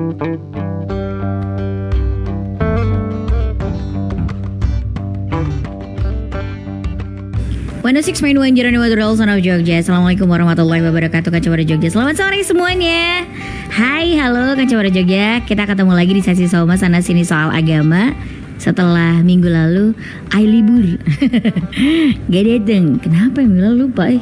106.1 0.00 0.16
Jeronimo 8.56 8.88
Durul 8.88 9.12
Son 9.12 9.28
of 9.28 9.44
Jogja. 9.44 9.84
Assalamualaikum 9.84 10.24
warahmatullahi 10.24 10.80
wabarakatuh 10.88 11.28
Kacamata 11.28 11.68
Jogja. 11.68 11.92
Selamat 11.92 12.16
sore 12.16 12.40
semuanya. 12.40 13.28
Hai 13.68 14.16
halo 14.16 14.56
Kacamata 14.56 14.88
Jogja. 14.88 15.44
Kita 15.44 15.68
ketemu 15.68 15.92
lagi 15.92 16.16
di 16.16 16.24
sesi 16.24 16.48
Soma 16.48 16.80
Sana 16.80 17.04
Sini 17.04 17.20
Soal 17.20 17.52
Agama. 17.52 18.16
Setelah 18.56 19.20
minggu 19.20 19.52
lalu 19.52 19.92
I 20.36 20.44
libur 20.44 21.00
Gak 22.32 22.44
dateng 22.44 23.00
Kenapa 23.00 23.40
minggu 23.40 23.56
lalu 23.56 23.88
lupa 23.88 24.12
eh? 24.12 24.20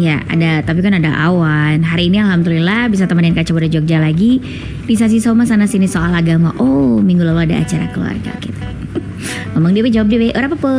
Ya 0.00 0.24
ada. 0.28 0.64
Tapi 0.64 0.80
kan 0.80 0.96
ada 0.96 1.12
awan. 1.28 1.84
Hari 1.84 2.08
ini 2.08 2.22
Alhamdulillah 2.22 2.88
bisa 2.88 3.04
temenin 3.04 3.36
Kacamata 3.36 3.68
Jogja 3.68 4.00
lagi 4.00 4.40
Di 4.88 4.94
sesi 4.96 5.20
Soma 5.20 5.44
Sana 5.44 5.68
Sini 5.68 5.84
Soal 5.84 6.16
Agama. 6.16 6.56
Oh 6.56 7.00
minggu 7.00 7.20
lalu 7.24 7.50
ada 7.50 7.60
acara 7.60 7.88
keluarga 7.92 8.32
kita. 8.40 8.66
Ngomong 9.52 9.72
dia 9.76 10.00
jawab 10.00 10.08
dia 10.08 10.32
orang 10.32 10.56
apa 10.56 10.72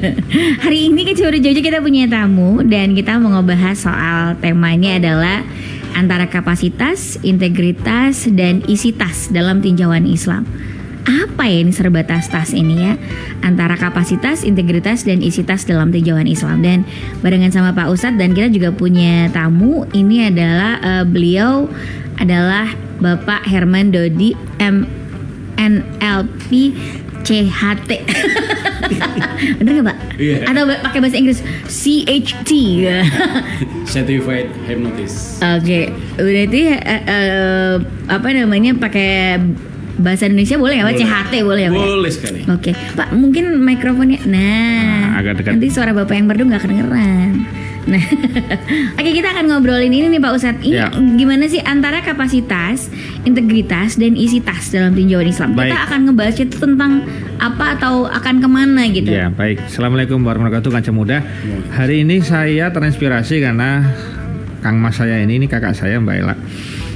Hari 0.64 0.78
ini 0.86 1.00
kan 1.02 1.14
Ciburu 1.18 1.38
Jogja 1.42 1.62
kita 1.62 1.78
punya 1.82 2.06
tamu 2.06 2.62
dan 2.62 2.94
kita 2.94 3.18
mau 3.18 3.34
ngebahas 3.38 3.74
soal 3.74 4.38
temanya 4.38 5.02
adalah 5.02 5.42
antara 5.94 6.26
kapasitas, 6.26 7.16
integritas 7.22 8.26
dan 8.34 8.66
isi 8.66 8.90
tas 8.90 9.30
dalam 9.30 9.62
tinjauan 9.62 10.04
Islam. 10.10 10.42
Apa 11.04 11.44
ya 11.44 11.60
ini 11.60 11.68
serba 11.68 12.00
tas-tas 12.00 12.56
ini 12.56 12.80
ya 12.80 12.96
Antara 13.44 13.76
kapasitas, 13.76 14.40
integritas, 14.40 15.04
dan 15.04 15.20
isi 15.20 15.44
tas 15.44 15.68
dalam 15.68 15.92
tinjauan 15.92 16.24
Islam 16.24 16.64
Dan 16.64 16.88
barengan 17.20 17.52
sama 17.52 17.76
Pak 17.76 17.92
Ustadz 17.92 18.16
dan 18.16 18.32
kita 18.32 18.48
juga 18.48 18.72
punya 18.72 19.28
tamu 19.28 19.84
Ini 19.92 20.32
adalah 20.32 20.80
uh, 20.80 21.04
beliau 21.04 21.68
adalah 22.16 22.72
Bapak 23.02 23.44
Herman 23.44 23.90
Dodi 23.90 24.38
MNLP 24.62 26.50
CHT. 27.24 27.90
Bener 29.58 29.72
nggak 29.80 29.86
pak? 29.88 29.96
Iya. 30.20 30.44
Atau 30.44 30.68
pakai 30.68 31.00
bahasa 31.00 31.16
Inggris 31.16 31.40
CHT. 31.66 32.50
Certified 33.92 34.52
Hypnotist. 34.68 35.40
Oke, 35.40 35.88
berarti 36.20 36.62
uh, 36.68 37.02
uh, 37.08 37.74
apa 38.12 38.28
namanya 38.36 38.76
pakai 38.76 39.40
bahasa 39.96 40.26
Indonesia 40.26 40.56
boleh 40.56 40.76
ya 40.76 40.84
pak? 40.84 40.92
Boleh. 40.92 41.06
CHT 41.06 41.32
boleh 41.42 41.62
ya 41.62 41.70
pak? 41.70 41.78
Boleh 41.80 42.10
sekali. 42.10 42.40
Oke, 42.46 42.70
Pak 42.72 43.08
mungkin 43.12 43.44
mikrofonnya. 43.58 44.18
Nah, 44.24 44.42
Nah, 45.14 45.20
agak 45.20 45.32
dekat. 45.38 45.50
nanti 45.54 45.68
suara 45.68 45.90
bapak 45.90 46.14
yang 46.14 46.26
merdu 46.26 46.44
nggak 46.44 46.62
kedengeran. 46.62 47.32
Nah, 47.84 48.00
oke 48.98 49.10
kita 49.12 49.28
akan 49.30 49.44
ngobrolin 49.44 49.92
ini 49.92 50.08
nih 50.08 50.16
Pak 50.16 50.32
Ustadz. 50.32 50.64
Ini 50.64 50.72
Ya. 50.72 50.88
gimana 50.88 51.44
sih 51.44 51.60
antara 51.60 52.00
kapasitas, 52.00 52.88
integritas 53.22 53.94
dan 53.94 54.16
isi 54.16 54.40
tas 54.40 54.72
dalam 54.72 54.96
tinjauan 54.96 55.28
Islam? 55.28 55.52
Kita 55.52 55.68
Baik. 55.68 55.84
akan 55.86 55.98
ngebahas 56.08 56.36
itu 56.38 56.56
tentang 56.56 57.04
apa 57.36 57.76
atau 57.76 58.08
akan 58.08 58.34
ke 58.40 58.48
mana 58.48 58.82
gitu? 58.88 59.12
Ya 59.12 59.28
baik, 59.28 59.68
Assalamualaikum 59.68 60.16
warahmatullahi 60.18 60.64
wabarakatuh 60.64 60.80
Kanca 60.80 60.92
Muda 60.96 61.18
Hari 61.76 62.08
ini 62.08 62.24
saya 62.24 62.72
terinspirasi 62.72 63.44
karena 63.44 63.84
Kang 64.58 64.80
Mas 64.80 64.96
saya 64.96 65.20
ini, 65.20 65.36
ini 65.36 65.44
kakak 65.44 65.76
saya 65.76 66.00
Mbak 66.00 66.14
Ela 66.16 66.34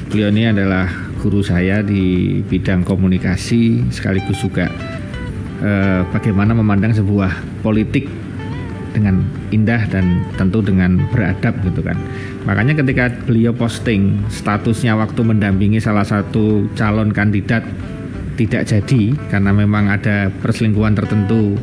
Beliau 0.08 0.32
ini 0.32 0.48
adalah 0.48 0.88
guru 1.18 1.42
saya 1.42 1.82
di 1.82 2.38
bidang 2.46 2.86
komunikasi 2.86 3.90
Sekaligus 3.90 4.40
juga 4.40 4.70
eh, 5.60 6.02
bagaimana 6.14 6.54
memandang 6.54 6.94
sebuah 6.94 7.62
politik 7.62 8.06
dengan 8.94 9.22
indah 9.54 9.84
dan 9.92 10.26
tentu 10.34 10.64
dengan 10.64 10.98
beradab 11.12 11.54
gitu 11.62 11.84
kan. 11.84 11.94
Makanya 12.48 12.80
ketika 12.80 13.12
beliau 13.28 13.52
posting 13.52 14.24
statusnya 14.32 14.96
waktu 14.96 15.20
mendampingi 15.22 15.78
salah 15.78 16.02
satu 16.02 16.66
calon 16.74 17.12
kandidat 17.12 17.62
tidak 18.38 18.70
jadi 18.70 19.18
karena 19.28 19.50
memang 19.50 19.90
ada 19.90 20.30
perselingkuhan 20.42 20.94
tertentu 20.94 21.58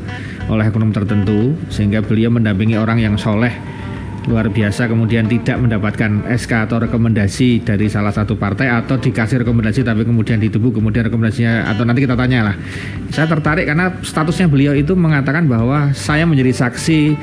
oleh 0.52 0.68
ekonom 0.68 0.92
tertentu 0.92 1.56
sehingga 1.72 2.04
beliau 2.04 2.30
mendampingi 2.30 2.76
orang 2.78 3.00
yang 3.02 3.16
soleh 3.16 3.52
luar 4.26 4.50
biasa 4.50 4.90
kemudian 4.90 5.30
tidak 5.30 5.62
mendapatkan 5.62 6.26
SK 6.34 6.70
atau 6.70 6.82
rekomendasi 6.82 7.62
dari 7.62 7.86
salah 7.86 8.10
satu 8.10 8.34
partai 8.34 8.74
atau 8.74 8.98
dikasih 8.98 9.46
rekomendasi 9.46 9.86
tapi 9.86 10.02
kemudian 10.02 10.42
ditubuh 10.42 10.74
kemudian 10.74 11.06
rekomendasinya 11.06 11.70
atau 11.70 11.86
nanti 11.86 12.04
kita 12.04 12.18
tanya 12.18 12.52
lah. 12.52 12.56
Saya 13.14 13.30
tertarik 13.30 13.70
karena 13.70 13.94
statusnya 14.02 14.50
beliau 14.50 14.74
itu 14.74 14.98
mengatakan 14.98 15.46
bahwa 15.46 15.94
saya 15.94 16.26
menjadi 16.26 16.66
saksi 16.66 17.14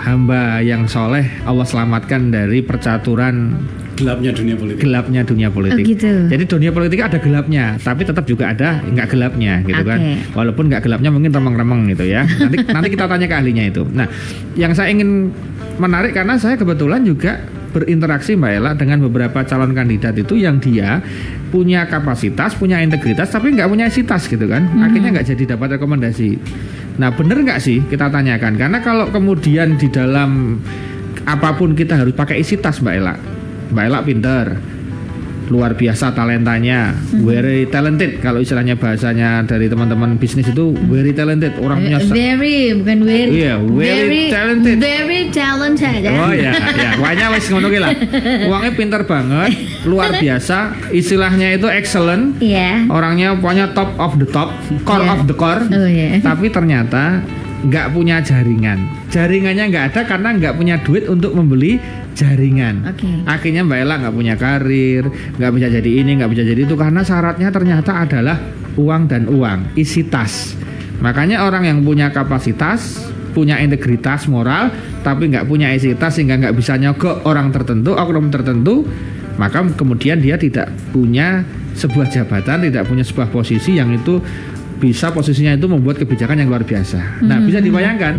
hamba 0.00 0.64
yang 0.64 0.88
soleh 0.88 1.28
Allah 1.44 1.68
selamatkan 1.68 2.32
dari 2.32 2.64
percaturan 2.64 3.60
Gelapnya 4.00 4.30
dunia 4.32 4.56
politik. 4.56 4.80
gelapnya 4.80 5.20
dunia 5.22 5.48
politik. 5.52 5.84
Oh, 5.84 5.90
gitu. 5.92 6.12
Jadi 6.32 6.44
dunia 6.48 6.70
politik 6.72 6.98
ada 7.04 7.18
gelapnya, 7.20 7.76
tapi 7.78 8.02
tetap 8.08 8.24
juga 8.24 8.50
ada 8.50 8.80
nggak 8.80 9.06
gelapnya 9.12 9.60
gitu 9.62 9.82
kan. 9.84 9.98
Oke. 10.00 10.12
Walaupun 10.32 10.64
nggak 10.72 10.82
gelapnya 10.88 11.10
mungkin 11.12 11.30
remeng-remeng 11.36 11.92
gitu 11.92 12.04
ya. 12.08 12.24
Nanti 12.24 12.56
nanti 12.76 12.88
kita 12.88 13.04
tanya 13.04 13.26
ke 13.28 13.34
ahlinya 13.36 13.64
itu. 13.68 13.84
Nah, 13.92 14.08
yang 14.56 14.72
saya 14.72 14.88
ingin 14.88 15.28
menarik 15.76 16.16
karena 16.16 16.40
saya 16.40 16.56
kebetulan 16.56 17.04
juga 17.04 17.40
berinteraksi 17.70 18.34
Mbak 18.34 18.50
Ella 18.50 18.72
dengan 18.74 18.98
beberapa 19.06 19.46
calon 19.46 19.72
kandidat 19.72 20.18
itu 20.18 20.34
yang 20.34 20.58
dia 20.58 20.98
punya 21.54 21.86
kapasitas, 21.86 22.58
punya 22.58 22.82
integritas, 22.82 23.30
tapi 23.30 23.54
nggak 23.54 23.68
punya 23.70 23.86
isi 23.86 24.02
tas 24.02 24.26
gitu 24.26 24.42
kan. 24.50 24.66
Akhirnya 24.82 25.14
nggak 25.14 25.26
jadi 25.34 25.54
dapat 25.54 25.78
rekomendasi. 25.78 26.30
Nah, 26.98 27.14
bener 27.14 27.46
nggak 27.46 27.60
sih 27.62 27.80
kita 27.86 28.10
tanyakan? 28.10 28.58
Karena 28.58 28.78
kalau 28.82 29.08
kemudian 29.08 29.78
di 29.78 29.86
dalam 29.88 30.58
apa 31.24 31.54
pun 31.54 31.72
kita 31.78 31.94
harus 32.00 32.12
pakai 32.12 32.42
isi 32.42 32.58
tas 32.58 32.82
Mbak 32.82 32.94
Ella. 32.98 33.14
Mbak 33.70 33.84
Ella 33.86 34.00
pinter, 34.02 34.46
luar 35.46 35.74
biasa 35.74 36.10
talentanya, 36.10 36.94
very 37.22 37.66
talented. 37.66 38.18
Kalau 38.18 38.38
istilahnya 38.38 38.74
bahasanya 38.74 39.42
dari 39.42 39.66
teman-teman 39.66 40.14
bisnis 40.14 40.46
itu 40.46 40.74
very 40.86 41.10
talented, 41.10 41.58
orangnya 41.58 41.98
Very, 42.06 42.70
bukan 42.74 42.98
very. 43.02 43.30
Iya, 43.42 43.58
very 43.62 44.30
talented. 44.30 44.78
Very 44.78 45.30
talented. 45.30 46.02
ya. 46.02 46.10
Oh 46.18 46.30
ya, 46.34 46.50
ya, 46.54 46.90
pokoknya 46.98 47.26
wis 47.34 47.46
ngono 47.50 47.66
lah. 47.66 47.90
Uangnya 48.46 48.72
pinter 48.74 49.02
banget, 49.06 49.50
luar 49.86 50.18
biasa. 50.18 50.90
Istilahnya 50.90 51.54
itu 51.54 51.66
excellent. 51.66 52.38
Iya. 52.38 52.86
Orangnya 52.86 53.34
pokoknya 53.34 53.74
top 53.74 53.90
of 53.98 54.18
the 54.18 54.26
top, 54.30 54.54
core 54.82 55.02
Iya. 55.02 55.14
of 55.14 55.20
the 55.26 55.34
core. 55.34 55.62
Oh 55.66 55.86
iya. 55.86 56.18
Tapi 56.18 56.46
ternyata 56.50 57.22
nggak 57.60 57.86
punya 57.92 58.24
jaringan. 58.24 58.88
Jaringannya 59.12 59.64
nggak 59.68 59.84
ada 59.92 60.00
karena 60.08 60.28
nggak 60.36 60.54
punya 60.56 60.76
duit 60.80 61.04
untuk 61.10 61.36
membeli 61.36 61.76
jaringan. 62.16 62.88
Oke. 62.88 63.08
Akhirnya 63.28 63.62
Mbak 63.64 63.78
Ella 63.84 63.94
nggak 64.00 64.14
punya 64.16 64.34
karir, 64.36 65.04
nggak 65.36 65.52
bisa 65.56 65.66
jadi 65.68 65.90
ini, 66.04 66.10
nggak 66.20 66.30
bisa 66.32 66.42
jadi 66.44 66.60
itu 66.64 66.74
karena 66.74 67.00
syaratnya 67.04 67.48
ternyata 67.52 67.92
adalah 68.04 68.36
uang 68.76 69.02
dan 69.10 69.28
uang, 69.28 69.76
isi 69.76 70.06
tas. 70.08 70.56
Makanya 71.00 71.48
orang 71.48 71.64
yang 71.64 71.78
punya 71.80 72.12
kapasitas, 72.12 73.08
punya 73.32 73.56
integritas 73.60 74.28
moral, 74.28 74.68
tapi 75.00 75.32
nggak 75.32 75.48
punya 75.48 75.72
isi 75.72 75.96
tas 75.96 76.16
sehingga 76.16 76.36
nggak 76.36 76.54
bisa 76.56 76.76
nyogok 76.76 77.24
orang 77.24 77.52
tertentu, 77.52 77.96
oknum 77.96 78.28
tertentu, 78.28 78.84
maka 79.40 79.64
kemudian 79.76 80.20
dia 80.20 80.36
tidak 80.36 80.68
punya 80.92 81.44
sebuah 81.72 82.12
jabatan, 82.12 82.68
tidak 82.68 82.84
punya 82.84 83.04
sebuah 83.06 83.32
posisi 83.32 83.80
yang 83.80 83.94
itu 83.94 84.20
bisa 84.80 85.12
posisinya 85.12 85.52
itu 85.52 85.68
membuat 85.68 86.00
kebijakan 86.00 86.40
yang 86.40 86.48
luar 86.48 86.64
biasa. 86.64 87.20
Nah, 87.20 87.38
bisa 87.44 87.60
dibayangkan 87.60 88.16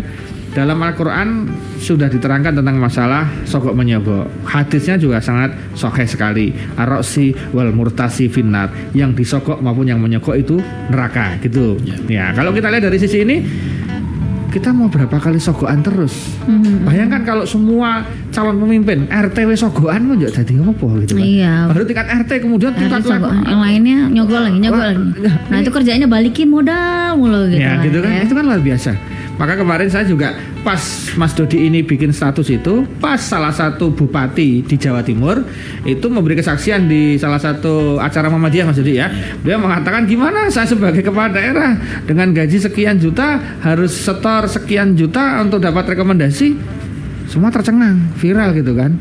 dalam 0.52 0.76
Al-Quran 0.84 1.48
sudah 1.80 2.12
diterangkan 2.12 2.60
tentang 2.60 2.76
masalah 2.76 3.26
sogok 3.48 3.72
menyogok. 3.74 4.28
Hadisnya 4.46 5.00
juga 5.00 5.18
sangat 5.18 5.56
soheh 5.74 6.06
sekali. 6.06 6.52
Aroksi 6.78 7.32
wal 7.50 7.72
murtasi 7.74 8.28
finnar. 8.30 8.70
Yang 8.94 9.24
disogok 9.24 9.58
maupun 9.58 9.90
yang 9.90 9.98
menyogok 9.98 10.38
itu 10.38 10.60
neraka 10.92 11.40
gitu. 11.42 11.80
Ya, 12.06 12.30
kalau 12.36 12.54
kita 12.54 12.70
lihat 12.70 12.84
dari 12.86 13.00
sisi 13.00 13.24
ini 13.24 13.42
kita 14.52 14.68
mau 14.68 14.92
berapa 14.92 15.16
kali 15.16 15.40
sogokan 15.40 15.80
terus? 15.80 16.36
Mhm. 16.44 16.84
Bayangkan 16.84 17.24
kalau 17.24 17.44
semua 17.48 18.04
calon 18.28 18.60
pemimpin 18.60 19.08
RTW 19.08 19.56
sogokan 19.56 20.04
mau 20.04 20.16
jadi 20.20 20.44
apa 20.44 20.86
gitu 21.08 21.16
kan? 21.16 21.24
Iya. 21.24 21.54
Baru 21.72 21.82
tingkat 21.88 22.06
RT 22.12 22.30
kemudian 22.44 22.76
tingkat 22.76 23.00
coba. 23.00 23.32
yang 23.48 23.60
lainnya 23.64 23.98
nyogol 24.12 24.44
lagi, 24.44 24.58
nyogol 24.60 24.84
lagi. 24.84 25.04
nah, 25.48 25.56
itu 25.64 25.70
kerjanya 25.72 26.04
balikin 26.04 26.52
modal 26.52 27.16
mulu 27.16 27.48
gitu. 27.48 27.64
ya 27.64 27.80
lah, 27.80 27.84
gitu 27.88 27.98
kan 28.04 28.10
ya. 28.12 28.20
itu 28.28 28.34
kan 28.36 28.44
luar 28.44 28.60
biasa 28.60 28.90
maka 29.40 29.56
kemarin 29.56 29.88
saya 29.88 30.04
juga 30.04 30.36
pas 30.60 30.78
Mas 31.16 31.32
Dodi 31.32 31.64
ini 31.66 31.80
bikin 31.80 32.12
status 32.12 32.52
itu 32.52 32.84
pas 33.00 33.16
salah 33.16 33.50
satu 33.50 33.90
bupati 33.90 34.60
di 34.62 34.76
Jawa 34.76 35.00
Timur 35.00 35.40
itu 35.88 36.06
memberi 36.12 36.36
kesaksian 36.36 36.84
di 36.86 37.16
salah 37.16 37.40
satu 37.40 37.96
acara 37.98 38.28
Muhammadiyah 38.28 38.66
Mas 38.68 38.78
Dodi 38.78 39.00
ya. 39.00 39.08
Dia 39.40 39.56
mengatakan 39.56 40.04
gimana 40.04 40.52
saya 40.52 40.68
sebagai 40.68 41.00
kepala 41.00 41.32
daerah 41.32 41.74
dengan 42.04 42.30
gaji 42.30 42.60
sekian 42.60 43.00
juta 43.00 43.40
harus 43.64 43.96
setor 43.96 44.46
sekian 44.46 44.94
juta 44.94 45.40
untuk 45.40 45.64
dapat 45.64 45.96
rekomendasi? 45.96 46.54
Semua 47.26 47.48
tercengang 47.48 48.12
viral 48.20 48.52
gitu 48.52 48.76
kan. 48.76 48.94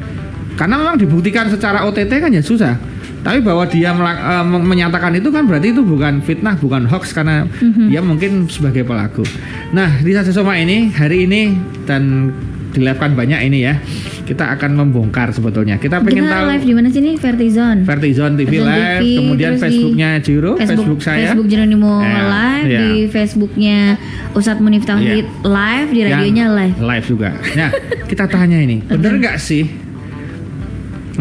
Karena 0.55 0.79
memang 0.79 0.95
dibuktikan 0.95 1.51
secara 1.51 1.83
OTT 1.89 2.11
kan 2.21 2.31
ya 2.31 2.43
susah 2.43 2.90
tapi 3.21 3.39
bahwa 3.39 3.63
dia 3.63 3.89
melak- 3.91 4.17
eh, 4.19 4.43
men- 4.43 4.65
menyatakan 4.65 5.13
itu 5.13 5.29
kan 5.29 5.45
berarti 5.45 5.69
itu 5.69 5.81
bukan 5.81 6.19
fitnah 6.19 6.55
bukan 6.55 6.85
hoax 6.85 7.13
karena 7.13 7.45
dia 7.85 8.01
mungkin 8.01 8.45
sebagai 8.47 8.81
pelaku 8.81 9.21
nah 9.69 9.97
di 9.97 10.11
Sasi 10.11 10.29
Soma 10.29 10.55
ini 10.55 10.89
hari 10.89 11.23
ini 11.23 11.53
dan 11.83 12.33
dilakukan 12.71 13.13
banyak 13.13 13.39
ini 13.43 13.59
ya 13.61 13.75
kita 14.21 14.47
akan 14.47 14.79
membongkar 14.79 15.35
sebetulnya. 15.35 15.75
Kita 15.75 15.99
pengen 15.99 16.23
Kita 16.23 16.31
tahu 16.31 16.45
live 16.47 16.63
di 16.63 16.71
mana 16.71 16.87
sih 16.87 17.03
nih? 17.03 17.19
Vertizon. 17.19 17.83
Vertizon 17.83 18.31
TV 18.33 18.47
Vertizon 18.55 18.63
live, 18.63 19.01
TV, 19.03 19.17
kemudian 19.19 19.51
Facebooknya 19.59 20.09
Jiro, 20.23 20.51
Facebook, 20.55 20.99
saya. 21.03 21.19
Facebook 21.27 21.47
Jeronimo 21.51 21.99
Ya, 21.99 22.21
live, 22.23 22.65
ya. 22.65 22.79
di 22.79 22.91
Facebooknya 23.11 23.99
Ustadz 24.31 24.63
Munif 24.63 24.87
Tauhid 24.87 25.27
live, 25.43 25.89
di 25.91 25.99
Yang 25.99 26.11
radionya 26.15 26.45
live. 26.47 26.75
Live 26.79 27.05
juga. 27.09 27.29
Nah, 27.51 27.69
kita 28.07 28.23
tanya 28.25 28.55
ini, 28.55 28.79
bener 28.79 29.19
nggak 29.19 29.35
sih? 29.35 29.67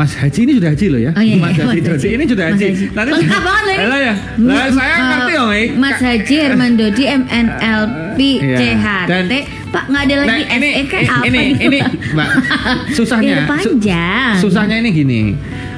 Mas 0.01 0.17
Haji 0.17 0.41
ini 0.41 0.53
sudah 0.57 0.71
haji 0.73 0.87
loh 0.89 0.97
ya? 0.99 1.11
Oh 1.13 1.21
iya, 1.21 1.37
Mas 1.37 1.53
iya, 1.53 1.61
Haji 1.61 1.69
Mas 1.69 1.77
Dodi 1.77 1.91
Haji. 1.93 2.09
ini 2.09 2.25
sudah 2.25 2.45
Mas 2.47 2.55
haji. 2.55 2.65
Haji. 2.65 2.85
Nanti 2.91 3.11
Lengkap 3.13 3.43
banget 3.45 3.63
loh 3.63 3.75
ini. 3.77 3.85
Lah 3.85 4.01
ya. 4.01 4.15
Lah 4.41 4.67
saya 4.71 4.95
Uh, 4.97 5.05
ngerti 5.05 5.33
loh, 5.35 5.47
Mik. 5.47 5.69
Mas 5.77 5.99
Haji 6.01 6.35
Herman 6.39 6.73
Dodi 6.75 7.05
MNLP 7.05 8.19
Iya. 8.41 8.57
CHT. 8.57 9.11
Dan- 9.11 9.29
Pak 9.71 9.85
nggak 9.87 10.03
ada 10.03 10.15
lagi 10.19 10.27
Nah, 10.27 10.39
ini, 10.51 10.69
SEK 10.75 10.95
ini, 10.97 11.07
apa 11.07 11.23
ini, 11.23 11.41
gitu? 11.47 11.63
ini, 11.63 11.79
Mbak, 12.11 12.29
susahnya, 12.97 13.37
panjang. 13.47 14.35
su- 14.35 14.43
susahnya 14.43 14.77
ini 14.77 14.91
gini. 14.91 15.21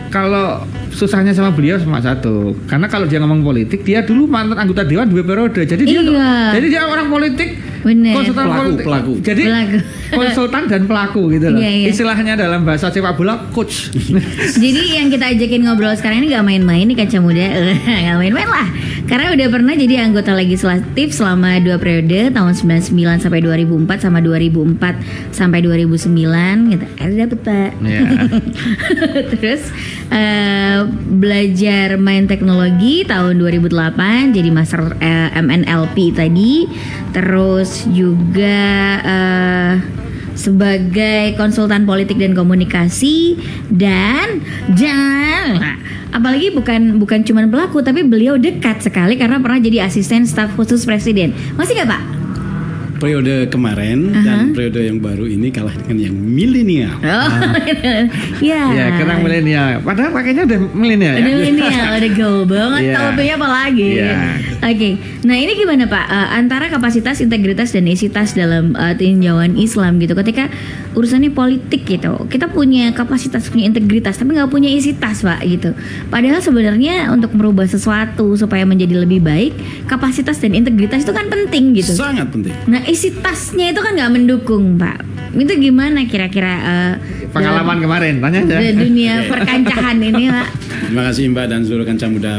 Kalau 0.08 0.64
susahnya 0.88 1.32
sama 1.32 1.50
beliau 1.50 1.76
cuma 1.76 1.98
satu, 1.98 2.56
karena 2.64 2.84
kalau 2.86 3.04
dia 3.04 3.16
ngomong 3.18 3.40
politik, 3.42 3.80
dia 3.80 4.00
dulu 4.00 4.24
mantan 4.24 4.56
anggota 4.56 4.80
dewan 4.82 5.08
dua 5.08 5.20
periode, 5.20 5.60
jadi 5.62 5.82
dia, 5.82 6.00
Iya. 6.00 6.32
jadi 6.52 6.66
dia 6.70 6.82
orang 6.84 7.08
politik, 7.08 7.52
Bener. 7.82 8.14
konsultan 8.14 8.46
Pelaku, 8.46 8.62
politik, 8.62 8.86
pelaku. 8.86 9.12
jadi 9.20 9.42
Pelaku. 9.42 9.76
konsultan 10.12 10.62
dan 10.70 10.82
pelaku 10.86 11.22
gitu 11.34 11.46
loh. 11.50 11.60
Iya, 11.60 11.70
iya. 11.74 11.86
Istilahnya 11.90 12.34
dalam 12.38 12.60
bahasa 12.62 12.86
sepak 12.88 13.14
bola 13.14 13.34
coach. 13.50 13.90
Jadi 14.62 14.82
yang 14.96 15.08
kita 15.08 15.34
ajakin 15.34 15.66
ngobrol 15.66 15.90
sekarang 15.92 16.22
ini 16.22 16.30
gak 16.30 16.44
main-main 16.44 16.84
nih 16.84 16.94
kaca 16.94 17.18
muda 17.18 17.46
Gak 18.06 18.16
main-main 18.18 18.46
lah 18.46 18.66
Karena 19.12 19.28
udah 19.36 19.48
pernah 19.52 19.76
jadi 19.76 20.08
anggota 20.08 20.32
legislatif 20.32 21.12
selama 21.12 21.60
dua 21.60 21.76
periode 21.76 22.32
Tahun 22.32 22.52
99 22.56 23.20
sampai 23.20 23.44
2004 23.44 24.08
sama 24.08 24.24
2004 24.24 25.36
sampai 25.36 25.60
2009 25.60 26.72
gitu. 26.72 26.84
Ada 26.96 27.14
dapet 27.28 27.38
pak 27.44 27.70
Iya. 27.84 28.00
Terus 29.36 29.68
eh, 30.08 30.88
belajar 31.12 32.00
main 32.00 32.24
teknologi 32.24 33.04
tahun 33.04 33.36
2008 33.36 34.32
jadi 34.32 34.48
master 34.48 34.96
eh, 34.96 35.28
MNLP 35.36 36.16
tadi. 36.16 36.64
Terus 37.12 37.84
juga 37.92 38.64
eh, 39.04 39.72
sebagai 40.38 41.34
konsultan 41.36 41.84
politik 41.84 42.16
dan 42.16 42.32
komunikasi 42.32 43.36
dan 43.72 44.40
dan 44.76 45.60
apalagi 46.12 46.52
bukan 46.52 47.00
bukan 47.00 47.24
cuman 47.24 47.48
pelaku 47.48 47.80
tapi 47.80 48.04
beliau 48.04 48.36
dekat 48.36 48.84
sekali 48.84 49.16
karena 49.16 49.40
pernah 49.40 49.58
jadi 49.58 49.88
asisten 49.88 50.28
staf 50.28 50.52
khusus 50.54 50.84
presiden. 50.84 51.32
Masih 51.56 51.76
nggak 51.76 51.90
Pak? 51.90 52.21
Periode 53.02 53.50
kemarin 53.50 54.14
dan 54.22 54.54
periode 54.54 54.78
yang 54.78 55.02
baru 55.02 55.26
ini 55.26 55.50
kalah 55.50 55.74
dengan 55.74 56.06
yang 56.06 56.14
milenial. 56.14 56.94
Oh, 57.02 57.30
ya. 58.38 58.62
ya, 58.70 58.86
kena 58.94 59.18
milenial. 59.18 59.82
Padahal 59.82 60.14
pakainya 60.14 60.46
udah 60.46 60.60
milenial 60.70 61.18
ya. 61.18 61.22
Udah 61.26 61.34
milenial, 61.34 61.88
udah 61.98 62.12
gaul 62.14 62.42
banget. 62.46 62.80
Iya. 62.86 62.94
Tahu 62.94 63.08
punya 63.18 63.34
apa 63.34 63.48
lagi? 63.50 63.88
Iya. 63.98 64.14
Oke, 64.62 64.90
nah 65.26 65.34
ini 65.34 65.52
gimana 65.58 65.90
Pak? 65.90 66.06
Eh, 66.06 66.28
antara 66.38 66.70
kapasitas, 66.70 67.18
integritas 67.18 67.74
dan 67.74 67.90
isitas 67.90 68.38
dalam 68.38 68.78
eh, 68.78 68.94
tinjauan 68.94 69.58
Islam 69.58 69.98
gitu. 69.98 70.14
Ketika 70.14 70.46
urusannya 70.94 71.34
politik 71.34 71.82
gitu, 71.82 72.30
kita 72.30 72.46
punya 72.54 72.94
kapasitas, 72.94 73.50
punya 73.50 73.66
integritas, 73.66 74.14
tapi 74.14 74.38
nggak 74.38 74.46
punya 74.46 74.70
isitas 74.70 75.26
Pak 75.26 75.42
gitu. 75.50 75.74
Padahal 76.06 76.38
sebenarnya 76.38 77.10
untuk 77.10 77.34
merubah 77.34 77.66
sesuatu 77.66 78.38
supaya 78.38 78.62
menjadi 78.62 79.02
lebih 79.02 79.18
baik, 79.18 79.58
kapasitas 79.90 80.38
dan 80.38 80.54
integritas 80.54 81.02
itu 81.02 81.10
kan 81.10 81.26
penting 81.26 81.74
gitu. 81.74 81.98
Sangat 81.98 82.30
penting. 82.30 82.54
Nah 82.70 82.91
isitasnya 82.92 83.72
itu 83.72 83.80
kan 83.80 83.92
nggak 83.92 84.12
mendukung 84.12 84.76
Pak. 84.76 85.00
Itu 85.32 85.52
gimana 85.56 86.04
kira-kira 86.04 86.52
eh, 86.52 86.92
Pengalaman 87.32 87.80
kemarin, 87.80 88.20
tanya 88.20 88.40
aja. 88.44 88.76
dunia 88.76 89.14
perkancahan 89.32 89.96
ini 89.96 90.28
Pak? 90.28 90.48
Terima 90.84 91.02
kasih 91.08 91.32
Mbak 91.32 91.46
dan 91.48 91.60
seluruh 91.64 91.82
kancah 91.82 92.08
muda 92.08 92.32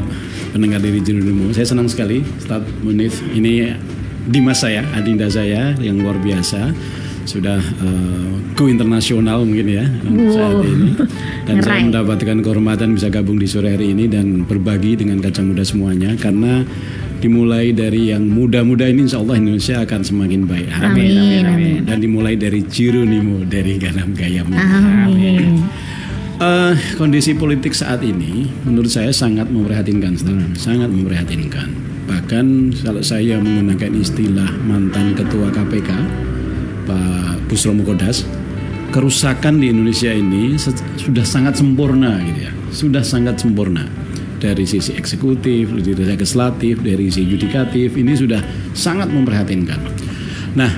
pendengar 0.50 0.78
diri 0.78 1.02
Jerudimu. 1.02 1.50
Saya 1.52 1.66
senang 1.66 1.90
sekali 1.90 2.22
Stad 2.38 2.62
Munif 2.80 3.18
ini 3.34 3.74
Dimas 4.24 4.62
saya, 4.62 4.86
adinda 4.94 5.26
saya 5.28 5.74
yang 5.78 5.98
luar 5.98 6.16
biasa 6.16 6.70
sudah 7.24 7.56
eh, 7.58 8.32
go 8.54 8.68
internasional 8.68 9.42
mungkin 9.42 9.64
ya 9.66 9.86
saat 10.30 10.54
Wow. 10.54 10.68
ini 10.68 10.92
dan 11.48 11.56
saya 11.58 11.80
Keren. 11.80 11.86
mendapatkan 11.90 12.38
kehormatan 12.38 12.88
bisa 12.94 13.08
gabung 13.08 13.40
di 13.40 13.48
sore 13.48 13.72
hari 13.72 13.92
ini 13.92 14.06
dan 14.06 14.44
berbagi 14.44 14.96
dengan 14.96 15.18
kaca 15.18 15.40
muda 15.40 15.64
semuanya 15.64 16.20
karena 16.20 16.68
dimulai 17.24 17.72
dari 17.72 18.12
yang 18.12 18.28
muda-muda 18.28 18.84
ini 18.84 19.08
insya 19.08 19.24
Allah 19.24 19.40
Indonesia 19.40 19.80
akan 19.80 20.02
semakin 20.04 20.44
baik 20.44 20.68
Amin, 20.76 21.48
amin. 21.48 21.80
dan 21.88 22.04
dimulai 22.04 22.36
dari 22.36 22.60
Jeronimo 22.68 23.48
dari 23.48 23.80
Ganam 23.80 24.12
Gaya 24.12 24.44
Muda. 24.44 24.60
Amin. 25.08 25.64
Eh, 26.44 26.76
kondisi 27.00 27.32
politik 27.32 27.72
saat 27.72 28.04
ini 28.04 28.52
menurut 28.68 28.92
saya 28.92 29.16
sangat 29.16 29.48
memprihatinkan, 29.48 30.20
Stan. 30.20 30.52
sangat 30.60 30.92
memprihatinkan. 30.92 31.72
Bahkan 32.12 32.76
kalau 32.84 33.00
saya 33.00 33.40
menggunakan 33.40 33.96
istilah 33.96 34.52
mantan 34.68 35.16
ketua 35.16 35.48
KPK, 35.48 35.96
Pak 36.84 37.48
Busro 37.48 37.72
Mukodas, 37.72 38.28
kerusakan 38.92 39.64
di 39.64 39.72
Indonesia 39.72 40.12
ini 40.12 40.60
sudah 41.00 41.24
sangat 41.24 41.56
sempurna 41.56 42.20
gitu 42.20 42.52
ya, 42.52 42.54
sudah 42.76 43.04
sangat 43.06 43.40
sempurna 43.40 44.03
dari 44.44 44.68
sisi 44.68 44.92
eksekutif, 45.00 45.72
dari 45.72 45.96
sisi 45.96 46.04
legislatif, 46.04 46.74
dari 46.84 47.08
sisi 47.08 47.24
yudikatif 47.24 47.96
ini 47.96 48.12
sudah 48.12 48.44
sangat 48.76 49.08
memprihatinkan. 49.08 49.80
Nah, 50.60 50.72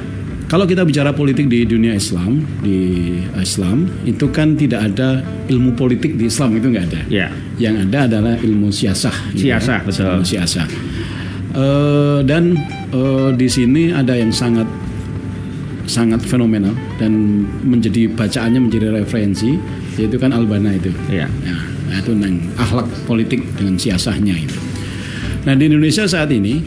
kalau 0.45 0.69
kita 0.69 0.85
bicara 0.85 1.09
politik 1.09 1.49
di 1.49 1.65
dunia 1.65 1.97
Islam, 1.97 2.45
di 2.61 3.17
Islam 3.33 3.89
itu 4.05 4.29
kan 4.29 4.53
tidak 4.53 4.93
ada 4.93 5.25
ilmu 5.49 5.73
politik 5.73 6.13
di 6.21 6.29
Islam 6.29 6.61
itu 6.61 6.69
nggak 6.69 6.85
ada. 6.93 7.01
Ya. 7.09 7.33
Yang 7.57 7.89
ada 7.89 7.99
adalah 8.05 8.35
ilmu 8.37 8.69
siasah. 8.69 9.33
gitu 9.33 9.49
ya. 9.49 9.57
Siasah, 9.57 9.79
betul. 9.81 10.05
Ilmu 10.05 10.25
siasah. 10.29 10.67
Eh, 11.55 12.19
dan 12.29 12.53
eh, 12.93 13.29
di 13.33 13.47
sini 13.49 13.89
ada 13.89 14.13
yang 14.13 14.29
sangat 14.29 14.69
sangat 15.89 16.21
fenomenal 16.25 16.73
dan 16.97 17.45
menjadi 17.61 18.09
bacaannya 18.09 18.57
menjadi 18.57 18.89
referensi 19.01 19.57
yaitu 19.97 20.21
kan 20.21 20.29
Albana 20.29 20.77
itu. 20.77 20.93
Iya. 21.09 21.25
Ya, 21.25 21.53
nah 21.53 21.74
itu 21.99 22.11
nang 22.15 22.39
akhlak 22.59 22.87
politik 23.05 23.41
dengan 23.55 23.79
siasahnya 23.79 24.35
itu. 24.35 24.57
Nah 25.45 25.53
di 25.53 25.69
Indonesia 25.69 26.05
saat 26.09 26.33
ini 26.33 26.59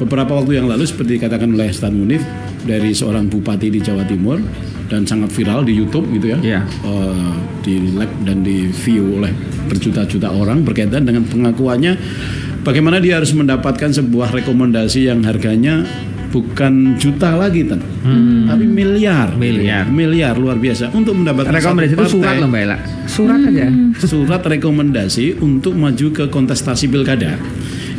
beberapa 0.00 0.36
waktu 0.36 0.60
yang 0.60 0.66
lalu 0.68 0.84
seperti 0.84 1.20
dikatakan 1.20 1.52
oleh 1.52 1.68
Stan 1.72 1.92
Munif 1.92 2.24
dari 2.64 2.92
seorang 2.92 3.30
bupati 3.30 3.70
di 3.70 3.80
Jawa 3.80 4.02
Timur 4.04 4.40
dan 4.86 5.02
sangat 5.02 5.34
viral 5.34 5.66
di 5.66 5.74
YouTube 5.74 6.06
gitu 6.14 6.36
ya, 6.36 6.38
Iya. 6.42 6.60
Eh, 6.62 7.34
di 7.66 7.74
like 7.94 8.12
dan 8.22 8.46
di 8.46 8.70
view 8.70 9.18
oleh 9.18 9.34
berjuta-juta 9.66 10.30
orang 10.30 10.62
berkaitan 10.62 11.02
dengan 11.02 11.26
pengakuannya 11.26 11.98
bagaimana 12.62 13.02
dia 13.02 13.18
harus 13.18 13.34
mendapatkan 13.34 13.90
sebuah 13.90 14.30
rekomendasi 14.30 15.10
yang 15.10 15.26
harganya 15.26 15.82
bukan 16.30 16.98
juta 16.98 17.38
lagi 17.38 17.64
tan, 17.64 17.80
tapi 18.46 18.64
miliar. 18.66 19.32
Miliar. 19.36 19.86
miliar 19.88 20.34
luar 20.36 20.58
biasa 20.58 20.90
untuk 20.92 21.16
mendapatkan 21.16 21.54
Rekomendasi 21.54 21.94
satu 21.94 22.02
itu 22.02 22.14
surat 22.18 22.34
loh 22.38 22.48
Mbak 22.50 22.62
Ella. 22.66 22.76
Surat 23.06 23.40
aja. 23.40 23.66
surat 23.96 24.42
rekomendasi 24.42 25.40
untuk 25.40 25.72
maju 25.74 26.06
ke 26.12 26.24
kontestasi 26.28 26.90
pilkada 26.90 27.38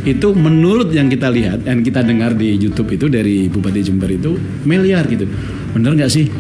itu 0.08 0.32
menurut 0.32 0.88
yang 0.96 1.12
kita 1.12 1.28
lihat 1.28 1.68
dan 1.68 1.84
kita 1.84 2.00
dengar 2.00 2.32
di 2.32 2.56
YouTube 2.56 2.96
itu 2.96 3.12
dari 3.12 3.52
Bupati 3.52 3.84
Jember 3.84 4.08
itu 4.08 4.40
miliar 4.64 5.04
gitu 5.04 5.28
bener 5.76 6.00
nggak 6.00 6.08
sih 6.08 6.32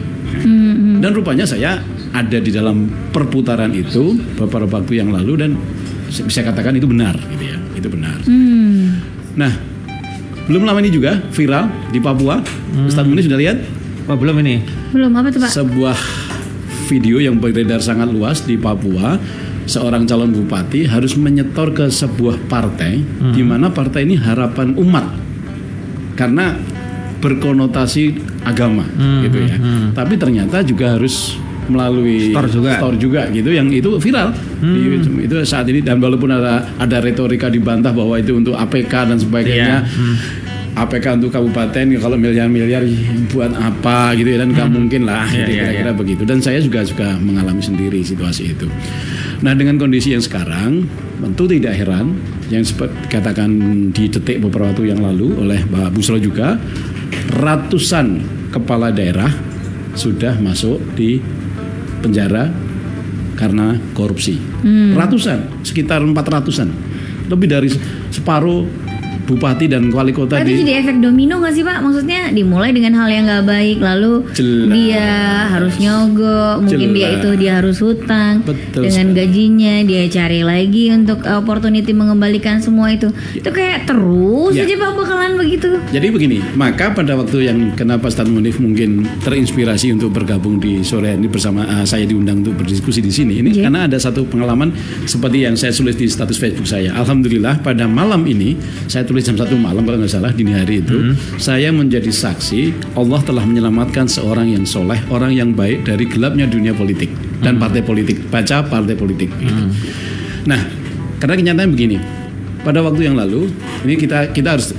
dan 1.03 1.11
rupanya 1.11 1.43
saya 1.43 1.83
ada 2.15 2.37
di 2.39 2.47
dalam 2.47 2.87
perputaran 3.11 3.75
itu 3.75 4.15
beberapa 4.39 4.79
waktu 4.79 5.03
yang 5.03 5.11
lalu 5.11 5.33
dan 5.35 5.51
bisa 6.07 6.47
katakan 6.47 6.79
itu 6.79 6.87
benar 6.87 7.19
gitu 7.27 7.43
ya 7.43 7.57
itu 7.75 7.87
benar 7.91 8.17
Hmm. 8.23 9.03
nah 9.35 9.51
belum 10.47 10.63
lama 10.63 10.79
ini 10.79 10.91
juga 10.91 11.19
viral 11.35 11.67
di 11.91 11.99
Papua. 11.99 12.39
Ustadz 12.87 13.07
Muni 13.07 13.21
sudah 13.23 13.35
lihat? 13.39 13.57
Oh, 14.07 14.15
belum 14.15 14.39
ini. 14.39 14.63
Belum 14.95 15.11
apa 15.19 15.27
tuh 15.27 15.43
Pak? 15.43 15.51
sebuah 15.51 15.97
video 16.87 17.19
yang 17.19 17.35
beredar 17.37 17.83
sangat 17.83 18.07
luas 18.07 18.43
di 18.47 18.55
Papua. 18.55 19.19
Seorang 19.67 20.07
calon 20.07 20.31
bupati 20.31 20.87
harus 20.87 21.19
menyetor 21.19 21.75
ke 21.75 21.91
sebuah 21.91 22.39
partai 22.47 23.03
di 23.35 23.43
mana 23.43 23.67
partai 23.67 24.07
ini 24.07 24.15
harapan 24.15 24.71
umat. 24.79 25.03
Karena 26.15 26.55
berkonotasi 27.19 28.15
agama 28.47 28.85
gitu 29.25 29.41
ya. 29.43 29.57
tapi 29.91 30.15
ternyata 30.15 30.61
juga 30.61 30.95
harus 30.95 31.35
melalui 31.67 32.31
Store 32.31 32.47
juga. 32.47 32.71
store 32.75 32.97
juga 32.97 33.21
gitu 33.29 33.49
yang 33.49 33.67
itu 33.69 33.89
viral. 33.97 34.31
Di- 34.57 35.23
itu 35.23 35.35
saat 35.43 35.65
ini 35.65 35.79
dan 35.79 35.97
walaupun 35.97 36.27
ada 36.29 36.65
ada 36.75 36.97
retorika 36.97 37.47
dibantah 37.47 37.91
bahwa 37.91 38.15
itu 38.15 38.33
untuk 38.33 38.53
APK 38.53 38.93
dan 39.05 39.17
sebagainya. 39.17 39.83
Iya. 39.83 40.45
APK 40.77 41.17
untuk 41.17 41.33
kabupaten 41.33 41.89
kalau 41.97 42.13
miliar-miliar 42.15 42.85
buat 43.27 43.49
apa 43.51 44.13
gitu 44.13 44.29
ya 44.29 44.45
dan 44.45 44.53
nggak 44.53 44.69
mungkin 44.69 45.01
lah 45.03 45.25
Iya, 45.25 45.33
gitu, 45.35 45.49
iya, 45.49 45.61
kira-kira 45.65 45.91
begitu. 45.91 46.21
Dan 46.21 46.37
saya 46.37 46.61
juga 46.61 46.85
juga 46.85 47.17
mengalami 47.17 47.59
sendiri 47.59 47.97
situasi 47.99 48.53
itu. 48.53 48.69
Nah 49.41 49.53
dengan 49.53 49.77
kondisi 49.77 50.13
yang 50.13 50.21
sekarang 50.21 50.85
tentu 51.17 51.49
tidak 51.49 51.73
heran 51.73 52.13
yang 52.47 52.61
seperti 52.61 52.93
katakan 53.09 53.49
di 53.89 54.05
detik 54.05 54.37
beberapa 54.37 54.69
waktu 54.69 54.93
yang 54.93 55.01
lalu 55.01 55.33
oleh 55.35 55.65
Pak 55.65 55.89
Busro 55.91 56.15
juga 56.15 56.61
ratusan 57.33 58.21
kepala 58.49 58.89
daerah 58.89 59.29
sudah 59.93 60.37
masuk 60.37 60.77
di 60.93 61.17
penjara 61.99 62.49
karena 63.35 63.77
korupsi. 63.93 64.37
Ratusan, 64.93 65.61
sekitar 65.61 66.01
400-an. 66.01 66.69
Lebih 67.27 67.47
dari 67.47 67.69
se- 67.69 67.81
separuh 68.09 68.65
bupati 69.27 69.67
dan 69.67 69.91
wali 69.91 70.09
kota 70.09 70.39
Tapi 70.39 70.47
di 70.49 70.63
jadi 70.63 70.73
efek 70.81 70.97
domino 70.97 71.37
gak 71.37 71.51
sih 71.51 71.61
Pak? 71.61 71.77
Maksudnya 71.79 72.31
dimulai 72.31 72.71
dengan 72.71 72.95
hal 72.95 73.07
yang 73.07 73.25
nggak 73.25 73.43
baik, 73.43 73.77
lalu 73.77 74.23
Jelas. 74.31 74.71
dia 74.71 75.09
harus 75.49 75.73
nyogok, 75.75 76.55
mungkin 76.63 76.89
dia 76.91 77.03
Jelas. 77.05 77.19
itu 77.19 77.29
dia 77.35 77.51
harus 77.53 77.77
hutang 77.77 78.33
Betul 78.41 78.81
dengan 78.83 79.05
sekali. 79.05 79.19
gajinya, 79.19 79.75
dia 79.83 80.03
cari 80.07 80.41
lagi 80.41 80.83
untuk 80.89 81.19
opportunity 81.21 81.91
mengembalikan 81.91 82.57
semua 82.57 82.87
itu. 82.89 83.11
Itu 83.33 83.49
kayak 83.49 83.83
terus 83.85 84.53
Ya. 84.53 84.63
aja 84.63 84.75
Pak 84.75 84.91
bakalan 84.95 85.31
begitu. 85.35 85.69
Jadi 85.89 86.07
begini, 86.07 86.37
maka 86.53 86.89
pada 86.89 87.13
waktu 87.13 87.37
yang 87.43 87.73
kenapa 87.73 88.07
Ustadz 88.07 88.29
Munif 88.29 88.57
mungkin 88.57 89.03
terinspirasi 89.21 89.91
untuk 89.91 90.13
bergabung 90.13 90.57
di 90.57 90.79
sore 90.81 91.11
ini 91.11 91.27
bersama 91.27 91.65
ah, 91.65 91.83
saya 91.83 92.05
diundang 92.05 92.39
untuk 92.41 92.55
berdiskusi 92.55 92.99
di 92.99 93.09
sini, 93.09 93.41
ini 93.41 93.51
Iya. 93.51 93.67
karena 93.67 93.85
ada 93.85 93.97
satu 93.97 94.23
pengalaman 94.23 94.71
seperti 95.03 95.43
yang 95.43 95.53
saya 95.53 95.71
tulis 95.71 95.93
di 95.93 96.05
status 96.05 96.37
Facebook 96.37 96.63
saya. 96.63 96.93
Alhamdulillah 96.93 97.59
pada 97.59 97.83
malam 97.83 98.21
ini 98.23 98.53
saya 98.85 99.01
tulis 99.01 99.16
jam 99.21 99.35
satu 99.35 99.55
malam 99.55 99.83
kalau 99.83 99.97
nggak 99.97 100.11
salah 100.11 100.31
dini 100.31 100.53
hari 100.53 100.81
itu, 100.81 101.13
saya 101.37 101.69
menjadi 101.71 102.09
saksi 102.09 102.93
Allah 102.95 103.19
telah 103.21 103.43
menyelamatkan 103.43 104.05
seorang 104.05 104.49
yang 104.51 104.63
soleh, 104.63 104.97
orang 105.09 105.33
yang 105.33 105.51
baik 105.53 105.85
dari 105.85 106.05
gelapnya 106.05 106.45
dunia 106.45 106.73
politik 106.73 107.09
dan 107.39 107.57
partai 107.57 107.81
politik. 107.81 108.17
Baca 108.27 108.65
partai 108.65 108.95
politik. 108.97 109.29
gitu. 109.37 109.63
Nah, 110.47 110.61
karena 111.19 111.35
kenyataan 111.35 111.69
begini, 111.71 111.97
pada 112.63 112.79
waktu 112.83 113.07
yang 113.07 113.15
lalu 113.15 113.51
ini 113.83 113.95
kita 113.95 114.31
kita 114.31 114.59
harus 114.59 114.71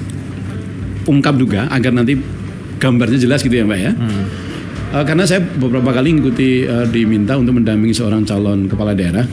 ungkap 1.09 1.35
juga 1.41 1.69
agar 1.73 1.93
nanti 1.93 2.17
gambarnya 2.79 3.19
jelas 3.19 3.41
gitu 3.41 3.59
ya 3.59 3.65
Mbak 3.65 3.81
ya. 3.81 3.93
Eh, 4.89 5.05
karena 5.05 5.29
saya 5.29 5.45
beberapa 5.45 5.93
kali 5.93 6.17
mengikuti 6.17 6.65
eh, 6.65 6.87
diminta 6.89 7.37
untuk 7.37 7.61
mendampingi 7.61 7.93
seorang 7.93 8.25
calon 8.25 8.69
kepala 8.69 8.97
daerah. 8.97 9.25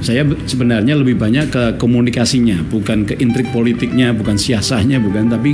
Saya 0.00 0.24
be- 0.24 0.40
sebenarnya 0.48 0.96
lebih 0.96 1.20
banyak 1.20 1.52
ke 1.52 1.64
komunikasinya, 1.76 2.64
bukan 2.72 3.04
ke 3.04 3.20
intrik 3.20 3.52
politiknya, 3.52 4.16
bukan 4.16 4.40
siasahnya, 4.40 4.96
bukan 4.96 5.28
tapi 5.28 5.52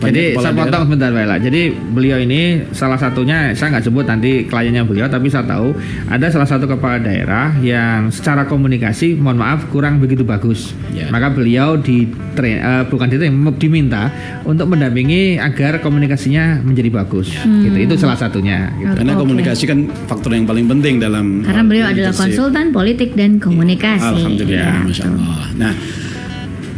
Jadi 0.00 0.22
saya 0.40 0.56
daerah. 0.56 0.64
potong 0.64 0.82
sebentar 0.88 1.08
Pak 1.12 1.22
Ela. 1.28 1.36
Jadi 1.36 1.62
beliau 1.92 2.18
ini 2.20 2.40
salah 2.72 2.96
satunya 2.96 3.52
saya 3.52 3.76
nggak 3.76 3.84
sebut 3.84 4.04
nanti 4.08 4.30
kliennya 4.48 4.88
beliau, 4.88 5.06
tapi 5.12 5.28
saya 5.28 5.44
tahu 5.44 5.76
ada 6.08 6.26
salah 6.32 6.48
satu 6.48 6.64
kepala 6.64 6.96
daerah 7.04 7.52
yang 7.60 8.08
secara 8.08 8.48
komunikasi, 8.48 9.20
mohon 9.20 9.36
maaf 9.36 9.68
kurang 9.68 10.00
begitu 10.00 10.24
bagus. 10.24 10.72
Ya. 10.96 11.12
Maka 11.12 11.28
beliau 11.28 11.76
di 11.76 12.08
eh, 12.40 12.82
bukan 12.88 13.06
di 13.12 13.16
diminta 13.60 14.08
untuk 14.48 14.72
mendampingi 14.72 15.36
agar 15.36 15.84
komunikasinya 15.84 16.64
menjadi 16.64 16.88
bagus. 16.88 17.36
Gitu. 17.36 17.76
Itu 17.76 17.94
salah 18.00 18.16
satunya. 18.16 18.72
Gitu. 18.80 18.96
Karena 18.96 19.12
Oke. 19.14 19.20
komunikasi 19.28 19.64
kan 19.68 19.78
faktor 20.08 20.32
yang 20.32 20.48
paling 20.48 20.64
penting 20.64 20.96
dalam 20.96 21.44
Karena 21.44 21.62
eh, 21.62 21.66
beliau 21.68 21.86
adalah 21.92 22.14
konsultan 22.16 22.72
politik 22.72 23.12
dan 23.12 23.36
komunikasi. 23.36 24.16
Alhamdulillah, 24.16 24.80
Ya, 24.80 24.84
masya. 24.84 25.04
Allah. 25.12 25.44
Nah, 25.56 25.72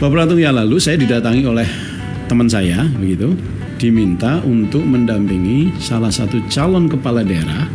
beberapa 0.02 0.26
waktu 0.26 0.42
yang 0.42 0.56
lalu 0.58 0.76
saya 0.82 0.96
didatangi 0.98 1.42
oleh 1.46 1.91
teman 2.32 2.48
saya, 2.48 2.88
begitu, 2.96 3.36
diminta 3.76 4.40
untuk 4.48 4.80
mendampingi 4.88 5.76
salah 5.76 6.08
satu 6.08 6.40
calon 6.48 6.88
kepala 6.88 7.20
daerah 7.20 7.68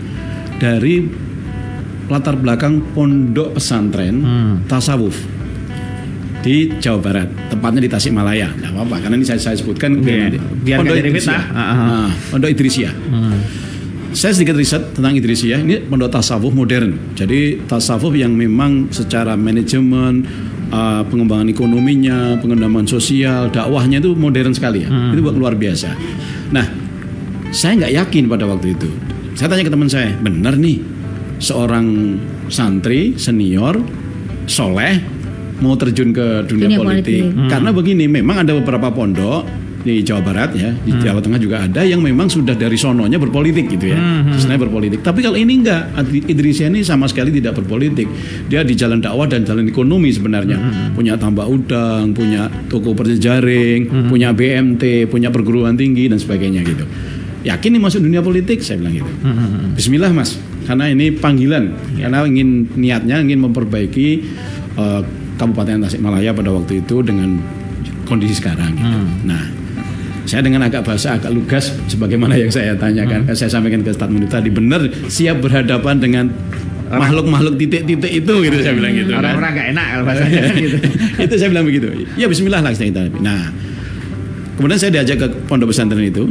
dari 0.58 1.06
latar 2.10 2.34
belakang 2.34 2.82
pondok 2.98 3.54
pesantren 3.54 4.18
Hmm. 4.26 4.56
tasawuf 4.66 5.14
di 6.42 6.74
Jawa 6.82 7.00
Barat, 7.04 7.30
tepatnya 7.54 7.86
di 7.86 7.90
Tasikmalaya. 7.92 8.50
Tidak 8.50 8.72
apa-apa, 8.74 8.96
karena 9.06 9.16
ini 9.22 9.26
saya, 9.30 9.38
saya 9.38 9.56
sebutkan 9.62 10.02
nanti. 10.02 10.42
biar 10.66 10.82
Pondok 10.82 10.96
nggak 10.98 11.14
fitnah. 11.22 11.44
Ah, 11.54 11.62
ah. 11.62 11.76
Nah, 11.78 12.10
Pondok 12.34 12.50
Idrisiyah. 12.50 12.94
Hmm. 13.14 13.38
Saya 14.16 14.34
sedikit 14.34 14.58
riset 14.58 14.98
tentang 14.98 15.14
Idrisiyah. 15.14 15.62
Ini 15.62 15.86
pondok 15.86 16.10
tasawuf 16.10 16.50
modern. 16.50 17.14
Jadi 17.14 17.62
tasawuf 17.70 18.16
yang 18.18 18.34
memang 18.34 18.90
secara 18.90 19.38
manajemen, 19.38 20.26
uh, 20.72 21.04
pengembangan 21.08 21.48
ekonominya, 21.52 22.40
pengembangan 22.40 22.88
sosial, 22.88 23.50
dakwahnya 23.52 24.00
itu 24.00 24.16
modern 24.16 24.52
sekali 24.56 24.88
ya. 24.88 24.90
Itu 24.90 25.22
luar 25.36 25.56
biasa. 25.56 25.90
Nah, 26.52 26.66
saya 27.52 27.74
nggak 27.84 27.94
yakin 28.06 28.24
pada 28.28 28.46
waktu 28.48 28.76
itu. 28.76 28.90
Saya 29.38 29.54
tanya 29.54 29.70
ke 29.70 29.72
teman 29.72 29.90
saya, 29.90 30.10
benar 30.18 30.58
nih 30.58 30.82
seorang 31.38 32.18
santri 32.50 33.14
senior, 33.20 33.78
soleh, 34.50 34.98
mau 35.62 35.78
terjun 35.78 36.10
ke 36.10 36.48
dunia, 36.50 36.74
Dunia 36.74 36.80
politik. 36.82 37.22
politik. 37.22 37.50
Karena 37.52 37.70
begini, 37.70 38.06
memang 38.10 38.42
ada 38.42 38.58
beberapa 38.58 38.90
pondok 38.90 39.46
di 39.88 40.04
Jawa 40.04 40.20
Barat 40.20 40.52
ya, 40.52 40.76
di 40.76 40.92
Jawa 41.00 41.24
Tengah 41.24 41.40
juga 41.40 41.64
ada 41.64 41.80
yang 41.88 42.04
memang 42.04 42.28
sudah 42.28 42.52
dari 42.52 42.76
sononya 42.76 43.16
berpolitik 43.16 43.72
gitu 43.72 43.96
ya, 43.96 44.00
sebenarnya 44.36 44.68
berpolitik. 44.68 45.00
Tapi 45.00 45.24
kalau 45.24 45.40
ini 45.40 45.64
enggak, 45.64 45.96
Idrisya 46.28 46.68
ini 46.68 46.84
sama 46.84 47.08
sekali 47.08 47.32
tidak 47.32 47.56
berpolitik. 47.56 48.12
Dia 48.52 48.68
di 48.68 48.76
jalan 48.76 49.00
dakwah 49.00 49.32
dan 49.32 49.48
jalan 49.48 49.64
ekonomi 49.72 50.12
sebenarnya, 50.12 50.60
punya 50.92 51.16
tambak 51.16 51.48
udang, 51.48 52.12
punya 52.12 52.52
toko 52.68 52.92
berjejaring, 52.92 54.12
punya 54.12 54.36
BMT, 54.36 55.08
punya 55.08 55.32
perguruan 55.32 55.80
tinggi 55.80 56.12
dan 56.12 56.20
sebagainya 56.20 56.68
gitu. 56.68 56.84
Yakin 57.48 57.80
nih 57.80 57.82
masuk 57.82 58.04
dunia 58.04 58.20
politik? 58.20 58.60
Saya 58.60 58.84
bilang 58.84 59.00
gitu. 59.00 59.12
Bismillah 59.72 60.12
mas, 60.12 60.36
karena 60.68 60.92
ini 60.92 61.16
panggilan, 61.16 61.72
karena 61.96 62.28
ingin 62.28 62.68
niatnya 62.76 63.24
ingin 63.24 63.40
memperbaiki 63.40 64.08
eh, 64.76 65.02
Kabupaten 65.38 65.86
Tasikmalaya 65.86 66.34
pada 66.34 66.50
waktu 66.50 66.84
itu 66.84 67.06
dengan 67.06 67.40
kondisi 68.10 68.40
sekarang. 68.40 68.74
Gitu. 68.74 69.00
Nah, 69.28 69.42
saya 70.28 70.44
dengan 70.44 70.68
agak 70.68 70.84
bahasa 70.84 71.16
agak 71.16 71.32
lugas 71.32 71.72
sebagaimana 71.88 72.36
yang 72.36 72.52
saya 72.52 72.76
tanyakan, 72.76 73.32
saya 73.32 73.48
sampaikan 73.48 73.80
ke 73.80 73.96
Ustadz 73.96 74.12
Munir 74.12 74.28
tadi 74.28 74.52
benar 74.52 74.84
siap 75.08 75.40
berhadapan 75.40 75.96
dengan 76.04 76.26
makhluk-makhluk 76.92 77.56
titik-titik 77.56 78.12
itu 78.12 78.34
gitu 78.44 78.58
saya 78.60 78.74
bilang 78.76 78.94
gitu. 78.96 79.12
Orang-orang 79.16 79.52
nggak 79.56 79.68
enak 79.72 79.86
kalau 79.88 80.04
bahasanya 80.04 80.42
gitu. 80.68 80.78
itu 81.24 81.34
saya 81.40 81.50
bilang 81.52 81.66
begitu. 81.68 81.88
Ya 82.20 82.28
Bismillah 82.28 82.60
lah 82.60 82.76
kita. 82.76 83.08
Nah, 83.20 83.52
kemudian 84.60 84.80
saya 84.80 84.92
diajak 85.00 85.18
ke 85.20 85.28
pondok 85.48 85.72
pesantren 85.72 86.04
itu. 86.04 86.28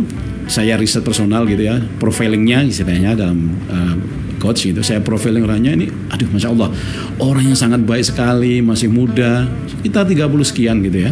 Saya 0.46 0.78
riset 0.78 1.02
personal 1.02 1.42
gitu 1.50 1.66
ya, 1.66 1.82
profilingnya 1.98 2.62
istilahnya 2.70 3.18
dalam 3.18 3.50
uh, 3.66 3.98
coach 4.38 4.70
gitu. 4.70 4.78
Saya 4.78 5.02
profiling 5.02 5.42
orangnya 5.42 5.74
ini, 5.74 5.90
aduh 6.06 6.30
masya 6.30 6.54
Allah, 6.54 6.70
orang 7.18 7.50
yang 7.50 7.58
sangat 7.58 7.82
baik 7.82 8.06
sekali, 8.06 8.62
masih 8.62 8.86
muda, 8.86 9.50
kita 9.82 10.06
30 10.06 10.30
sekian 10.46 10.86
gitu 10.86 11.02
ya, 11.02 11.10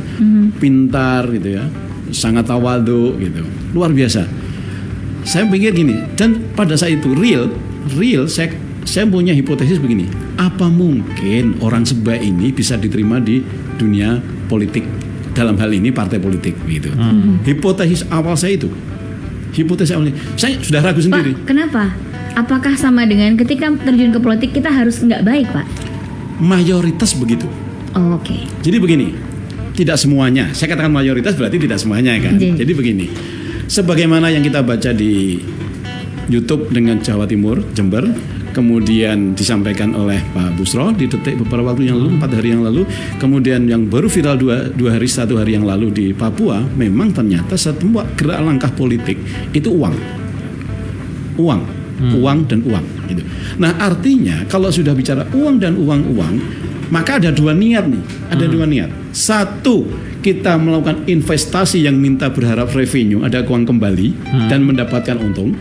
pintar 0.62 1.26
gitu 1.34 1.58
ya, 1.58 1.66
sangat 2.14 2.46
tawadu 2.46 3.18
gitu, 3.18 3.42
luar 3.74 3.90
biasa. 3.90 4.24
Saya 5.26 5.50
pikir 5.50 5.74
gini, 5.74 5.98
dan 6.14 6.38
pada 6.54 6.78
saat 6.78 7.00
itu 7.00 7.10
real, 7.16 7.50
real 7.98 8.30
saya 8.30 8.54
saya 8.84 9.08
punya 9.08 9.32
hipotesis 9.32 9.80
begini, 9.80 10.06
apa 10.36 10.68
mungkin 10.68 11.56
orang 11.64 11.88
sebaik 11.88 12.20
ini 12.20 12.52
bisa 12.52 12.76
diterima 12.76 13.16
di 13.18 13.40
dunia 13.80 14.20
politik 14.46 14.84
dalam 15.32 15.56
hal 15.56 15.72
ini 15.72 15.88
partai 15.90 16.20
politik 16.20 16.54
gitu. 16.68 16.92
Hipotesis 17.48 18.04
awal 18.12 18.36
saya 18.36 18.60
itu, 18.60 18.68
hipotesis 19.56 19.96
awal 19.96 20.12
saya 20.36 20.60
sudah 20.60 20.84
ragu 20.84 21.00
sendiri. 21.00 21.32
Pak, 21.32 21.48
kenapa? 21.48 21.96
Apakah 22.36 22.76
sama 22.76 23.08
dengan 23.08 23.34
ketika 23.40 23.72
terjun 23.72 24.12
ke 24.12 24.20
politik 24.20 24.50
kita 24.52 24.68
harus 24.68 25.00
nggak 25.00 25.24
baik, 25.24 25.48
Pak? 25.48 25.66
Mayoritas 26.44 27.16
begitu. 27.16 27.48
Oh, 27.96 28.18
Oke. 28.20 28.44
Jadi 28.60 28.76
begini, 28.82 29.16
tidak 29.74 29.98
semuanya. 29.98 30.54
Saya 30.54 30.72
katakan 30.72 30.94
mayoritas 30.94 31.34
berarti 31.34 31.58
tidak 31.58 31.82
semuanya 31.82 32.14
kan. 32.22 32.38
Iya. 32.38 32.62
Jadi 32.62 32.72
begini, 32.72 33.06
sebagaimana 33.66 34.30
yang 34.30 34.46
kita 34.46 34.62
baca 34.62 34.94
di 34.94 35.42
YouTube 36.30 36.72
dengan 36.72 37.02
Jawa 37.02 37.28
Timur, 37.28 37.60
Jember, 37.76 38.06
kemudian 38.54 39.34
disampaikan 39.34 39.92
oleh 39.98 40.22
Pak 40.32 40.56
Busro 40.56 40.94
di 40.94 41.10
detik 41.10 41.36
beberapa 41.42 41.74
waktu 41.74 41.90
yang 41.90 41.98
lalu, 41.98 42.16
empat 42.16 42.30
hari 42.38 42.48
yang 42.54 42.62
lalu, 42.62 42.86
kemudian 43.18 43.66
yang 43.66 43.90
baru 43.90 44.06
viral 44.06 44.38
dua, 44.38 44.56
dua 44.70 44.96
hari 44.96 45.10
satu 45.10 45.36
hari 45.36 45.58
yang 45.58 45.66
lalu 45.66 45.90
di 45.90 46.06
Papua, 46.14 46.62
memang 46.78 47.10
ternyata 47.10 47.58
semua 47.58 48.06
gerak 48.14 48.40
langkah 48.40 48.70
politik 48.72 49.18
itu 49.52 49.68
uang, 49.68 49.94
uang, 51.36 51.62
uang 52.14 52.38
dan 52.46 52.62
uang. 52.62 52.86
Gitu. 53.10 53.22
Nah 53.60 53.74
artinya 53.82 54.46
kalau 54.48 54.70
sudah 54.70 54.94
bicara 54.96 55.28
uang 55.34 55.60
dan 55.60 55.76
uang 55.76 56.14
uang, 56.14 56.34
maka 56.88 57.22
ada 57.22 57.30
dua 57.30 57.56
niat 57.56 57.88
nih, 57.88 58.02
ada 58.32 58.44
dua 58.48 58.64
niat. 58.68 58.90
Satu 59.14 59.86
kita 60.24 60.56
melakukan 60.56 61.04
investasi 61.04 61.84
yang 61.84 62.00
minta 62.00 62.32
berharap 62.32 62.72
revenue, 62.72 63.22
ada 63.22 63.44
uang 63.44 63.68
kembali 63.68 64.08
dan 64.48 64.64
mendapatkan 64.64 65.20
untung, 65.20 65.52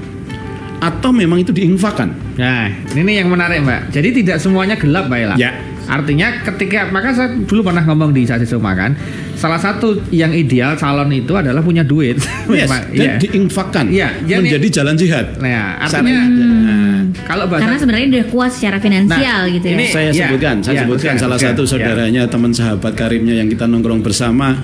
atau 0.80 1.12
memang 1.12 1.44
itu 1.44 1.52
diinfakkan. 1.56 2.12
Nah, 2.40 2.72
ini 2.96 3.20
yang 3.20 3.32
menarik 3.32 3.64
Mbak. 3.64 3.96
Jadi 3.96 4.10
tidak 4.24 4.38
semuanya 4.40 4.76
gelap 4.76 5.08
Mbak. 5.08 5.36
Ya. 5.40 5.52
Artinya 5.84 6.42
ketika 6.42 6.88
maka 6.90 7.12
saya 7.12 7.30
dulu 7.36 7.70
pernah 7.70 7.84
ngomong 7.84 8.16
di 8.16 8.24
Sasi 8.24 8.48
kan, 8.48 8.96
salah 9.36 9.60
satu 9.60 10.00
yang 10.10 10.32
ideal 10.32 10.80
calon 10.80 11.12
itu 11.12 11.36
adalah 11.36 11.60
punya 11.60 11.84
duit. 11.84 12.18
Yes, 12.48 12.70
dan 13.00 13.10
iya. 13.10 13.14
diinfakkan 13.20 13.86
Iya, 13.92 14.10
jadi- 14.24 14.42
menjadi 14.42 14.68
jalan 14.82 14.96
jihad. 14.96 15.26
Nah, 15.44 15.84
artinya 15.84 16.20
Sana. 16.24 16.46
nah, 16.64 17.00
kalau 17.28 17.46
bahasa 17.52 17.64
Karena 17.68 17.78
sebenarnya 17.80 18.08
dia 18.10 18.26
kuat 18.32 18.52
secara 18.56 18.78
finansial 18.80 19.42
Nah, 19.48 19.54
gitu 19.54 19.66
ya. 19.68 19.76
ini- 19.76 19.92
Saya 19.92 20.10
Iya, 20.12 20.28
sebutkan, 20.28 20.56
saya 20.64 20.74
iya, 20.74 20.82
sebutkan 20.88 21.14
sebutkan, 21.14 21.16
salah 21.20 21.38
sebutkan, 21.38 21.56
satu 21.56 21.64
iya. 21.64 21.70
saudaranya 21.72 22.22
teman 22.32 22.52
sahabat 22.56 22.94
karibnya 22.96 23.34
yang 23.44 23.48
kita 23.52 23.66
nongkrong 23.68 24.02
bersama 24.02 24.58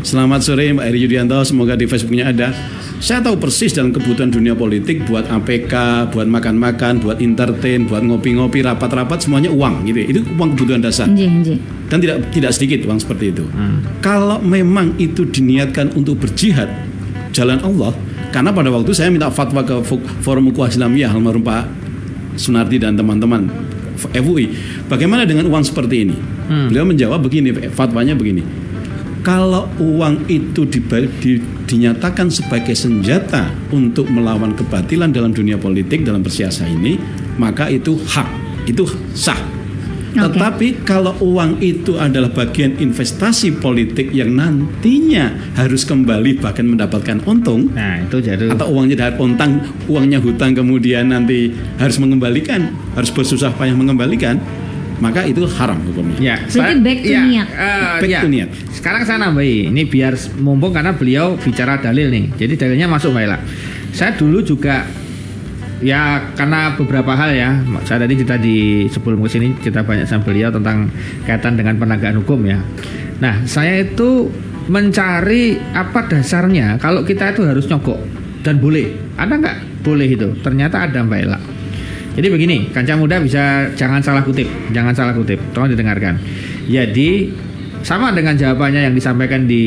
Selamat 0.00 0.40
sore 0.40 0.72
Mbak 0.72 0.86
Eri 0.88 0.98
Yudianto, 1.04 1.36
semoga 1.44 1.76
di 1.76 1.84
Facebooknya 1.84 2.32
ada. 2.32 2.48
Saya 3.00 3.20
tahu 3.20 3.36
persis 3.36 3.72
dalam 3.72 3.92
kebutuhan 3.92 4.32
dunia 4.32 4.56
politik 4.56 5.04
buat 5.04 5.28
APK, 5.28 5.72
buat 6.12 6.24
makan-makan, 6.24 7.00
buat 7.00 7.20
entertain, 7.20 7.84
buat 7.84 8.00
ngopi-ngopi, 8.00 8.64
rapat-rapat 8.64 9.20
semuanya 9.20 9.52
uang 9.52 9.84
gitu. 9.84 10.00
Itu 10.00 10.20
uang 10.36 10.56
kebutuhan 10.56 10.80
dasar. 10.80 11.04
Nggih, 11.04 11.28
nggih. 11.44 11.58
Dan 11.92 12.00
tidak 12.00 12.16
tidak 12.32 12.52
sedikit 12.52 12.88
uang 12.88 12.96
seperti 12.96 13.32
itu. 13.32 13.44
Kalau 14.00 14.40
memang 14.40 14.96
itu 14.96 15.28
diniatkan 15.28 15.92
untuk 15.92 16.16
berjihad 16.16 16.68
jalan 17.32 17.60
Allah, 17.60 17.92
karena 18.32 18.52
pada 18.52 18.72
waktu 18.72 18.92
saya 18.96 19.12
minta 19.12 19.28
fatwa 19.28 19.60
ke 19.60 19.84
Fo- 19.84 20.00
Forum 20.24 20.48
Ukhuwah 20.48 20.72
Islamiyah 20.72 21.12
almarhum 21.12 21.44
Pak 21.44 21.68
Sunardi 22.36 22.80
dan 22.80 22.96
teman-teman 22.96 23.52
FUI, 24.00 24.48
bagaimana 24.88 25.28
dengan 25.28 25.44
uang 25.44 25.60
seperti 25.60 26.08
ini? 26.08 26.16
Beliau 26.72 26.88
menjawab 26.88 27.20
begini, 27.20 27.52
fatwanya 27.68 28.16
begini. 28.16 28.40
Kalau 29.20 29.68
uang 29.76 30.24
itu 30.32 30.64
diba- 30.64 31.04
di- 31.20 31.44
dinyatakan 31.68 32.32
sebagai 32.32 32.72
senjata 32.72 33.52
untuk 33.68 34.08
melawan 34.08 34.56
kebatilan 34.56 35.12
dalam 35.12 35.36
dunia 35.36 35.60
politik 35.60 36.08
dalam 36.08 36.24
bersiasa 36.24 36.64
ini, 36.64 36.96
maka 37.36 37.68
itu 37.68 38.00
hak, 38.00 38.28
itu 38.64 38.88
sah. 39.12 39.60
Oke. 40.10 40.26
Tetapi 40.26 40.68
kalau 40.82 41.14
uang 41.22 41.62
itu 41.62 41.94
adalah 41.94 42.34
bagian 42.34 42.74
investasi 42.82 43.62
politik 43.62 44.10
yang 44.10 44.34
nantinya 44.34 45.54
harus 45.54 45.86
kembali 45.86 46.42
bahkan 46.42 46.66
mendapatkan 46.66 47.22
untung 47.30 47.70
Nah, 47.70 48.02
itu 48.02 48.18
jadi 48.18 48.50
atau 48.50 48.74
uangnya 48.74 49.06
dari 49.06 49.14
uangnya 49.86 50.18
hutang 50.18 50.58
kemudian 50.58 51.14
nanti 51.14 51.54
harus 51.78 52.02
mengembalikan, 52.02 52.74
harus 52.98 53.14
bersusah 53.14 53.54
payah 53.54 53.78
mengembalikan, 53.78 54.42
maka 55.00 55.24
itu 55.24 55.42
haram 55.56 55.80
hukumnya. 55.82 56.16
Ya, 56.20 56.36
Berarti 56.44 56.80
back 56.80 56.98
to 57.00 57.08
ya, 57.10 57.20
niat. 57.24 57.48
eh, 57.48 57.98
Back 58.04 58.10
ya. 58.12 58.20
to 58.20 58.28
niat. 58.28 58.48
Sekarang 58.70 59.02
saya 59.02 59.18
nambahi, 59.18 59.72
ini 59.72 59.82
biar 59.84 60.12
mumpung 60.38 60.70
karena 60.70 60.92
beliau 60.92 61.34
bicara 61.34 61.80
dalil 61.80 62.12
nih. 62.12 62.24
Jadi 62.36 62.54
dalilnya 62.56 62.86
masuk 62.86 63.10
Mbak 63.10 63.24
Ella. 63.24 63.38
Saya 63.90 64.14
dulu 64.14 64.44
juga 64.44 64.84
ya 65.80 66.30
karena 66.36 66.76
beberapa 66.76 67.16
hal 67.16 67.32
ya. 67.32 67.50
Saya 67.88 68.04
tadi 68.04 68.20
cerita 68.20 68.36
di 68.36 68.86
sebelum 68.86 69.24
ke 69.24 69.28
sini 69.32 69.46
cerita 69.58 69.80
banyak 69.80 70.04
sama 70.04 70.22
beliau 70.22 70.52
tentang 70.52 70.92
kaitan 71.24 71.56
dengan 71.56 71.80
penegakan 71.80 72.20
hukum 72.20 72.44
ya. 72.44 72.60
Nah, 73.20 73.44
saya 73.44 73.80
itu 73.84 74.28
mencari 74.70 75.58
apa 75.74 76.06
dasarnya 76.06 76.78
kalau 76.78 77.02
kita 77.02 77.34
itu 77.34 77.42
harus 77.48 77.66
nyogok 77.66 77.98
dan 78.44 78.60
boleh. 78.60 78.92
Ada 79.16 79.34
nggak 79.36 79.56
boleh 79.82 80.08
itu? 80.08 80.28
Ternyata 80.44 80.86
ada 80.88 81.00
Mbak 81.04 81.18
Ella. 81.24 81.40
Jadi 82.10 82.26
begini, 82.26 82.56
kancah 82.74 82.96
muda 82.98 83.22
bisa 83.22 83.70
jangan 83.78 84.02
salah 84.02 84.26
kutip, 84.26 84.46
jangan 84.74 84.92
salah 84.92 85.14
kutip, 85.14 85.38
tolong 85.54 85.70
didengarkan. 85.70 86.18
Jadi 86.66 87.30
sama 87.80 88.12
dengan 88.12 88.36
jawabannya 88.36 88.90
yang 88.90 88.94
disampaikan 88.94 89.48
di 89.48 89.62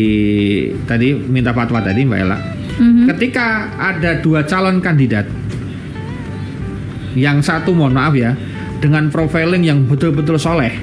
tadi 0.85 1.15
minta 1.15 1.55
fatwa 1.55 1.81
tadi 1.81 2.03
Mbak 2.03 2.19
Ella. 2.19 2.37
Mhm. 2.77 3.05
Ketika 3.15 3.73
ada 3.79 4.19
dua 4.19 4.43
calon 4.43 4.83
kandidat, 4.83 5.25
yang 7.13 7.39
satu 7.39 7.71
mohon 7.73 7.93
maaf 7.95 8.13
ya, 8.13 8.33
dengan 8.81 9.07
profiling 9.07 9.63
yang 9.63 9.85
betul-betul 9.87 10.35
soleh, 10.35 10.73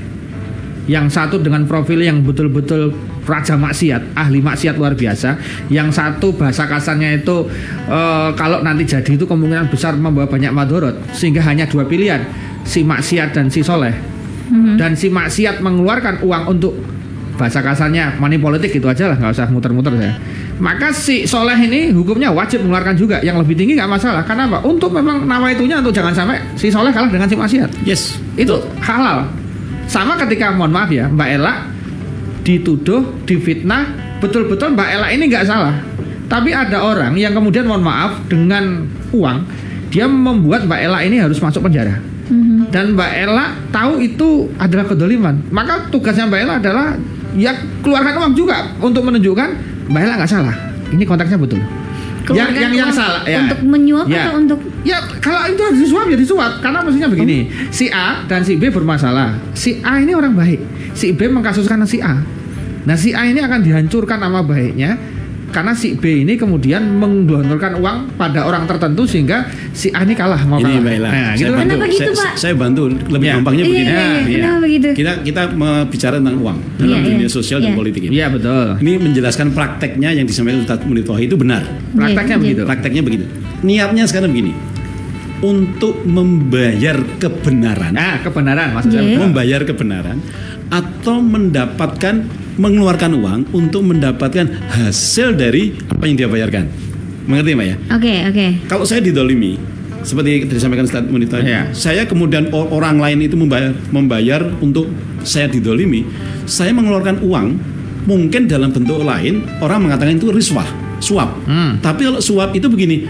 yang 0.88 1.12
satu 1.12 1.38
dengan 1.38 1.68
profil 1.68 2.00
yang 2.00 2.24
betul-betul 2.24 2.94
raja 3.26 3.54
maksiat, 3.56 4.16
ahli 4.16 4.40
maksiat 4.40 4.74
luar 4.76 4.96
biasa. 4.96 5.36
Yang 5.68 6.00
satu 6.00 6.32
bahasa 6.34 6.64
kasarnya 6.66 7.20
itu 7.20 7.46
eh, 7.88 8.28
kalau 8.34 8.64
nanti 8.64 8.84
jadi 8.88 9.10
itu 9.16 9.24
kemungkinan 9.28 9.68
besar 9.68 9.96
membawa 9.96 10.26
banyak 10.26 10.50
madorot, 10.50 10.96
sehingga 11.12 11.44
hanya 11.44 11.68
dua 11.68 11.84
pilihan, 11.84 12.24
si 12.64 12.84
maksiat 12.84 13.36
dan 13.36 13.48
si 13.52 13.60
soleh. 13.60 13.92
Mhm. 14.50 14.76
Dan 14.80 14.98
si 14.98 15.06
maksiat 15.12 15.62
mengeluarkan 15.62 16.26
uang 16.26 16.44
untuk 16.50 16.74
bahasa 17.38 17.64
kasarnya 17.64 18.20
money 18.20 18.36
politik 18.36 18.68
itu 18.68 18.84
aja 18.84 19.08
lah, 19.08 19.16
nggak 19.16 19.32
usah 19.32 19.48
muter-muter 19.48 19.96
saya. 19.96 20.12
Maka 20.60 20.92
si 20.92 21.24
soleh 21.24 21.56
ini 21.56 21.88
hukumnya 21.88 22.28
wajib 22.28 22.60
mengeluarkan 22.60 22.92
juga, 22.92 23.16
yang 23.24 23.40
lebih 23.40 23.56
tinggi 23.56 23.80
nggak 23.80 23.88
masalah. 23.88 24.20
Karena 24.28 24.44
apa? 24.44 24.60
Untuk 24.68 24.92
memang 24.92 25.24
nama 25.24 25.48
itunya 25.48 25.80
untuk 25.80 25.96
jangan 25.96 26.12
sampai 26.12 26.36
si 26.60 26.68
soleh 26.68 26.92
kalah 26.92 27.08
dengan 27.08 27.24
si 27.24 27.36
maksiat 27.40 27.80
Yes. 27.88 28.20
itu 28.36 28.52
halal 28.84 29.24
sama 29.88 30.14
ketika 30.20 30.52
mohon 30.54 30.70
maaf 30.70 30.92
ya 30.92 31.10
Mbak 31.10 31.28
Ella 31.34 31.52
dituduh 32.50 33.06
difitnah 33.22 33.86
betul-betul 34.18 34.74
Mbak 34.74 34.88
Ella 34.90 35.08
ini 35.14 35.30
nggak 35.30 35.46
salah. 35.46 35.78
Tapi 36.26 36.50
ada 36.50 36.82
orang 36.82 37.14
yang 37.14 37.30
kemudian 37.34 37.66
mohon 37.66 37.82
maaf 37.82 38.26
dengan 38.26 38.86
uang 39.14 39.38
dia 39.90 40.06
membuat 40.10 40.66
Mbak 40.66 40.80
Ella 40.82 40.98
ini 41.06 41.22
harus 41.22 41.38
masuk 41.38 41.62
penjara. 41.62 42.02
Mhm. 42.30 42.70
dan 42.70 42.94
Mbak 42.94 43.10
Ella 43.26 43.58
tahu 43.74 43.98
itu 43.98 44.46
adalah 44.54 44.86
kedoliman. 44.86 45.42
Maka 45.50 45.90
tugasnya 45.90 46.30
Mbak 46.30 46.38
Ella 46.38 46.54
adalah 46.62 46.86
ya 47.34 47.50
keluarkan 47.82 48.22
uang 48.22 48.32
juga 48.38 48.70
untuk 48.78 49.02
menunjukkan 49.02 49.48
Mbak 49.90 50.00
Ella 50.06 50.14
nggak 50.14 50.30
salah. 50.30 50.54
Ini 50.94 51.02
konteksnya 51.02 51.42
betul. 51.42 51.58
Yang 51.58 52.26
Keluarkan 52.30 52.62
yang 52.62 52.74
yang 52.86 52.92
salah 52.94 53.26
ya. 53.26 53.42
Untuk 53.50 53.60
menyuap 53.66 54.06
Ya. 54.06 54.30
atau 54.30 54.38
untuk 54.38 54.60
Ya 54.86 55.02
kalau 55.18 55.42
itu 55.50 55.58
harus 55.58 55.78
disuap 55.82 56.06
ya 56.06 56.14
disuap. 56.14 56.52
Karena 56.62 56.78
maksudnya 56.86 57.10
begini 57.10 57.50
si 57.74 57.90
A 57.90 58.22
dan 58.30 58.46
si 58.46 58.54
B 58.54 58.70
bermasalah. 58.70 59.34
Si 59.50 59.82
A 59.82 59.98
ini 59.98 60.14
orang 60.14 60.38
baik. 60.38 60.62
Si 60.94 61.10
B 61.10 61.26
mengkasuskan 61.26 61.82
si 61.82 61.98
A 61.98 62.14
nah 62.80 62.96
si 62.96 63.12
A 63.12 63.24
ini 63.24 63.38
akan 63.38 63.60
dihancurkan 63.60 64.16
nama 64.16 64.40
baiknya 64.40 64.96
karena 65.50 65.74
si 65.74 65.98
B 65.98 66.22
ini 66.22 66.38
kemudian 66.38 66.78
menggelontorkan 66.94 67.74
uang 67.76 68.14
pada 68.14 68.46
orang 68.46 68.70
tertentu 68.70 69.02
sehingga 69.02 69.44
si 69.74 69.90
A 69.90 70.06
ini 70.06 70.14
kalah 70.14 70.38
mau 70.46 70.62
Ini 70.62 70.78
kalah 70.78 70.94
Ella, 70.94 71.08
nah, 71.10 71.18
saya 71.34 71.34
gitu 71.36 71.50
kan 71.50 71.58
bantu, 71.58 71.74
Kenapa 71.74 71.86
gitu, 71.90 71.98
saya, 72.14 72.14
Pak? 72.22 72.32
saya 72.38 72.54
bantu 72.54 72.82
lebih 72.86 73.26
Ya. 73.26 73.32
gampangnya 73.34 73.64
Iya, 73.66 73.72
begini. 73.74 73.90
iya, 73.90 73.98
iya. 73.98 74.20
Iya. 74.22 74.50
Begitu? 74.62 74.88
Kita 74.94 75.12
kita 75.26 75.42
bicara 75.90 76.14
tentang 76.22 76.36
uang 76.38 76.58
dalam 76.78 76.98
Iya, 77.02 77.06
dunia 77.10 77.26
iya. 77.26 77.28
sosial 77.28 77.58
dan 77.58 77.74
Iya. 77.74 77.78
politik 77.82 78.02
ini. 78.06 78.12
Iya 78.14 78.26
betul 78.30 78.66
Ini 78.78 78.92
menjelaskan 79.02 79.46
prakteknya 79.50 80.10
yang 80.14 80.24
disampaikan 80.24 80.62
Ustadz 80.62 80.86
Munir 80.86 81.02
Toha 81.02 81.18
itu 81.18 81.34
benar. 81.34 81.66
prakteknya 81.90 82.36
Iya, 82.38 82.42
begitu 82.46 82.60
Prakteknya 82.62 83.02
begitu. 83.02 83.24
Niatnya 83.60 84.04
sekarang 84.06 84.30
begini. 84.30 84.52
Untuk 85.40 86.04
membayar 86.04 87.00
kebenaran, 87.18 87.90
nah 87.90 88.22
kebenaran 88.22 88.70
maksud 88.70 88.92
saya 88.92 89.02
Iya. 89.02 89.18
membayar 89.18 89.60
kebenaran 89.66 90.22
atau 90.70 91.18
mendapatkan 91.18 92.28
mengeluarkan 92.60 93.16
uang 93.16 93.40
untuk 93.56 93.80
mendapatkan 93.88 94.52
hasil 94.68 95.32
dari 95.32 95.72
apa 95.88 96.04
yang 96.04 96.16
dia 96.20 96.28
bayarkan. 96.28 96.68
Mengerti 97.24 97.56
Mbak 97.56 97.66
ya? 97.66 97.76
Oke, 97.96 98.14
oke. 98.28 98.46
Kalau 98.68 98.84
saya 98.84 99.00
didolimi, 99.00 99.56
seperti 100.04 100.28
yang 100.28 100.42
disampaikan 100.52 100.84
Ustadz 100.84 101.08
Munir 101.08 101.28
tadi, 101.32 101.48
Iya. 101.48 101.72
saya 101.72 102.04
kemudian 102.04 102.52
orang 102.52 103.00
lain 103.00 103.24
itu 103.24 103.36
membayar, 103.36 103.72
membayar 103.88 104.40
untuk 104.60 104.92
saya 105.24 105.48
didolimi, 105.48 106.04
saya 106.44 106.72
mengeluarkan 106.76 107.24
uang, 107.24 107.48
mungkin 108.04 108.44
dalam 108.48 108.72
bentuk 108.72 109.00
lain, 109.00 109.44
orang 109.64 109.88
mengatakan 109.88 110.20
itu 110.20 110.28
riswah, 110.28 110.68
suap. 111.00 111.32
Hmm. 111.48 111.80
Tapi 111.80 112.08
kalau 112.08 112.20
suap 112.20 112.52
itu 112.56 112.68
begini, 112.68 113.04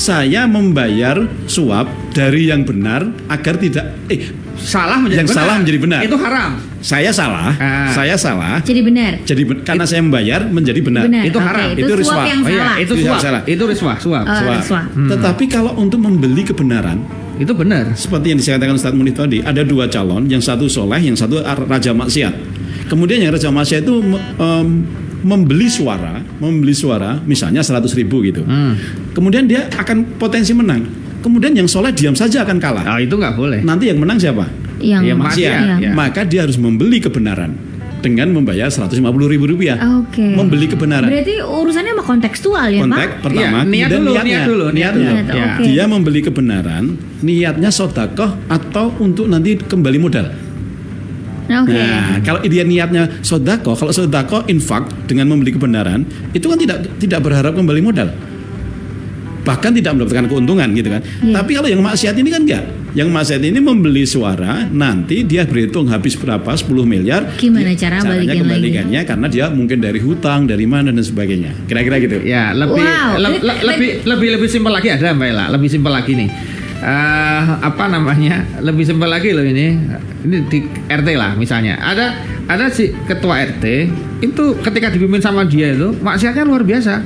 saya 0.00 0.48
membayar 0.48 1.28
suap 1.44 1.88
dari 2.16 2.48
yang 2.48 2.64
benar 2.64 3.04
agar 3.28 3.60
tidak, 3.60 3.92
eh, 4.08 4.32
salah 4.56 4.98
menjadi 4.98 5.20
Yang 5.22 5.28
benar. 5.30 5.40
salah 5.42 5.54
menjadi 5.58 5.78
benar. 5.78 6.00
itu 6.02 6.16
haram 6.16 6.50
saya 6.80 7.10
salah, 7.12 7.52
Ah. 7.60 7.92
saya 7.92 8.16
salah, 8.16 8.56
Jadi 8.64 8.80
benar. 8.80 9.12
jadi 9.22 9.42
ben- 9.44 9.60
karena 9.60 9.84
saya 9.84 10.00
membayar 10.00 10.40
menjadi 10.42 10.80
benar. 10.80 11.04
Benar. 11.04 11.24
Itu 11.28 11.36
haram. 11.36 11.68
Itu, 11.70 11.84
Itu 11.84 11.92
suap 12.00 12.00
riswah. 12.00 12.24
oh 12.24 12.48
iya 12.48 12.68
itu 12.80 12.92
Itu 12.96 13.04
suap 13.04 13.20
salah. 13.20 13.40
itu 13.44 13.62
riswah 13.62 13.96
suap 14.00 14.24
Oh, 14.24 14.32
Suap. 14.32 14.56
riswah. 14.64 14.84
Tetapi 14.88 15.44
kalau 15.46 15.76
untuk 15.76 16.00
membeli 16.00 16.40
kebenaran, 16.40 17.04
itu 17.36 17.52
benar 17.52 17.92
seperti 17.92 18.32
yang 18.32 18.38
disampaikan 18.38 18.74
Ustadz 18.74 18.96
Munir 18.96 19.12
tadi, 19.12 19.44
ada 19.44 19.60
dua 19.60 19.86
calon, 19.86 20.24
yang 20.24 20.40
satu 20.40 20.64
soleh, 20.66 20.98
yang 20.98 21.12
satu 21.14 21.44
raja 21.68 21.92
maksiat. 21.92 22.32
Kemudian 22.88 23.20
yang 23.20 23.30
raja 23.30 23.52
maksiat 23.52 23.84
itu 23.84 24.00
em, 24.40 24.66
membeli 25.20 25.68
suara, 25.68 26.16
membeli 26.40 26.72
suara, 26.72 27.20
misalnya 27.20 27.60
100 27.60 27.92
ribu 27.92 28.24
gitu. 28.24 28.40
Hmm. 28.40 28.72
Kemudian 29.12 29.44
dia 29.44 29.68
akan 29.70 30.16
potensi 30.16 30.56
menang. 30.56 31.09
Kemudian 31.20 31.52
yang 31.52 31.68
soleh 31.68 31.92
diam 31.92 32.16
saja 32.16 32.42
akan 32.44 32.56
kalah. 32.56 32.84
Ah, 32.84 32.98
itu 32.98 33.12
nggak 33.12 33.36
boleh 33.36 33.60
Nanti 33.60 33.92
yang 33.92 34.00
menang 34.00 34.16
siapa? 34.16 34.48
Yang 34.80 35.02
Iya, 35.04 35.14
Maksiat. 35.14 35.52
Iya. 35.60 35.74
Iya. 35.76 35.90
Maka 35.92 36.24
dia 36.24 36.48
harus 36.48 36.56
membeli 36.56 36.98
kebenaran 36.98 37.52
dengan 38.00 38.32
membayar 38.32 38.72
150 38.72 38.96
ribu 39.28 39.44
rupiah. 39.44 39.76
Oke. 40.00 40.24
Membeli 40.32 40.64
kebenaran. 40.72 41.12
Berarti 41.12 41.36
urusannya 41.44 41.92
sama 41.92 42.04
kontekstual 42.08 42.68
ya, 42.72 42.80
Kontek 42.80 42.96
Pak? 42.96 43.28
pertama, 43.28 43.58
Iya, 43.60 43.68
niat 43.68 43.88
dulu, 43.92 44.10
niatnya. 44.10 44.24
niat 44.24 44.42
dulu, 44.48 44.66
niat 44.72 44.92
dulu. 44.96 45.12
Niat, 45.12 45.26
Ya. 45.28 45.44
oke. 45.44 45.62
Dia 45.68 45.84
membeli 45.84 46.20
kebenaran, 46.24 46.84
niatnya 47.20 47.68
sodakoh 47.68 48.30
atau 48.48 48.96
untuk 49.04 49.28
nanti 49.28 49.60
kembali 49.60 49.98
modal. 50.00 50.26
Oke. 51.50 51.74
Nah, 51.74 52.22
kalau 52.22 52.40
dia 52.46 52.62
niatnya 52.62 53.10
sodako, 53.26 53.74
kalau 53.74 53.90
sodako 53.90 54.46
infak 54.46 54.86
dengan 55.10 55.26
membeli 55.34 55.50
kebenaran, 55.58 56.06
itu 56.30 56.46
kan 56.46 56.54
tidak 56.56 56.86
tidak 57.02 57.20
berharap 57.26 57.58
kembali 57.58 57.82
modal. 57.82 58.08
Bahkan 59.50 59.70
tidak 59.74 59.92
mendapatkan 59.92 60.24
keuntungan 60.26 60.68
gitu 60.72 60.88
kan. 60.88 61.02
Iya. 61.20 61.34
Tapi 61.36 61.50
kalau 61.52 61.68
yang 61.68 61.82
maksiat 61.82 62.14
ini 62.14 62.28
kan 62.28 62.42
enggak. 62.42 62.64
Yang 62.90 63.08
maksiat 63.08 63.42
ini 63.44 63.58
membeli 63.58 64.02
suara, 64.02 64.66
nanti 64.66 65.22
dia 65.22 65.42
berhitung 65.42 65.86
habis 65.86 66.14
berapa 66.14 66.50
10 66.50 66.82
miliar. 66.84 67.22
Gimana 67.34 67.70
dia- 67.70 67.78
cara 67.80 67.98
caranya 67.98 68.10
balikin 68.12 68.26
lagi? 68.26 68.40
kembalikannya 68.40 69.00
karena 69.04 69.26
dia 69.26 69.44
mungkin 69.48 69.78
dari 69.78 69.98
hutang, 69.98 70.44
dari 70.44 70.64
mana 70.64 70.90
dan 70.90 71.00
sebagainya. 71.00 71.54
Kira-kira 71.66 71.96
gitu. 71.98 72.18
Ya, 72.20 72.50
lebih 72.52 72.82
Wow. 72.82 73.14
le- 73.16 73.38
le- 73.40 73.62
lebih 73.68 73.90
lebih 74.04 74.28
lebih 74.34 74.48
simpel 74.48 74.70
lagi 74.70 74.88
ada 74.88 75.10
Mbak 75.10 75.28
Ella, 75.28 75.44
lebih 75.48 75.68
simpel 75.68 75.92
lagi 75.92 76.14
nih. 76.16 76.30
Eh, 76.80 77.42
apa 77.60 77.84
namanya? 77.86 78.40
Lebih 78.58 78.82
simpel 78.82 79.06
lagi 79.06 79.30
loh 79.30 79.44
ini. 79.44 79.76
Ini 80.20 80.36
di 80.48 80.58
RT 80.86 81.08
lah 81.12 81.36
misalnya. 81.36 81.76
Ada 81.76 82.06
ada 82.46 82.66
si 82.68 82.88
ketua 83.04 83.36
RT 83.38 83.64
itu 84.20 84.44
ketika 84.58 84.88
dipimpin 84.88 85.20
sama 85.20 85.44
dia 85.44 85.70
itu 85.70 85.92
maksiatnya 85.94 86.40
luar 86.40 86.64
biasa. 86.64 87.04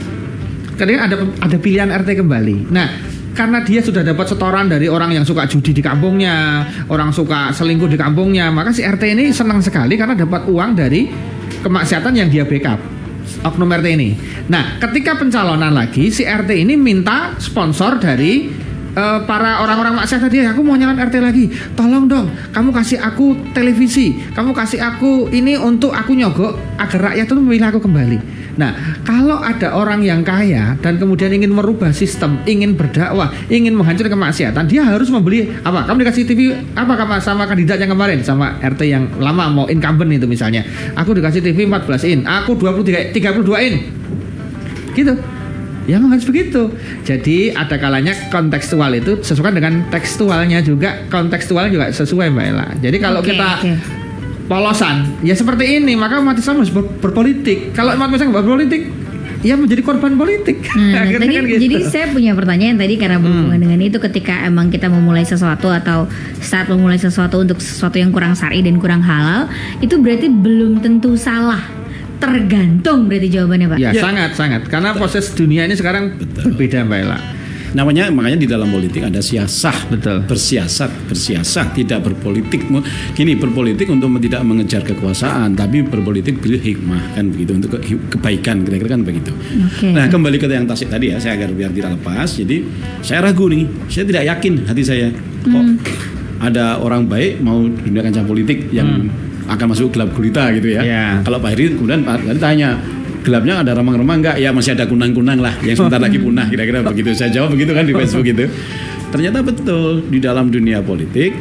Ketika 0.75 1.01
ada 1.07 1.17
ada 1.39 1.57
pilihan 1.59 1.91
RT 1.91 2.19
kembali. 2.19 2.71
Nah, 2.75 2.89
karena 3.35 3.63
dia 3.67 3.83
sudah 3.83 4.03
dapat 4.07 4.31
setoran 4.31 4.71
dari 4.71 4.87
orang 4.87 5.11
yang 5.15 5.27
suka 5.27 5.47
judi 5.51 5.75
di 5.75 5.83
kampungnya, 5.83 6.67
orang 6.91 7.11
suka 7.11 7.51
selingkuh 7.51 7.91
di 7.91 7.99
kampungnya, 7.99 8.51
maka 8.55 8.71
si 8.71 8.87
RT 8.87 9.03
ini 9.15 9.35
senang 9.35 9.59
sekali 9.63 9.99
karena 9.99 10.15
dapat 10.15 10.47
uang 10.47 10.71
dari 10.79 11.11
kemaksiatan 11.63 12.15
yang 12.15 12.31
dia 12.31 12.47
backup 12.47 12.79
oknum 13.45 13.71
RT 13.71 13.87
ini. 13.97 14.11
Nah, 14.49 14.79
ketika 14.81 15.17
pencalonan 15.17 15.73
lagi, 15.73 16.13
si 16.13 16.23
RT 16.25 16.51
ini 16.55 16.77
minta 16.77 17.35
sponsor 17.41 17.99
dari 17.99 18.64
eh, 18.95 19.19
para 19.27 19.61
orang-orang 19.61 19.99
maksiat 19.99 20.23
tadi, 20.25 20.47
aku 20.47 20.63
mau 20.63 20.79
nyalon 20.79 20.99
RT 20.99 21.15
lagi. 21.21 21.51
Tolong 21.75 22.07
dong, 22.07 22.27
kamu 22.55 22.71
kasih 22.71 22.99
aku 23.03 23.37
televisi, 23.53 24.17
kamu 24.33 24.55
kasih 24.55 24.81
aku 24.81 25.29
ini 25.35 25.59
untuk 25.59 25.93
aku 25.93 26.15
nyogok 26.15 26.57
agar 26.79 27.13
rakyat 27.13 27.27
itu 27.27 27.35
memilih 27.37 27.69
aku 27.75 27.83
kembali. 27.83 28.45
Nah, 28.55 29.03
kalau 29.03 29.43
ada 29.43 29.75
orang 29.75 30.07
yang 30.07 30.23
kaya 30.23 30.79
dan 30.79 30.95
kemudian 30.95 31.35
ingin 31.35 31.51
merubah 31.51 31.91
sistem, 31.91 32.39
ingin 32.47 32.79
berdakwah, 32.79 33.35
ingin 33.51 33.75
menghancurkan 33.75 34.15
kemaksiatan, 34.15 34.71
dia 34.71 34.87
harus 34.87 35.11
membeli 35.11 35.51
apa? 35.67 35.83
Kamu 35.91 36.07
dikasih 36.07 36.23
TV 36.23 36.55
apa 36.79 36.95
kamu 36.95 37.19
sama 37.19 37.51
kandidat 37.51 37.83
yang 37.83 37.91
kemarin 37.91 38.23
sama 38.23 38.55
RT 38.63 38.81
yang 38.87 39.11
lama 39.19 39.51
mau 39.51 39.67
incumbent 39.67 40.15
itu 40.15 40.27
misalnya. 40.31 40.63
Aku 40.95 41.19
dikasih 41.19 41.43
TV 41.43 41.67
14 41.67 42.07
in, 42.07 42.21
aku 42.23 42.55
23 42.55 43.11
32 43.11 43.67
in. 43.67 43.75
Gitu. 44.95 45.34
Ya 45.85 46.01
memang 46.01 46.17
harus 46.17 46.25
begitu. 46.25 46.73
Jadi 47.05 47.53
ada 47.53 47.77
kalanya 47.77 48.17
kontekstual 48.33 48.89
itu 48.97 49.21
sesuai 49.21 49.53
dengan 49.53 49.85
tekstualnya 49.93 50.65
juga, 50.65 51.05
kontekstual 51.13 51.69
juga 51.69 51.93
sesuai 51.93 52.33
Mbak 52.33 52.45
Ella. 52.49 52.67
Jadi 52.81 52.97
kalau 52.97 53.21
Oke, 53.21 53.37
kita 53.37 53.49
oke. 53.61 53.73
polosan, 54.49 55.21
ya 55.21 55.37
seperti 55.37 55.81
ini, 55.81 55.93
maka 55.93 56.25
umat 56.25 56.41
Islam 56.41 56.65
harus 56.65 56.73
ber- 56.73 56.89
berpolitik. 57.05 57.77
Kalau 57.77 57.93
umat 57.97 58.09
Islam 58.17 58.33
berpolitik, 58.33 58.89
ya 59.45 59.61
menjadi 59.61 59.85
korban 59.85 60.17
politik. 60.17 60.65
Nah, 60.73 61.01
Akhirnya 61.05 61.29
kan 61.37 61.45
gitu. 61.53 61.61
jadi 61.69 61.77
saya 61.85 62.07
punya 62.09 62.33
pertanyaan 62.33 62.81
tadi 62.81 62.97
karena 62.97 63.21
berhubungan 63.21 63.61
dengan 63.61 63.81
itu 63.85 64.01
ketika 64.01 64.41
emang 64.49 64.73
kita 64.73 64.89
memulai 64.89 65.29
sesuatu 65.29 65.69
atau 65.69 66.09
saat 66.41 66.65
memulai 66.73 66.97
sesuatu 66.97 67.45
untuk 67.45 67.61
sesuatu 67.61 68.01
yang 68.01 68.09
kurang 68.09 68.33
syar'i 68.33 68.65
dan 68.65 68.81
kurang 68.81 69.05
halal, 69.05 69.53
itu 69.85 70.01
berarti 70.01 70.33
belum 70.33 70.81
tentu 70.81 71.13
salah. 71.21 71.61
Tergantung 72.25 73.05
berarti 73.05 73.29
jawabannya, 73.29 73.67
Pak. 73.69 73.79
Ya, 73.79 73.91
Ya. 73.93 74.01
sangat 74.01 74.31
sangat 74.33 74.63
karena 74.67 74.97
proses 74.97 75.29
dunia 75.31 75.69
ini 75.69 75.77
sekarang 75.77 76.17
berbeda 76.17 76.81
Mbak 76.83 76.99
Ella. 76.99 77.19
Namanya 77.75 78.07
makanya 78.07 78.39
di 78.39 78.47
dalam 78.47 78.71
politik 78.71 79.03
ada 79.03 79.19
siasah, 79.19 79.91
Betul. 79.91 80.23
bersiasat, 80.31 81.11
bersiasat, 81.11 81.75
tidak 81.75 82.07
berpolitik. 82.07 82.63
Gini, 83.19 83.35
berpolitik 83.35 83.91
untuk 83.91 84.15
tidak 84.23 84.47
mengejar 84.47 84.87
kekuasaan, 84.87 85.59
tapi 85.59 85.83
berpolitik 85.83 86.39
bil 86.39 86.55
hikmah 86.55 87.19
kan 87.19 87.35
begitu 87.35 87.51
untuk 87.59 87.75
ke- 87.75 87.99
kebaikan 88.15 88.63
kira-kira 88.63 88.95
kan 88.95 89.03
begitu. 89.03 89.35
Oke. 89.35 89.91
Nah, 89.91 90.07
kembali 90.07 90.39
ke 90.39 90.47
yang 90.47 90.71
tasik 90.71 90.87
tadi 90.87 91.11
ya, 91.11 91.19
saya 91.19 91.35
agar 91.35 91.51
biar 91.51 91.75
tidak 91.75 91.99
lepas. 91.99 92.31
Jadi, 92.39 92.63
saya 93.03 93.27
ragu 93.27 93.51
nih, 93.51 93.67
saya 93.91 94.07
tidak 94.07 94.23
yakin 94.23 94.53
hati 94.71 94.83
saya 94.87 95.11
kok 95.43 95.67
ada 96.47 96.79
orang 96.79 97.11
baik 97.11 97.43
mau 97.43 97.59
dunia 97.59 98.07
kancah 98.07 98.23
politik 98.23 98.71
yang 98.71 99.11
akan 99.45 99.67
masuk 99.73 99.93
gelap 99.93 100.11
gulita 100.17 100.49
gitu 100.57 100.69
ya. 100.77 100.83
Ya. 100.83 101.07
Kalau 101.21 101.39
Pak 101.41 101.51
Heri 101.57 101.77
kemudian 101.77 102.01
Pak 102.05 102.25
Heri 102.25 102.41
tanya 102.41 102.81
gelapnya 103.25 103.65
ada 103.65 103.73
remang-remang 103.77 104.21
enggak? 104.21 104.37
Ya 104.41 104.53
masih 104.53 104.77
ada 104.77 104.85
kunang-kunang 104.85 105.41
lah 105.41 105.55
yang 105.65 105.77
sebentar 105.77 106.01
lagi 106.01 106.21
punah 106.21 106.47
kira-kira 106.49 106.85
begitu. 106.85 107.13
Saya 107.17 107.33
jawab 107.33 107.57
begitu 107.57 107.73
kan 107.73 107.85
di 107.85 107.95
Facebook 107.97 108.27
itu. 108.29 108.45
Ternyata 109.13 109.47
betul 109.47 110.05
di 110.11 110.19
dalam 110.19 110.51
dunia 110.51 110.83
politik 110.83 111.33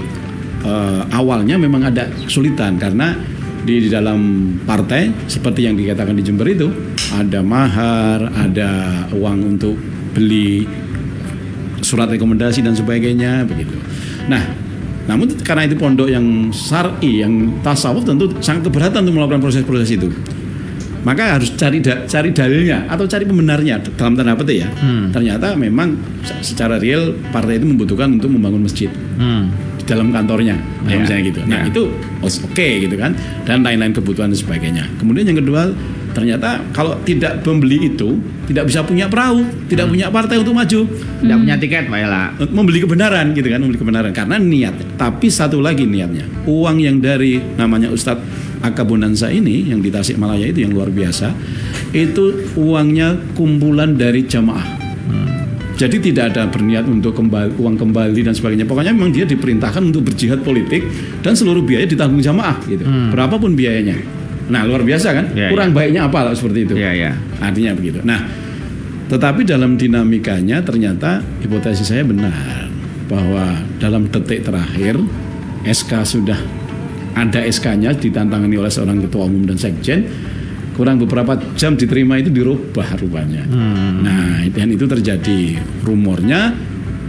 eh, 0.63 1.01
awalnya 1.11 1.57
memang 1.57 1.89
ada 1.89 2.07
kesulitan 2.27 2.77
karena 2.77 3.17
di, 3.63 3.87
di 3.87 3.89
dalam 3.89 4.19
partai 4.67 5.09
seperti 5.31 5.65
yang 5.65 5.79
dikatakan 5.79 6.13
di 6.19 6.23
Jember 6.23 6.47
itu 6.51 6.67
ada 7.15 7.39
mahar, 7.39 8.27
ada 8.35 8.69
uang 9.15 9.55
untuk 9.55 9.75
beli 10.13 10.67
surat 11.83 12.07
rekomendasi 12.11 12.63
dan 12.63 12.75
sebagainya 12.75 13.43
begitu. 13.47 13.75
Nah, 14.31 14.62
namun 15.03 15.27
karena 15.39 15.63
itu 15.63 15.75
pondok 15.75 16.07
yang 16.07 16.23
syar'i, 16.49 17.19
yang 17.19 17.59
tasawuf 17.59 18.03
tentu 18.03 18.31
sangat 18.39 18.67
keberatan 18.67 19.03
untuk 19.03 19.15
melakukan 19.17 19.41
proses-proses 19.41 19.89
itu. 19.91 20.07
Maka 21.03 21.35
harus 21.35 21.51
cari 21.53 21.83
da- 21.83 22.07
cari 22.07 22.31
dalilnya 22.31 22.87
atau 22.87 23.03
cari 23.03 23.27
pembenarnya 23.27 23.83
dalam 23.93 24.15
tanda 24.15 24.31
petik 24.33 24.63
ya. 24.63 24.69
Ternyata 25.11 25.51
memang 25.53 25.99
se- 26.23 26.55
secara 26.55 26.79
real 26.79 27.11
partai 27.27 27.59
itu 27.59 27.67
membutuhkan 27.67 28.07
untuk 28.09 28.31
membangun 28.31 28.63
masjid 28.63 28.87
Hmm. 29.19 29.51
di 29.75 29.83
dalam 29.83 30.15
kantornya, 30.15 30.55
Ya, 30.87 30.95
misalnya 30.95 31.23
gitu. 31.27 31.39
Nah 31.43 31.59
ya. 31.59 31.67
itu 31.67 31.91
oke 32.23 32.67
gitu 32.79 32.95
kan, 32.95 33.11
dan 33.43 33.59
lain-lain 33.61 33.91
kebutuhan 33.91 34.31
dan 34.31 34.39
sebagainya. 34.39 34.87
Kemudian 34.95 35.27
yang 35.27 35.43
kedua, 35.43 35.75
ternyata 36.13 36.61
kalau 36.71 36.95
tidak 37.03 37.41
membeli 37.43 37.91
itu, 37.91 38.21
tidak 38.45 38.69
bisa 38.69 38.85
punya 38.85 39.09
perahu, 39.09 39.43
tidak 39.67 39.89
punya 39.89 40.07
partai 40.13 40.39
untuk 40.39 40.55
maju, 40.55 40.81
Tidak 41.19 41.37
punya 41.41 41.55
tiket 41.57 41.89
Mbak 41.89 41.99
Ella. 41.99 42.23
membeli 42.53 42.79
kebenaran 42.85 43.33
gitu 43.33 43.47
kan, 43.49 43.59
membeli 43.59 43.79
kebenaran 43.81 44.11
karena 44.13 44.37
niat. 44.37 44.75
Tapi 44.95 45.27
satu 45.27 45.59
lagi 45.59 45.83
niatnya, 45.89 46.23
uang 46.45 46.77
yang 46.79 47.01
dari 47.01 47.41
namanya 47.57 47.89
Ustadz 47.89 48.23
Akabonansa 48.63 49.27
ini 49.27 49.67
yang 49.67 49.83
di 49.83 49.91
Tasikmalaya 49.91 50.47
itu 50.47 50.63
yang 50.63 50.71
luar 50.71 50.87
biasa, 50.87 51.35
itu 51.91 52.53
uangnya 52.55 53.19
kumpulan 53.35 53.99
dari 53.99 54.23
jamaah. 54.23 54.83
Jadi 55.73 55.99
tidak 55.99 56.31
ada 56.31 56.47
berniat 56.47 56.85
untuk 56.85 57.17
kembali, 57.17 57.57
uang 57.57 57.75
kembali 57.75 58.21
dan 58.21 58.31
sebagainya. 58.31 58.69
Pokoknya 58.69 58.93
memang 58.93 59.09
dia 59.09 59.25
diperintahkan 59.25 59.81
untuk 59.81 60.05
berjihad 60.07 60.45
politik 60.45 60.85
dan 61.25 61.33
seluruh 61.33 61.65
biaya 61.65 61.89
ditanggung 61.89 62.21
jamaah 62.21 62.61
gitu. 62.69 62.85
Berapapun 63.09 63.57
biayanya. 63.57 64.22
Nah, 64.51 64.67
luar 64.67 64.83
biasa 64.83 65.15
kan? 65.15 65.25
Ya, 65.31 65.47
Kurang 65.51 65.71
ya. 65.71 65.75
baiknya 65.75 66.01
apa 66.07 66.19
lah 66.27 66.33
seperti 66.35 66.67
itu. 66.67 66.73
Iya, 66.75 66.91
iya. 66.91 67.11
Artinya 67.39 67.71
begitu. 67.77 68.03
Nah, 68.03 68.27
tetapi 69.07 69.47
dalam 69.47 69.79
dinamikanya 69.79 70.59
ternyata 70.63 71.23
hipotesis 71.39 71.87
saya 71.91 72.03
benar 72.03 72.67
bahwa 73.07 73.61
dalam 73.77 74.09
detik 74.09 74.43
terakhir 74.47 74.99
SK 75.63 75.91
sudah 76.03 76.39
ada 77.13 77.45
SK-nya 77.45 77.93
ditantangani 77.93 78.57
oleh 78.57 78.73
seorang 78.73 78.97
ketua 79.05 79.29
umum 79.29 79.45
dan 79.45 79.55
sekjen 79.59 80.09
kurang 80.73 80.97
beberapa 80.97 81.37
jam 81.53 81.77
diterima 81.77 82.17
itu 82.17 82.33
dirubah 82.33 82.97
rupanya. 82.97 83.45
Nah, 84.01 84.41
dan 84.49 84.67
itu 84.73 84.89
terjadi 84.89 85.61
rumornya 85.85 86.57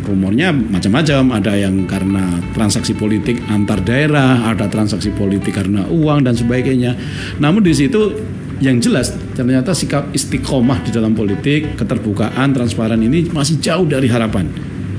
rumornya 0.05 0.53
macam-macam. 0.53 1.41
Ada 1.41 1.53
yang 1.57 1.89
karena 1.89 2.39
transaksi 2.53 2.93
politik 2.95 3.41
antar 3.49 3.81
daerah 3.83 4.47
ada 4.49 4.69
transaksi 4.71 5.11
politik 5.11 5.57
karena 5.57 5.89
uang 5.89 6.29
dan 6.29 6.37
sebagainya. 6.37 6.95
Namun 7.41 7.65
di 7.65 7.75
situ 7.75 8.15
yang 8.63 8.79
jelas 8.79 9.13
ternyata 9.35 9.75
sikap 9.75 10.15
istiqomah 10.15 10.87
di 10.87 10.95
dalam 10.95 11.13
politik 11.13 11.75
keterbukaan 11.75 12.55
transparan 12.55 13.03
ini 13.03 13.27
masih 13.33 13.59
jauh 13.59 13.85
dari 13.89 14.07
harapan. 14.07 14.47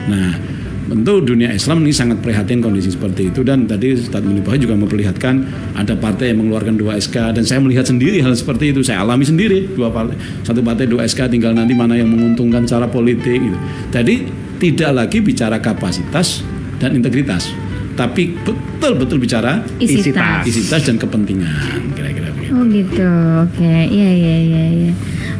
Nah 0.05 0.55
tentu 0.85 1.17
dunia 1.17 1.49
Islam 1.49 1.81
ini 1.81 1.89
sangat 1.89 2.21
prihatin 2.21 2.61
kondisi 2.61 2.93
seperti 2.93 3.33
itu. 3.33 3.41
Dan 3.41 3.65
tadi 3.65 3.97
Ustadz 3.97 4.25
Munibah 4.25 4.53
juga 4.57 4.77
memperlihatkan 4.77 5.35
ada 5.73 5.97
partai 5.97 6.33
yang 6.33 6.45
mengeluarkan 6.45 6.77
dua 6.77 6.97
SK 7.01 7.33
dan 7.33 7.43
saya 7.43 7.59
melihat 7.61 7.89
sendiri 7.89 8.21
hal 8.21 8.37
seperti 8.37 8.69
itu. 8.69 8.85
Saya 8.85 9.01
alami 9.01 9.25
sendiri. 9.25 9.65
Dua 9.73 9.89
partai 9.89 10.15
satu 10.45 10.61
partai 10.61 10.85
dua 10.85 11.05
SK 11.09 11.33
tinggal 11.33 11.57
nanti 11.57 11.73
mana 11.73 11.97
yang 11.97 12.09
menguntungkan 12.09 12.69
cara 12.69 12.85
politik 12.85 13.41
gitu. 13.41 13.57
jadi 13.89 14.44
tidak 14.55 14.91
lagi 14.91 15.19
bicara 15.19 15.57
kapasitas 15.57 16.41
dan 16.77 16.93
integritas 16.93 17.51
tapi 17.95 18.35
betul-betul 18.43 19.17
bicara 19.17 19.63
Isi 19.79 20.11
tas. 20.11 20.43
isi 20.43 20.67
tas 20.67 20.83
dan 20.83 20.99
kepentingan 20.99 21.95
kira-kira 21.95 22.27
begitu 22.29 22.43
Oh 22.55 22.63
gitu, 22.63 23.09
oke, 23.41 23.73
iya 23.89 24.09
iya 24.11 24.35
iya. 24.39 24.63
iya. 24.69 24.91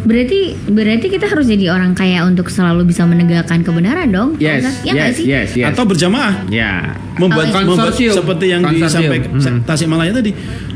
Berarti 0.04 0.58
berarti 0.68 1.08
kita 1.08 1.26
harus 1.26 1.46
jadi 1.46 1.70
orang 1.70 1.94
kaya 1.94 2.26
untuk 2.26 2.50
selalu 2.50 2.84
bisa 2.84 3.06
menegakkan 3.06 3.62
kebenaran 3.62 4.10
dong? 4.10 4.30
Yes, 4.36 4.66
Ustaz? 4.66 4.76
ya 4.84 4.94
yes, 4.94 5.14
sih? 5.16 5.26
yes, 5.26 5.50
yes. 5.56 5.68
atau 5.70 5.86
berjamaah 5.86 6.44
Ya. 6.50 6.98
membuat, 7.16 7.54
Oh, 7.54 7.62
membuat 7.64 7.94
seperti 7.96 8.46
yang 8.52 8.66
Konsorsium. 8.66 8.84
disampaikan 8.84 9.30
Hmm. 9.32 9.58
Tasikmalaya 9.64 10.12
tadi 10.12 10.32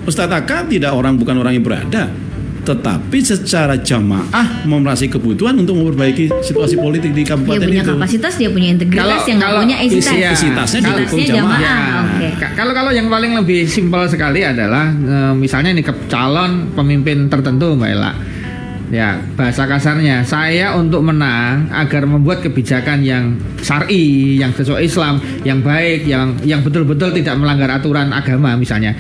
Ustadz 0.06 0.32
Aka 0.32 0.64
tidak 0.66 0.94
orang 0.94 1.18
bukan 1.18 1.36
orang 1.36 1.58
yang 1.58 1.66
berada 1.66 2.08
tetapi 2.70 3.18
secara 3.20 3.74
jamaah 3.76 4.62
memerasi 4.64 5.10
kebutuhan 5.10 5.58
untuk 5.58 5.74
memperbaiki 5.74 6.30
situasi 6.40 6.78
politik 6.78 7.10
di 7.12 7.26
Dia 7.26 7.34
kabupaten 7.34 7.66
punya 7.66 7.82
itu 7.82 7.92
kapasitas, 7.92 8.34
dia 8.38 8.50
punya 8.50 8.70
integritas, 8.70 9.02
Kalau- 9.02 9.26
yang 9.26 9.38
nggak 9.38 9.50
kalau 9.50 9.62
punya 9.66 9.78
isi 9.82 9.98
isi- 9.98 10.06
tas. 10.06 10.22
ya. 10.22 10.32
isi 10.32 10.48
tasnya 10.54 10.80
Kalau- 10.80 10.94
didukung 10.96 11.20
jamaah 11.20 11.60
jamaah. 11.60 12.06
Ya. 12.20 12.32
Ka- 12.38 12.54
Kalau 12.54 12.74
kalau 12.74 12.92
yang 12.94 13.08
paling 13.08 13.32
lebih 13.34 13.66
simpel 13.66 14.06
sekali 14.06 14.46
adalah 14.46 14.86
eh, 14.94 15.34
misalnya 15.34 15.74
nih 15.74 15.82
ke 15.82 15.94
calon 16.06 16.52
pemimpin 16.72 17.26
tertentu 17.26 17.74
Mbak 17.74 17.90
Ella. 17.90 18.14
Ya, 18.90 19.22
bahasa 19.38 19.70
kasarnya 19.70 20.26
saya 20.26 20.74
untuk 20.74 21.06
menang 21.06 21.70
agar 21.70 22.10
membuat 22.10 22.42
kebijakan 22.42 23.06
yang 23.06 23.38
syar'i, 23.62 24.34
yang 24.36 24.50
sesuai 24.50 24.82
Islam, 24.82 25.18
yang 25.44 25.62
baik, 25.62 26.06
yang 26.06 26.34
yang 26.42 26.62
betul-betul 26.62 27.14
tidak 27.14 27.38
melanggar 27.38 27.70
aturan 27.70 28.10
agama 28.10 28.54
misalnya. 28.54 28.98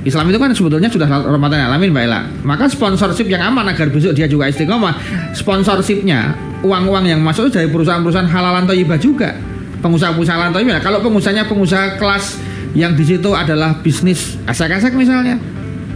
Islam 0.00 0.32
itu 0.32 0.38
kan 0.40 0.50
sebetulnya 0.56 0.88
sudah 0.88 1.04
rahmatan 1.04 1.60
alamin 1.60 1.92
Mbak 1.92 2.04
Ella. 2.08 2.20
Maka 2.40 2.72
sponsorship 2.72 3.28
yang 3.28 3.44
aman 3.52 3.68
agar 3.68 3.92
besok 3.92 4.16
dia 4.16 4.24
juga 4.24 4.48
istiqomah. 4.48 4.96
Sponsorshipnya 5.36 6.32
uang-uang 6.64 7.04
yang 7.04 7.20
masuk 7.20 7.52
dari 7.52 7.68
perusahaan-perusahaan 7.68 8.28
halalan 8.32 8.64
toyibah 8.64 8.96
juga. 8.96 9.36
Pengusaha-pengusaha 9.84 10.34
halalan 10.40 10.52
toyibah. 10.56 10.80
Kalau 10.80 11.04
pengusahanya 11.04 11.44
pengusaha 11.44 12.00
kelas 12.00 12.40
yang 12.72 12.96
di 12.96 13.04
situ 13.04 13.28
adalah 13.36 13.76
bisnis 13.84 14.40
asek-asek 14.48 14.96
misalnya. 14.96 15.36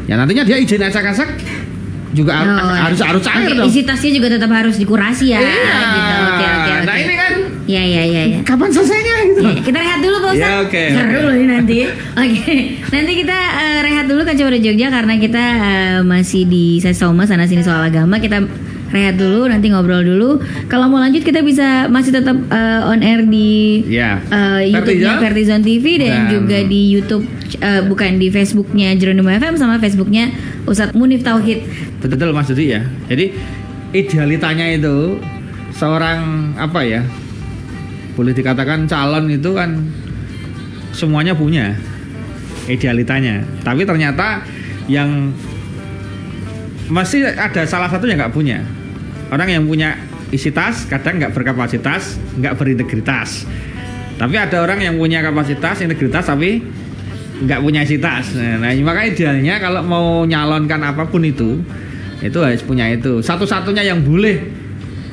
Ya 0.05 0.21
nantinya 0.21 0.45
dia 0.45 0.61
izin 0.61 0.85
acak-acak 0.85 1.41
juga 2.15 2.47
Oh, 2.47 2.77
harus 2.79 3.01
harus 3.03 3.23
cair 3.27 3.51
dong. 3.59 3.67
Isi 3.67 3.83
tasnya 3.83 4.11
juga 4.15 4.29
tetap 4.39 4.53
harus 4.53 4.79
dikurasi 4.79 5.35
ya. 5.35 5.41
Iya. 5.43 5.51
Gitu. 5.51 6.13
Oke 6.15 6.47
oke 6.47 6.71
oke. 6.71 6.87
Nah 6.87 6.97
ini 7.01 7.14
kan 7.65 7.73
Ya 7.73 7.81
ya 7.81 8.03
ya 8.05 8.23
ya. 8.27 8.39
kapan 8.43 8.69
selesainya 8.69 9.15
gitu. 9.27 9.41
Ya, 9.43 9.55
kita 9.59 9.79
rehat 9.79 9.99
dulu 9.99 10.17
Pak 10.19 10.31
Ustadz 10.31 10.45
Ya, 10.45 10.53
oke, 10.61 10.83
Seru 10.91 11.09
oke. 11.11 11.21
loh 11.23 11.35
ini 11.35 11.47
nanti 11.49 11.77
Oke 12.15 12.55
Nanti 12.91 13.13
kita 13.17 13.39
eh, 13.57 13.79
rehat 13.81 14.05
dulu 14.05 14.21
kan 14.23 14.35
coba 14.35 14.53
Jogja 14.55 14.89
Karena 14.89 15.15
kita 15.17 15.45
eh, 15.59 15.99
masih 16.01 16.45
di 16.45 16.77
Sesi 16.77 16.97
Soma 16.97 17.25
Sana 17.25 17.45
sini 17.45 17.61
soal 17.61 17.81
agama 17.83 18.17
Kita 18.17 18.45
rehat 18.91 19.17
dulu 19.17 19.49
Nanti 19.49 19.67
ngobrol 19.67 20.03
dulu 20.03 20.39
Kalau 20.67 20.87
mau 20.87 20.99
lanjut 20.99 21.21
kita 21.21 21.41
bisa 21.41 21.89
Masih 21.89 22.13
tetap 22.13 22.37
eh, 22.37 22.81
on 22.85 23.01
air 23.01 23.25
di 23.25 23.81
Ya. 23.89 24.21
eh, 24.23 24.69
YouTube-nya 24.69 25.19
Vertizon 25.19 25.61
TV 25.61 25.85
Dan, 25.99 26.07
Dan- 26.07 26.29
juga 26.31 26.59
di 26.61 26.81
YouTube 26.91 27.25
eh, 27.57 27.81
Bukan 27.81 28.19
di 28.19 28.29
Facebooknya 28.29 28.93
Jeronimo 28.93 29.29
FM 29.31 29.57
Sama 29.57 29.79
Facebooknya 29.79 30.29
Ustadz 30.65 30.93
Munif 30.93 31.25
Tauhid 31.25 31.65
Betul 31.99 32.31
Mas 32.31 32.45
Dudi 32.47 32.69
ya. 32.71 32.85
Jadi 33.09 33.33
idealitanya 33.91 34.69
itu 34.71 35.17
seorang 35.73 36.53
apa 36.55 36.85
ya? 36.85 37.01
Boleh 38.15 38.33
dikatakan 38.35 38.87
calon 38.87 39.27
itu 39.31 39.51
kan 39.55 39.83
semuanya 40.95 41.35
punya 41.35 41.75
idealitanya. 42.71 43.43
Tapi 43.67 43.83
ternyata 43.83 44.47
yang 44.87 45.35
masih 46.89 47.27
ada 47.35 47.65
salah 47.65 47.91
satu 47.91 48.07
yang 48.07 48.21
nggak 48.21 48.35
punya. 48.35 48.63
Orang 49.33 49.51
yang 49.51 49.65
punya 49.67 49.99
isi 50.31 50.55
tas 50.55 50.87
kadang 50.87 51.19
nggak 51.19 51.35
berkapasitas, 51.35 52.17
nggak 52.39 52.55
berintegritas. 52.55 53.49
Tapi 54.15 54.39
ada 54.39 54.63
orang 54.63 54.79
yang 54.79 54.95
punya 54.95 55.19
kapasitas, 55.27 55.83
integritas 55.83 56.31
tapi 56.31 56.63
nggak 57.43 57.61
punya 57.61 57.83
isi 57.83 57.99
tas. 57.99 58.31
Nah, 58.39 58.63
nah, 58.63 58.71
maka 58.87 59.11
idealnya 59.11 59.59
kalau 59.59 59.83
mau 59.83 60.07
nyalonkan 60.23 60.79
apa 60.87 61.11
pun 61.11 61.27
itu, 61.27 61.59
itu 62.23 62.39
harus 62.39 62.63
punya 62.63 62.87
itu. 62.95 63.19
Satu-satunya 63.19 63.83
yang 63.83 64.07
boleh 64.07 64.54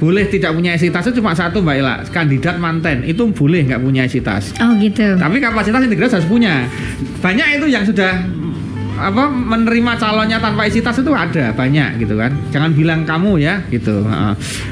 boleh 0.02 0.26
tidak 0.26 0.58
punya 0.58 0.74
isi 0.74 0.90
tas 0.90 1.06
itu 1.06 1.22
cuma 1.22 1.38
satu 1.38 1.62
Mbak 1.62 1.76
Ila, 1.78 1.96
kandidat 2.10 2.58
manten 2.58 3.06
itu 3.06 3.22
boleh 3.30 3.62
nggak 3.70 3.86
punya 3.86 4.10
isi 4.10 4.18
tas. 4.18 4.50
Oh 4.58 4.74
gitu 4.82 5.14
Tapi 5.14 5.38
kapasitas 5.38 5.86
integritas 5.86 6.18
harus 6.18 6.26
punya. 6.26 6.66
Banyak 7.22 7.62
itu 7.62 7.70
yang 7.70 7.86
sudah 7.86 8.18
apa 8.98 9.30
menerima 9.30 10.02
calonnya 10.02 10.42
tanpa 10.42 10.66
isi 10.66 10.82
tas 10.82 10.98
itu 10.98 11.14
ada 11.14 11.54
banyak 11.54 12.02
gitu 12.02 12.18
kan. 12.18 12.34
Jangan 12.50 12.74
bilang 12.74 13.06
kamu 13.06 13.46
ya 13.46 13.62
gitu. 13.70 14.02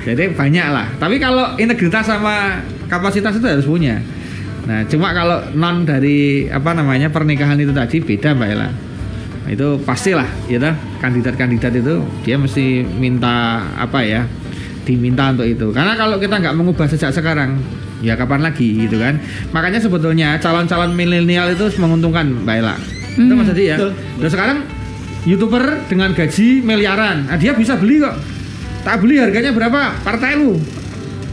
Jadi 0.01 0.33
banyak 0.33 0.67
lah. 0.73 0.89
Tapi 0.97 1.21
kalau 1.21 1.53
integritas 1.61 2.09
sama 2.09 2.65
kapasitas 2.89 3.37
itu 3.37 3.45
harus 3.45 3.69
punya. 3.69 4.01
Nah, 4.65 4.81
cuma 4.89 5.13
kalau 5.13 5.45
non 5.53 5.85
dari 5.85 6.49
apa 6.49 6.73
namanya 6.73 7.13
pernikahan 7.13 7.57
itu 7.61 7.69
tadi 7.69 8.01
beda 8.01 8.33
Mbak 8.33 8.49
Ella. 8.49 8.69
Nah, 9.45 9.49
itu 9.53 9.77
pastilah 9.85 10.29
ya 10.49 10.73
kandidat-kandidat 11.05 11.73
itu 11.77 12.01
dia 12.25 12.41
mesti 12.41 12.81
minta 12.81 13.61
apa 13.77 14.01
ya? 14.01 14.25
Diminta 14.89 15.29
untuk 15.29 15.45
itu. 15.45 15.69
Karena 15.69 15.93
kalau 15.93 16.17
kita 16.17 16.41
nggak 16.41 16.55
mengubah 16.57 16.89
sejak 16.89 17.13
sekarang, 17.13 17.61
ya 18.01 18.17
kapan 18.17 18.41
lagi 18.41 18.89
gitu 18.89 18.97
kan. 18.97 19.21
Makanya 19.53 19.77
sebetulnya 19.77 20.41
calon-calon 20.41 20.97
milenial 20.97 21.53
itu 21.53 21.69
menguntungkan 21.77 22.25
Mbak 22.41 22.55
Ella. 22.57 22.75
Itu 23.13 23.29
Hmm. 23.29 23.37
Mas 23.37 23.53
Adi 23.53 23.69
ya. 23.69 23.77
Betul. 23.77 23.91
Dan 24.17 24.29
sekarang 24.33 24.57
youtuber 25.29 25.63
dengan 25.85 26.09
gaji 26.17 26.65
miliaran, 26.65 27.29
nah, 27.29 27.37
dia 27.37 27.53
bisa 27.53 27.77
beli 27.77 28.01
kok. 28.01 28.17
Tak 28.81 29.05
beli 29.05 29.21
harganya 29.21 29.53
berapa? 29.53 29.93
Partai 30.01 30.39
lu. 30.39 30.57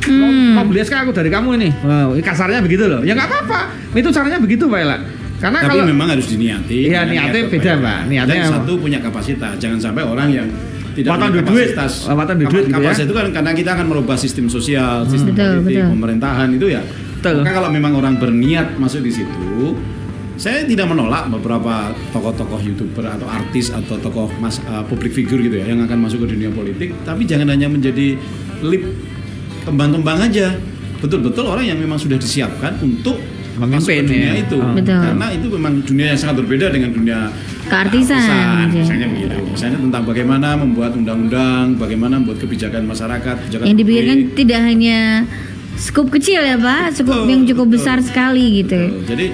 Mau, 0.06 0.28
Hmm. 0.30 0.54
mau 0.54 0.64
beli 0.68 0.84
SK 0.84 0.94
aku 1.02 1.10
dari 1.10 1.30
kamu 1.32 1.48
ini. 1.58 1.68
Wow, 1.82 2.14
kasarnya 2.20 2.62
begitu 2.62 2.86
loh. 2.86 3.00
Ya 3.02 3.16
nggak 3.16 3.26
apa-apa. 3.26 3.60
Itu 3.96 4.12
caranya 4.12 4.38
begitu 4.38 4.68
Mbak 4.68 4.80
Ella. 4.84 4.98
Karena 5.36 5.58
Tapi 5.60 5.68
kalau 5.68 5.84
memang 5.84 6.08
harus 6.08 6.26
diniati. 6.32 6.88
Iya, 6.88 7.04
niatnya 7.04 7.44
niat 7.44 7.52
beda. 7.52 7.72
Mbak. 7.76 7.98
Niatnya 8.08 8.40
Dan 8.40 8.52
satu 8.56 8.72
punya 8.80 8.98
kapasitas. 9.04 9.52
Jangan 9.60 9.78
sampai 9.82 10.02
orang 10.06 10.28
yang 10.32 10.48
tidak 10.96 11.10
Watan 11.12 11.28
punya 11.28 11.32
duit 11.36 11.44
duit. 11.44 11.68
kapasitas. 11.76 11.92
Duit 12.48 12.64
gitu 12.72 12.80
ya. 12.80 12.92
itu 13.04 13.14
kan 13.14 13.26
karena 13.36 13.50
kita 13.52 13.70
akan 13.76 13.86
merubah 13.92 14.16
sistem 14.16 14.46
sosial, 14.48 15.04
sistem 15.04 15.36
Betul, 15.36 15.60
politik, 15.60 15.76
betul. 15.84 15.92
pemerintahan 15.92 16.48
itu 16.56 16.66
ya. 16.72 16.82
Betul. 17.20 17.36
Maka 17.44 17.52
kalau 17.52 17.68
memang 17.68 17.92
orang 18.00 18.14
berniat 18.16 18.80
masuk 18.80 19.04
di 19.04 19.12
situ, 19.12 19.76
saya 20.40 20.64
tidak 20.64 20.88
menolak 20.88 21.28
beberapa 21.28 21.92
tokoh-tokoh 22.12 22.60
youtuber 22.64 23.04
atau 23.08 23.28
artis 23.28 23.72
atau 23.72 23.96
tokoh 24.00 24.28
mas 24.40 24.60
uh, 24.68 24.84
public 24.88 25.12
figure 25.12 25.40
gitu 25.40 25.60
ya 25.60 25.68
yang 25.68 25.84
akan 25.84 26.08
masuk 26.08 26.24
ke 26.24 26.32
dunia 26.32 26.48
politik. 26.48 26.96
Tapi 27.04 27.28
jangan 27.28 27.52
hanya 27.52 27.68
menjadi 27.68 28.16
lip 28.64 28.84
kembang-kembang 29.68 30.24
aja. 30.32 30.56
Betul-betul 30.96 31.44
orang 31.44 31.68
yang 31.68 31.76
memang 31.76 32.00
sudah 32.00 32.16
disiapkan 32.16 32.80
untuk 32.80 33.20
masuk 33.56 33.88
ke 33.88 34.00
Memimpin, 34.00 34.04
dunia 34.08 34.32
ya. 34.32 34.42
itu. 34.44 34.58
Oh. 34.60 34.72
Betul. 34.76 35.00
Karena 35.00 35.26
itu 35.32 35.46
memang 35.52 35.72
dunia 35.84 36.06
yang 36.12 36.20
sangat 36.20 36.36
berbeda 36.44 36.66
dengan 36.72 36.90
dunia 36.92 37.18
Keartisan, 37.66 38.22
artisan, 38.22 38.70
misalnya 38.70 39.06
begitu. 39.10 39.36
Misalnya 39.50 39.78
tentang 39.82 40.02
bagaimana 40.06 40.48
membuat 40.54 40.92
undang-undang, 40.94 41.74
bagaimana 41.74 42.22
membuat 42.22 42.38
kebijakan 42.38 42.86
masyarakat, 42.86 43.34
kebijakan 43.42 43.64
Yang 43.66 43.78
dipikirkan 43.82 44.16
publik. 44.22 44.34
tidak 44.38 44.60
hanya 44.62 44.98
skup 45.74 46.06
kecil 46.08 46.40
ya 46.40 46.56
Pak, 46.56 46.84
skup 46.94 47.10
Betul, 47.10 47.30
yang 47.30 47.42
cukup 47.44 47.66
betul. 47.66 47.74
besar 47.82 47.98
sekali 48.00 48.62
gitu. 48.62 48.78
Betul. 48.78 49.04
Jadi 49.10 49.26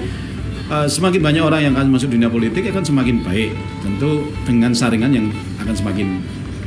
eh, 0.65 0.87
semakin 0.89 1.21
banyak 1.21 1.43
orang 1.45 1.61
yang 1.61 1.73
akan 1.77 1.87
masuk 1.93 2.09
dunia 2.09 2.27
politik 2.27 2.63
akan 2.67 2.83
semakin 2.83 3.15
baik. 3.21 3.51
Tentu 3.85 4.11
dengan 4.43 4.71
saringan 4.73 5.11
yang 5.13 5.27
akan 5.61 5.75
semakin 5.77 6.07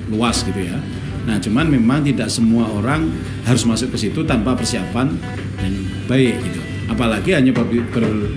luas 0.07 0.47
gitu 0.47 0.61
ya. 0.63 0.79
Nah, 1.27 1.43
cuman 1.43 1.67
memang 1.67 2.07
tidak 2.07 2.31
semua 2.31 2.71
orang 2.71 3.11
harus 3.43 3.67
masuk 3.67 3.91
ke 3.91 3.99
situ 3.99 4.23
tanpa 4.23 4.55
persiapan 4.55 5.11
yang 5.59 5.75
baik 6.07 6.39
gitu. 6.39 6.63
Apalagi 6.87 7.35
hanya 7.35 7.51
ber, 7.51 7.67
ber- 7.67 8.31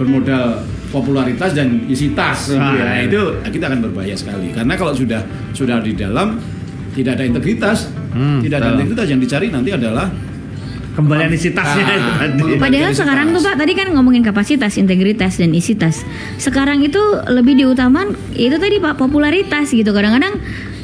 bermodal 0.00 0.64
popularitas 0.90 1.50
dan 1.52 1.86
isi 1.86 2.10
tas 2.10 2.46
gitu 2.46 2.58
ya. 2.58 2.82
Ah, 2.82 2.86
Nah, 2.90 3.00
itu 3.00 3.20
kita 3.48 3.64
akan 3.66 3.80
berbahaya 3.80 4.12
sekali. 4.12 4.50
Karena 4.50 4.74
kalau 4.74 4.92
sudah 4.92 5.22
sudah 5.50 5.78
di 5.78 5.94
dalam 5.94 6.36
tidak 6.90 7.14
ada 7.14 7.24
integritas, 7.24 7.86
Hmm, 8.10 8.38
tidak 8.40 8.58
ada 8.58 8.66
betul. 8.68 8.78
integritas 8.82 9.06
yang 9.08 9.20
dicari 9.20 9.46
nanti 9.48 9.70
adalah 9.70 10.10
kembalian 10.90 11.30
isi 11.30 11.50
tasnya 11.50 11.86
Ah, 11.86 12.26
mengembalikan 12.26 12.58
Padahal 12.60 12.90
isi 12.90 12.98
sekarang 12.98 13.26
tuh 13.30 13.40
Pak 13.40 13.54
tadi 13.56 13.72
kan 13.72 13.86
ngomongin 13.90 14.20
kapasitas, 14.20 14.74
integritas 14.76 15.32
dan 15.36 15.50
isi 15.50 15.72
tas. 15.72 16.02
Sekarang 16.36 16.82
itu 16.82 16.98
lebih 17.26 17.54
diutaman 17.56 18.10
itu 18.32 18.56
tadi 18.56 18.76
Pak 18.76 18.94
popularitas 18.96 19.70
gitu. 19.70 19.88
Kadang-kadang 19.88 20.34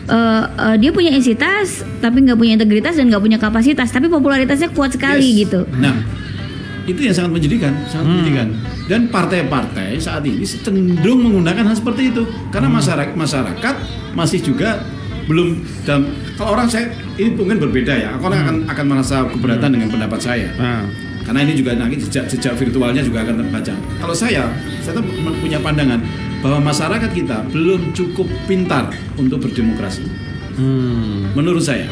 eh, 0.07 0.42
eh, 0.47 0.77
dia 0.79 0.90
punya 0.90 1.11
isi 1.11 1.35
tas 1.35 1.83
tapi 1.99 2.23
nggak 2.23 2.38
punya 2.38 2.55
integritas 2.55 2.95
dan 2.95 3.11
nggak 3.11 3.19
punya 3.19 3.37
kapasitas, 3.37 3.90
tapi 3.90 4.07
popularitasnya 4.07 4.71
kuat 4.71 4.95
sekali 4.95 5.27
Yes. 5.27 5.38
gitu. 5.42 5.61
Nah, 5.75 5.99
itu 6.87 7.01
yang 7.03 7.14
sangat 7.14 7.31
menjadikan, 7.35 7.72
sangat 7.90 8.07
Hmm. 8.07 8.14
menjadikan. 8.22 8.49
Dan 8.87 9.01
partai-partai 9.11 9.99
saat 9.99 10.22
ini 10.22 10.46
cenderung 10.46 11.20
menggunakan 11.27 11.66
hal 11.70 11.77
seperti 11.77 12.14
itu 12.14 12.22
karena 12.55 12.70
Hmm. 12.70 12.79
masyarakat 12.79 13.14
masyarakat 13.14 13.75
masih 14.14 14.40
juga 14.42 14.81
belum 15.27 15.59
dan 15.83 16.07
kalau 16.38 16.55
orang 16.55 16.70
saya 16.70 16.87
ini 17.18 17.35
mungkin 17.35 17.59
berbeda 17.59 17.94
ya. 17.99 18.11
Orang 18.22 18.38
akan 18.46 18.57
akan 18.70 18.85
merasa 18.87 19.27
keberatan 19.27 19.75
dengan 19.75 19.90
pendapat 19.90 20.20
saya. 20.22 20.51
Nah, 20.57 20.87
Karena 21.27 21.42
ini 21.42 21.59
juga 21.59 21.75
nanti 21.75 21.99
jejak 21.99 22.31
jejak 22.31 22.55
virtualnya 22.55 23.03
juga 23.03 23.27
akan 23.27 23.42
terbaca. 23.42 23.75
Kalau 23.99 24.14
saya, 24.14 24.46
saya 24.79 25.03
punya 25.42 25.59
pandangan 25.59 25.99
bahwa 26.38 26.70
masyarakat 26.70 27.11
kita 27.11 27.42
belum 27.51 27.90
cukup 27.90 28.31
pintar 28.46 28.94
untuk 29.18 29.42
berdemokrasi 29.42 30.07
hmm. 30.55 31.35
menurut 31.35 31.59
saya 31.64 31.90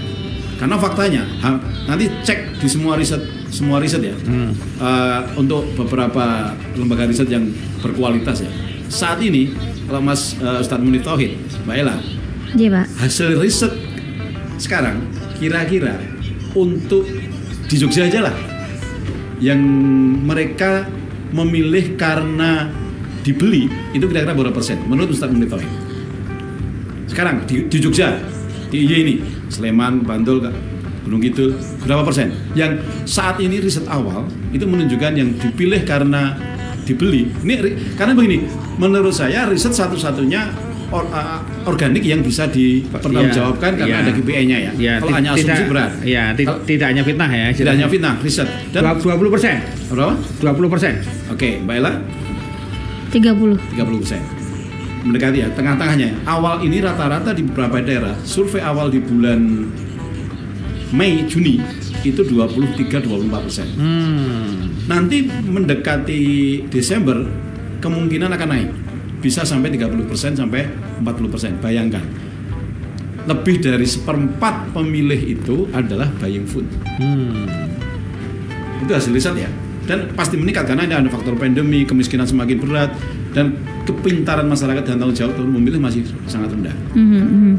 karena 0.54 0.76
faktanya 0.76 1.22
ha- 1.40 1.60
nanti 1.84 2.06
cek 2.22 2.58
di 2.58 2.68
semua 2.68 2.94
riset 2.94 3.20
semua 3.48 3.78
riset 3.78 4.02
ya. 4.02 4.14
Hmm. 4.24 4.50
eh, 4.78 5.20
untuk 5.36 5.66
beberapa 5.74 6.50
lembaga 6.74 7.04
riset 7.04 7.26
yang 7.26 7.46
berkualitas 7.78 8.42
ya. 8.42 8.50
Saat 8.86 9.18
ini 9.20 9.50
kalau 9.84 10.00
Mas 10.00 10.34
eh, 10.36 10.60
Ustadz 10.60 10.80
Munif 10.80 11.02
Tauhid 11.02 11.34
Mbak 11.64 11.76
Ella 11.76 11.96
Iya 12.54 12.68
Pak. 12.70 12.86
hasil 13.00 13.34
riset 13.36 13.72
sekarang 14.56 15.02
kira-kira 15.34 15.98
untuk 16.54 17.02
di 17.66 17.74
Jogja 17.74 18.06
aja 18.06 18.30
lah 18.30 18.36
yang 19.42 19.58
mereka 20.22 20.86
memilih 21.34 21.98
karena 21.98 22.70
dibeli 23.20 23.66
itu 23.90 24.06
kira-kira 24.06 24.30
berapa 24.32 24.54
persen? 24.54 24.78
Menurut 24.86 25.10
Ustadz 25.10 25.34
Munif 25.34 25.50
Tauhid. 25.50 25.72
Sekarang 27.06 27.42
di, 27.44 27.66
di 27.66 27.78
Jogja 27.78 28.14
di 28.74 28.82
IY 28.82 28.94
ini 29.00 29.14
Sleman 29.46 30.02
Bantul 30.02 30.42
Gunung 31.06 31.22
Kidul 31.22 31.54
berapa 31.78 32.02
persen 32.02 32.34
yang 32.52 32.74
saat 33.04 33.38
ini 33.38 33.62
riset 33.62 33.86
awal 33.86 34.26
itu 34.50 34.66
menunjukkan 34.66 35.12
yang 35.14 35.30
dipilih 35.38 35.86
karena 35.86 36.34
dibeli 36.82 37.30
ini 37.38 37.54
karena 37.94 38.12
begini 38.12 38.50
menurut 38.76 39.14
saya 39.14 39.46
riset 39.46 39.70
satu-satunya 39.70 40.50
or- 40.90 41.06
uh, 41.06 41.38
organik 41.64 42.02
yang 42.02 42.18
bisa 42.20 42.44
dipertanggungjawabkan 42.46 43.78
karena 43.78 43.94
Iya. 43.94 44.02
ada 44.02 44.10
KPI-nya 44.12 44.58
ya, 44.58 44.72
Ya, 44.74 44.92
kalau 44.98 45.14
hanya 45.14 45.30
asumsi 45.32 45.48
tidak, 45.54 45.68
berat 45.70 45.92
Ya, 46.02 46.24
Kalau- 46.34 46.60
tidak 46.66 46.86
hanya 46.90 47.02
fitnah 47.02 47.30
ya. 47.30 47.46
tidak 47.52 47.72
hanya 47.72 47.88
fitnah 47.88 48.14
riset 48.20 48.48
dan 48.70 48.82
20 48.96 49.30
persen. 49.30 49.56
berapa 49.86 50.12
20 50.40 50.68
persen. 50.68 50.92
oke 51.30 51.48
Mbak 51.62 51.74
Ella 51.78 51.92
30. 53.12 53.54
30 53.70 54.02
persen 54.02 54.20
mendekati 55.04 55.44
ya 55.44 55.48
tengah-tengahnya 55.52 56.24
awal 56.24 56.64
ini 56.64 56.80
rata-rata 56.80 57.36
di 57.36 57.44
beberapa 57.44 57.78
daerah 57.84 58.16
survei 58.24 58.64
awal 58.64 58.88
di 58.88 58.98
bulan 59.04 59.68
Mei 60.94 61.26
Juni 61.28 61.60
itu 62.04 62.20
23-24 62.24 63.46
persen 63.46 63.68
Hmm. 63.76 64.84
nanti 64.88 65.28
mendekati 65.28 66.22
Desember 66.72 67.20
kemungkinan 67.84 68.32
akan 68.32 68.48
naik 68.48 68.70
bisa 69.24 69.40
sampai 69.40 69.72
30 69.72 70.04
persen 70.04 70.36
sampai 70.36 70.68
40%. 71.00 71.64
Bayangkan. 71.64 72.04
Lebih 73.24 73.64
dari 73.64 73.88
seperempat 73.88 74.76
pemilih 74.76 75.16
itu 75.16 75.64
adalah 75.72 76.12
buying 76.20 76.44
food. 76.44 76.68
Hmm. 77.00 77.48
Itu 78.84 78.92
hasil 78.92 79.16
riset 79.16 79.32
ya. 79.40 79.48
Dan 79.88 80.12
pasti 80.12 80.36
meningkat 80.36 80.68
karena 80.68 80.84
ada 80.84 81.08
faktor 81.08 81.32
pandemi, 81.40 81.88
kemiskinan 81.88 82.28
semakin 82.28 82.60
berat 82.60 82.92
dan 83.32 83.56
kepintaran 83.84 84.44
masyarakat 84.44 84.82
dan 84.82 84.96
tanggung 84.96 85.12
jawab 85.12 85.32
untuk 85.34 85.48
memilih 85.50 85.78
masih 85.78 86.00
sangat 86.24 86.50
rendah. 86.50 86.74
Mhm, 86.92 87.20
mhm. 87.20 87.54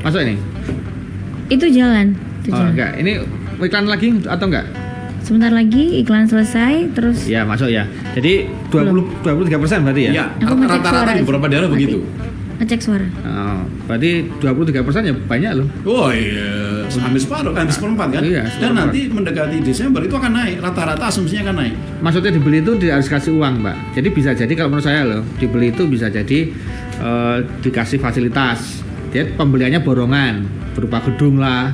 Masuk 0.00 0.20
ini? 0.22 0.34
Itu 1.46 1.66
jalan. 1.68 2.14
Itu 2.40 2.50
Oh, 2.50 2.58
jalan. 2.58 2.70
enggak. 2.72 2.90
Ini 2.96 3.12
iklan 3.60 3.86
lagi 3.86 4.08
atau 4.22 4.46
enggak? 4.46 4.66
Sebentar 5.20 5.50
lagi 5.50 5.98
iklan 5.98 6.30
selesai 6.30 6.94
terus 6.94 7.26
Ya, 7.26 7.42
masuk 7.42 7.66
ya. 7.66 7.82
Jadi 8.14 8.46
20 8.70 9.02
23 9.20 9.58
persen 9.58 9.82
berarti 9.82 10.02
ya? 10.06 10.12
Iya, 10.14 10.24
rata-rata 10.38 10.86
suara 10.86 11.12
di 11.12 11.22
beberapa 11.26 11.46
daerah 11.50 11.66
begitu. 11.66 11.98
ngecek 12.56 12.80
suara. 12.80 13.04
Oh, 13.20 13.60
berarti 13.84 14.32
23 14.40 14.80
persen 14.80 15.02
ya 15.02 15.12
banyak 15.12 15.52
loh. 15.52 15.68
Oh 15.84 16.08
iya, 16.08 16.65
hampir 16.94 17.20
separuh, 17.20 17.52
hampir 17.52 17.74
seperempat 17.74 18.08
kan? 18.14 18.22
Iya, 18.22 18.42
Dan 18.58 18.72
nanti 18.78 19.00
mendekati 19.10 19.56
Desember 19.60 20.00
itu 20.02 20.14
akan 20.14 20.32
naik, 20.32 20.62
rata-rata 20.62 21.04
asumsinya 21.10 21.50
akan 21.50 21.56
naik. 21.58 21.74
Maksudnya 22.00 22.30
dibeli 22.32 22.58
itu 22.62 22.72
harus 22.86 23.08
kasih 23.10 23.34
uang, 23.36 23.54
Mbak. 23.60 23.76
Jadi 23.98 24.08
bisa 24.14 24.30
jadi 24.32 24.52
kalau 24.54 24.68
menurut 24.72 24.86
saya 24.86 25.00
loh, 25.02 25.22
dibeli 25.36 25.74
itu 25.74 25.82
bisa 25.90 26.06
jadi 26.06 26.38
eh, 27.02 27.36
dikasih 27.60 27.98
fasilitas. 27.98 28.86
Dia 29.10 29.26
pembeliannya 29.34 29.80
borongan, 29.82 30.46
berupa 30.76 31.02
gedung 31.02 31.40
lah, 31.40 31.72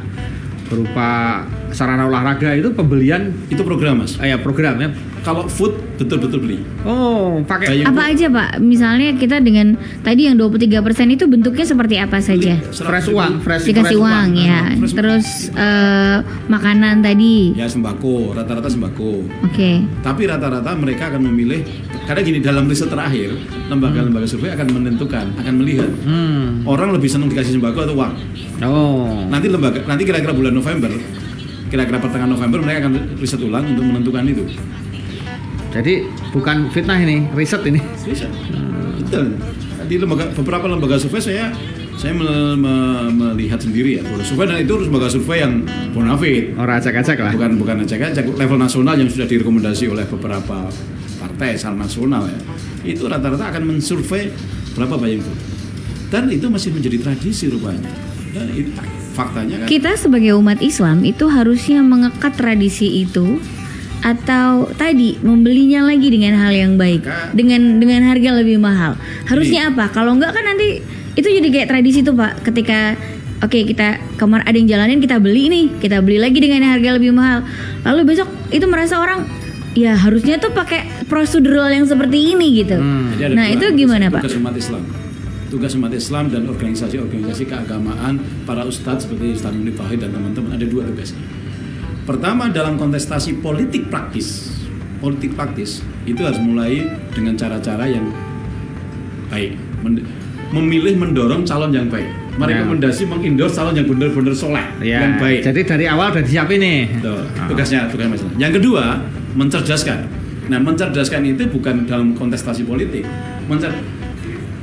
berupa 0.72 1.42
sarana 1.72 2.08
olahraga 2.08 2.56
itu 2.56 2.72
pembelian 2.72 3.32
Itu 3.52 3.64
program 3.64 4.00
mas. 4.04 4.16
eh, 4.20 4.32
ya 4.32 4.40
program 4.40 4.80
ya. 4.80 4.88
Kalau 5.22 5.44
food 5.46 5.91
betul-betul 6.02 6.38
beli. 6.40 6.58
Oh, 6.82 7.38
pakai 7.42 7.80
Apa 7.82 8.10
aja 8.10 8.26
Pak? 8.26 8.58
Misalnya 8.58 9.14
kita 9.14 9.38
dengan 9.38 9.74
tadi 10.00 10.26
yang 10.26 10.34
23% 10.34 10.74
itu 11.08 11.24
bentuknya 11.24 11.62
seperti 11.62 11.96
apa 11.96 12.18
saja? 12.18 12.58
fresh 12.64 13.08
uang, 13.08 13.40
fresh 13.40 13.64
Dikasih 13.64 13.94
fresh 13.94 14.02
uang 14.02 14.28
ya. 14.34 14.60
Fresh- 14.76 14.94
Terus 14.94 15.26
eh, 15.52 16.16
makanan 16.46 17.00
tadi. 17.00 17.54
Ya 17.54 17.64
sembako, 17.64 18.34
rata-rata 18.34 18.66
sembako. 18.66 19.24
Oke. 19.44 19.80
Tapi 20.00 20.22
rata-rata 20.24 20.74
mereka 20.74 21.08
akan 21.08 21.22
memilih 21.24 21.62
karena 22.02 22.20
gini 22.20 22.38
dalam 22.38 22.66
riset 22.66 22.88
terakhir 22.88 23.30
lembaga-lembaga 23.68 24.26
survei 24.26 24.50
akan 24.50 24.66
menentukan, 24.68 25.32
akan 25.36 25.54
melihat 25.54 25.88
Hmm. 26.02 26.66
orang 26.66 26.90
lebih 26.90 27.06
senang 27.06 27.30
dikasih 27.30 27.56
sembako 27.56 27.78
atau 27.80 27.94
uang. 27.94 28.12
Oh. 28.60 29.22
Nanti 29.28 29.46
lembaga 29.46 29.80
nanti 29.84 30.02
kira-kira 30.02 30.34
bulan 30.34 30.50
November, 30.50 30.90
kira-kira 31.68 31.98
pertengahan 31.98 32.28
November 32.28 32.58
mereka 32.60 32.78
akan 32.84 32.92
riset 33.16 33.40
ulang 33.40 33.64
untuk 33.64 33.84
menentukan 33.84 34.22
itu. 34.24 34.44
Jadi 35.72 36.04
bukan 36.30 36.68
fitnah 36.68 37.00
ini, 37.00 37.28
riset 37.32 37.64
ini. 37.64 37.80
Bisa. 38.04 38.28
Betul. 39.00 39.40
Di 39.88 39.96
lembaga 39.96 40.28
beberapa 40.32 40.68
lembaga 40.68 40.96
survei 40.96 41.20
saya 41.20 41.52
saya 41.96 42.12
me- 42.12 42.56
me- 42.56 43.12
melihat 43.32 43.60
sendiri 43.60 43.98
ya. 43.98 44.02
Survei 44.22 44.46
dan 44.46 44.60
itu 44.60 44.74
lembaga 44.76 45.08
survei 45.08 45.40
yang 45.40 45.64
bonafide. 45.92 46.52
Orang 46.56 46.76
acak-acak 46.76 47.16
lah. 47.16 47.32
bukan 47.32 47.50
bukan 47.56 47.76
acak-acak 47.82 48.24
level 48.36 48.58
nasional 48.60 48.94
yang 48.94 49.08
sudah 49.08 49.24
direkomendasi 49.24 49.88
oleh 49.88 50.04
beberapa 50.04 50.68
partai 51.22 51.54
secara 51.54 51.78
nasional 51.78 52.26
ya 52.26 52.38
itu 52.82 53.06
rata-rata 53.06 53.54
akan 53.54 53.62
mensurvei 53.62 54.34
berapa 54.74 54.98
banyak 54.98 55.22
itu 55.22 55.32
dan 56.10 56.26
itu 56.26 56.50
masih 56.50 56.74
menjadi 56.74 56.98
tradisi 56.98 57.46
rupanya 57.46 57.86
dan 58.34 58.50
itu 58.50 58.74
faktanya 59.14 59.62
kan 59.62 59.66
Kita 59.70 59.94
sebagai 59.94 60.34
umat 60.34 60.58
Islam 60.58 61.06
itu 61.06 61.30
harusnya 61.30 61.78
mengekat 61.86 62.34
tradisi 62.34 63.06
itu 63.06 63.38
atau 64.02 64.66
tadi 64.74 65.16
membelinya 65.22 65.86
lagi 65.86 66.10
dengan 66.10 66.34
hal 66.34 66.50
yang 66.50 66.74
baik. 66.74 67.06
Maka- 67.06 67.30
dengan 67.32 67.78
dengan 67.78 68.02
harga 68.10 68.30
lebih 68.42 68.58
mahal. 68.58 68.98
Harusnya 69.30 69.70
apa? 69.70 69.88
Kalau 69.94 70.18
enggak 70.18 70.34
kan 70.34 70.42
nanti 70.42 70.82
itu 71.14 71.28
jadi 71.30 71.48
kayak 71.48 71.68
tradisi 71.70 72.02
tuh 72.02 72.18
pak. 72.18 72.42
Ketika 72.42 72.98
oke 73.46 73.58
kita 73.62 74.02
kemarin 74.18 74.44
ada 74.44 74.56
yang 74.58 74.68
jalanin 74.68 74.98
kita 74.98 75.22
beli 75.22 75.46
nih. 75.46 75.66
Kita 75.78 76.02
beli 76.02 76.18
lagi 76.18 76.42
dengan 76.42 76.66
harga 76.66 76.98
lebih 76.98 77.14
mahal. 77.14 77.46
Lalu 77.86 78.12
besok 78.12 78.28
itu 78.50 78.66
merasa 78.66 78.98
orang 78.98 79.22
ya 79.72 79.96
harusnya 79.96 80.36
tuh 80.36 80.52
pakai 80.52 81.06
prosedural 81.06 81.70
yang 81.70 81.86
seperti 81.86 82.34
ini 82.34 82.66
gitu. 82.66 82.76
Hmm. 82.76 83.16
Nah 83.32 83.48
itu 83.48 83.70
gimana 83.72 84.10
pak? 84.10 84.26
tugas 84.26 84.36
umat 84.36 84.54
Islam. 84.58 84.82
Tugas 85.48 85.72
umat 85.76 85.92
Islam 85.92 86.24
dan 86.32 86.48
organisasi-organisasi 86.48 87.44
keagamaan 87.44 88.16
para 88.48 88.64
ustadz 88.64 89.04
seperti 89.04 89.36
Ustadz 89.36 89.52
Munif 89.52 89.76
dan 89.76 90.08
teman-teman 90.08 90.56
ada 90.56 90.64
dua 90.64 90.88
tugasnya 90.88 91.41
pertama 92.02 92.50
dalam 92.50 92.74
kontestasi 92.74 93.38
politik 93.38 93.86
praktis 93.88 94.50
politik 94.98 95.34
praktis 95.34 95.82
itu 96.02 96.18
harus 96.22 96.38
mulai 96.38 96.82
dengan 97.14 97.34
cara-cara 97.34 97.86
yang 97.86 98.10
baik 99.30 99.54
Men- 99.82 100.06
memilih 100.52 100.98
mendorong 100.98 101.42
calon 101.42 101.72
yang 101.72 101.88
baik 101.88 102.10
merekomendasi 102.32 103.08
mengendorse 103.08 103.56
calon 103.56 103.76
yang 103.76 103.86
benar-benar 103.88 104.34
soleh 104.34 104.64
Ya. 104.80 105.04
yang 105.04 105.16
baik 105.16 105.40
Jadi 105.44 105.60
dari 105.64 105.84
awal 105.86 106.10
udah 106.12 106.24
disiapin 106.24 106.58
nih. 106.58 106.80
Tuh, 107.00 107.22
tugasnya 107.46 107.86
tugas 107.92 108.08
masalah. 108.08 108.32
Yang 108.40 108.52
kedua, 108.60 108.84
mencerdaskan. 109.36 109.98
Nah, 110.48 110.58
mencerdaskan 110.58 111.22
itu 111.28 111.44
bukan 111.48 111.86
dalam 111.86 112.16
kontestasi 112.16 112.64
politik. 112.64 113.04
Mencer 113.46 113.70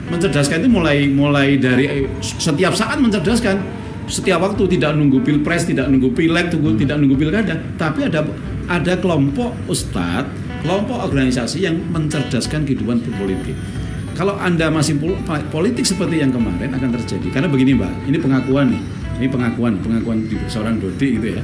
mencerdaskan 0.09 0.65
itu 0.65 0.69
mulai 0.69 1.05
mulai 1.07 1.61
dari 1.61 1.85
eh, 1.85 2.05
setiap 2.21 2.73
saat 2.73 2.97
mencerdaskan. 2.97 3.78
Setiap 4.09 4.41
waktu 4.41 4.65
tidak 4.77 4.97
nunggu 4.97 5.21
pilpres, 5.21 5.69
tidak 5.69 5.85
nunggu 5.87 6.09
pileg, 6.17 6.49
tunggu, 6.49 6.73
tidak 6.75 6.97
nunggu 6.97 7.15
pilkada, 7.15 7.61
tapi 7.77 8.09
ada 8.09 8.25
ada 8.65 8.93
kelompok 8.97 9.53
ustadz, 9.69 10.33
kelompok 10.65 10.97
organisasi 10.97 11.63
yang 11.69 11.77
mencerdaskan 11.93 12.65
kehidupan 12.65 13.05
berpolitik. 13.05 13.53
Kalau 14.17 14.35
anda 14.35 14.67
masih 14.73 14.97
pol- 14.97 15.21
politik 15.53 15.85
seperti 15.85 16.19
yang 16.19 16.33
kemarin 16.33 16.73
akan 16.73 16.89
terjadi. 16.97 17.29
Karena 17.31 17.47
begini 17.47 17.77
mbak, 17.77 18.09
ini 18.09 18.17
pengakuan 18.19 18.73
nih, 18.73 18.81
ini 19.21 19.27
pengakuan, 19.29 19.77
pengakuan 19.79 20.25
di 20.27 20.35
seorang 20.49 20.81
Dodi 20.81 21.21
gitu 21.21 21.39
ya 21.39 21.43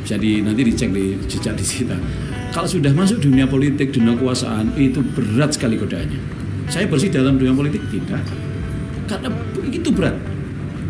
bisa 0.00 0.16
di 0.16 0.40
nanti 0.42 0.66
dicek 0.66 0.90
di 0.90 1.14
jejak 1.28 1.54
di 1.54 1.64
kita. 1.64 1.94
Kalau 2.50 2.66
sudah 2.66 2.90
masuk 2.90 3.22
dunia 3.22 3.46
politik, 3.46 3.94
dunia 3.94 4.18
kekuasaan 4.18 4.74
itu 4.74 4.98
berat 5.14 5.54
sekali 5.54 5.78
godaannya. 5.78 6.18
Saya 6.66 6.90
bersih 6.90 7.14
dalam 7.14 7.38
dunia 7.38 7.54
politik 7.54 7.78
tidak, 7.94 8.18
karena 9.06 9.30
begitu 9.54 9.94
berat. 9.94 10.18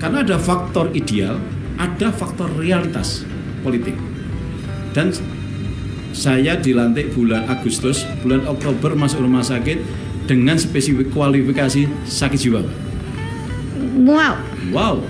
Karena 0.00 0.24
ada 0.24 0.40
faktor 0.40 0.88
ideal, 0.96 1.36
ada 1.76 2.08
faktor 2.08 2.48
realitas 2.56 3.22
politik. 3.60 3.94
Dan 4.96 5.12
saya 6.16 6.56
dilantik 6.58 7.12
bulan 7.14 7.46
Agustus, 7.46 8.02
bulan 8.24 8.48
Oktober 8.48 8.96
masuk 8.96 9.22
rumah 9.22 9.44
sakit 9.44 9.78
dengan 10.24 10.56
spesifik 10.56 11.12
kualifikasi 11.12 11.86
sakit 12.08 12.38
jiwa. 12.40 12.64
wow 14.02 14.34
Wow, 14.70 15.02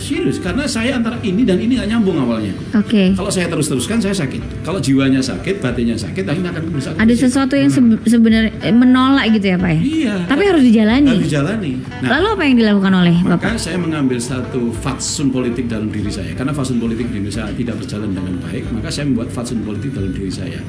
serius 0.00 0.36
karena 0.36 0.64
saya 0.64 0.96
antara 0.96 1.20
ini 1.20 1.42
dan 1.42 1.56
ini 1.56 1.76
nggak 1.76 1.88
nyambung 1.88 2.16
awalnya. 2.18 2.56
oke 2.72 3.12
Kalau 3.12 3.28
saya 3.28 3.46
terus-teruskan 3.46 3.98
saya 3.98 4.16
sakit. 4.16 4.40
Kalau 4.60 4.78
jiwanya 4.78 5.20
sakit, 5.20 5.60
batinnya 5.60 5.94
sakit, 5.94 6.24
akhirnya 6.24 6.50
akan 6.50 6.62
bisa 6.70 6.90
ada 6.92 7.12
sesuatu 7.12 7.52
yang 7.52 7.68
sebe- 7.68 8.00
sebenarnya 8.02 8.50
eh, 8.58 8.72
menolak 8.72 9.28
gitu 9.30 9.46
ya 9.46 9.56
pak 9.56 9.70
ya 9.70 9.80
Iya. 9.80 10.14
tapi 10.24 10.42
harus 10.42 10.62
dijalani 10.62 11.08
Harus 11.10 11.24
dijalani. 11.24 11.72
Nah, 12.00 12.08
Lalu 12.10 12.26
apa 12.30 12.42
yang 12.42 12.56
dilakukan 12.56 12.92
oleh 12.96 13.16
Bapak? 13.20 13.38
maka 13.44 13.50
saya 13.56 13.76
mengambil 13.76 14.18
satu 14.18 14.72
fatsun 14.74 15.28
politik 15.28 15.66
dalam 15.66 15.88
diri 15.88 16.08
saya. 16.08 16.32
Karena 16.32 16.50
fatsun 16.50 16.78
politik 16.78 17.06
di 17.06 17.18
Indonesia 17.18 17.44
tidak 17.50 17.76
berjalan 17.76 18.10
dengan 18.10 18.34
baik, 18.40 18.64
maka 18.70 18.88
saya 18.88 19.04
membuat 19.04 19.28
fatsun 19.28 19.60
politik 19.60 19.92
dalam 19.92 20.10
diri 20.10 20.30
saya. 20.30 20.60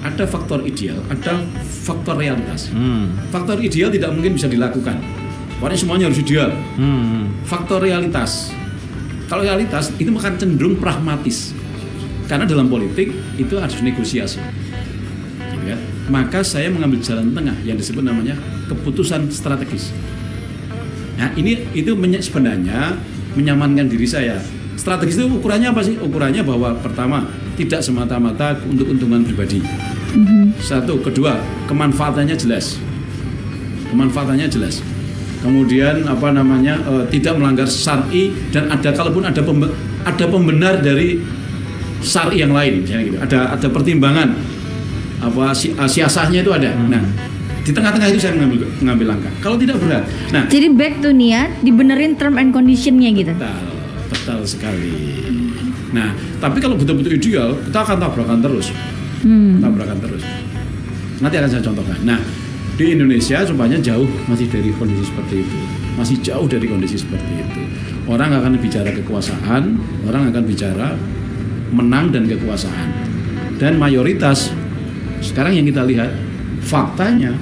Ada 0.00 0.24
faktor 0.24 0.64
ideal, 0.64 0.98
ada 1.06 1.38
faktor 1.60 2.16
realitas. 2.16 2.68
Hmm. 2.70 3.14
Faktor 3.28 3.60
ideal 3.60 3.88
tidak 3.88 4.10
mungkin 4.10 4.34
bisa 4.34 4.46
dilakukan. 4.46 4.98
Pokoknya 5.56 5.76
semuanya 5.76 6.04
harus 6.08 6.18
ideal. 6.18 6.50
Hmm. 6.74 7.28
faktor 7.44 7.78
realitas. 7.80 8.50
Kalau 9.30 9.46
realitas 9.46 9.94
itu 10.02 10.10
akan 10.10 10.34
cenderung 10.42 10.74
pragmatis. 10.82 11.54
Karena 12.26 12.42
dalam 12.42 12.66
politik 12.66 13.14
itu 13.38 13.54
harus 13.62 13.78
negosiasi. 13.78 14.42
Kan? 15.38 15.78
Maka 16.10 16.42
saya 16.42 16.66
mengambil 16.66 16.98
jalan 16.98 17.30
tengah 17.30 17.54
yang 17.62 17.78
disebut 17.78 18.02
namanya 18.02 18.34
keputusan 18.66 19.30
strategis. 19.30 19.94
Nah, 21.14 21.30
ini 21.38 21.62
itu 21.78 21.94
sebenarnya 22.18 22.98
menyamankan 23.38 23.86
diri 23.86 24.06
saya. 24.06 24.42
Strategis 24.74 25.22
itu 25.22 25.30
ukurannya 25.30 25.70
apa 25.70 25.82
sih? 25.86 25.94
Ukurannya 26.00 26.42
bahwa 26.42 26.74
pertama, 26.82 27.28
tidak 27.54 27.86
semata-mata 27.86 28.58
untuk 28.66 28.90
keuntungan 28.90 29.22
pribadi. 29.22 29.62
Satu, 30.58 30.98
kedua, 31.04 31.38
kemanfaatannya 31.70 32.34
jelas. 32.34 32.80
Kemanfaatannya 33.92 34.48
jelas. 34.50 34.82
Kemudian 35.40 36.04
apa 36.04 36.28
namanya 36.30 36.76
eh, 36.84 37.04
tidak 37.08 37.40
melanggar 37.40 37.64
syar'i 37.64 38.28
dan 38.52 38.68
ada 38.68 38.92
kalaupun 38.92 39.24
ada 39.24 39.40
pembe- 39.40 39.72
ada 40.04 40.24
pembenar 40.28 40.84
dari 40.84 41.16
syar'i 42.00 42.44
yang 42.44 42.52
lain, 42.52 42.84
misalnya 42.84 43.04
gitu. 43.08 43.18
Ada 43.24 43.38
ada 43.56 43.66
pertimbangan 43.72 44.28
apa 45.20 45.52
si, 45.52 45.72
eh, 45.72 45.88
siasahnya 45.88 46.44
itu 46.44 46.52
ada. 46.52 46.76
Nah, 46.76 47.00
di 47.60 47.72
tengah-tengah 47.72 48.08
itu 48.08 48.20
saya 48.20 48.36
mengambil 48.36 48.68
mengambil 48.80 49.06
langkah. 49.16 49.32
Kalau 49.40 49.56
tidak 49.56 49.80
berat, 49.80 50.04
nah 50.28 50.44
Jadi 50.44 50.68
back 50.72 51.00
to 51.00 51.12
niat, 51.12 51.60
dibenerin 51.60 52.16
term 52.16 52.36
and 52.36 52.52
conditionnya 52.52 53.08
gitu. 53.12 53.32
betul, 53.32 53.64
betul 54.12 54.40
sekali. 54.44 54.92
Nah, 55.90 56.12
tapi 56.38 56.60
kalau 56.60 56.76
betul-betul 56.76 57.16
ideal, 57.16 57.56
kita 57.64 57.78
akan 57.80 57.96
tabrakan 57.98 58.38
terus 58.40 58.70
Hmm. 59.20 59.60
tabrakan 59.60 60.00
terus. 60.00 60.24
Nanti 61.20 61.34
akan 61.36 61.48
saya 61.48 61.60
contohkan. 61.60 61.96
Nah, 62.04 62.16
Di 62.80 62.96
Indonesia 62.96 63.44
rupanya 63.44 63.76
jauh 63.76 64.08
masih 64.24 64.48
dari 64.48 64.72
kondisi 64.72 65.04
seperti 65.04 65.44
itu, 65.44 65.56
masih 66.00 66.16
jauh 66.24 66.48
dari 66.48 66.64
kondisi 66.64 66.96
seperti 66.96 67.28
itu. 67.36 67.60
Orang 68.08 68.32
akan 68.32 68.56
bicara 68.56 68.88
kekuasaan, 68.88 69.76
orang 70.08 70.32
akan 70.32 70.42
bicara 70.48 70.96
menang 71.76 72.08
dan 72.08 72.24
kekuasaan. 72.24 72.88
Dan 73.60 73.76
mayoritas 73.76 74.48
sekarang 75.20 75.60
yang 75.60 75.68
kita 75.68 75.84
lihat 75.84 76.08
faktanya 76.64 77.36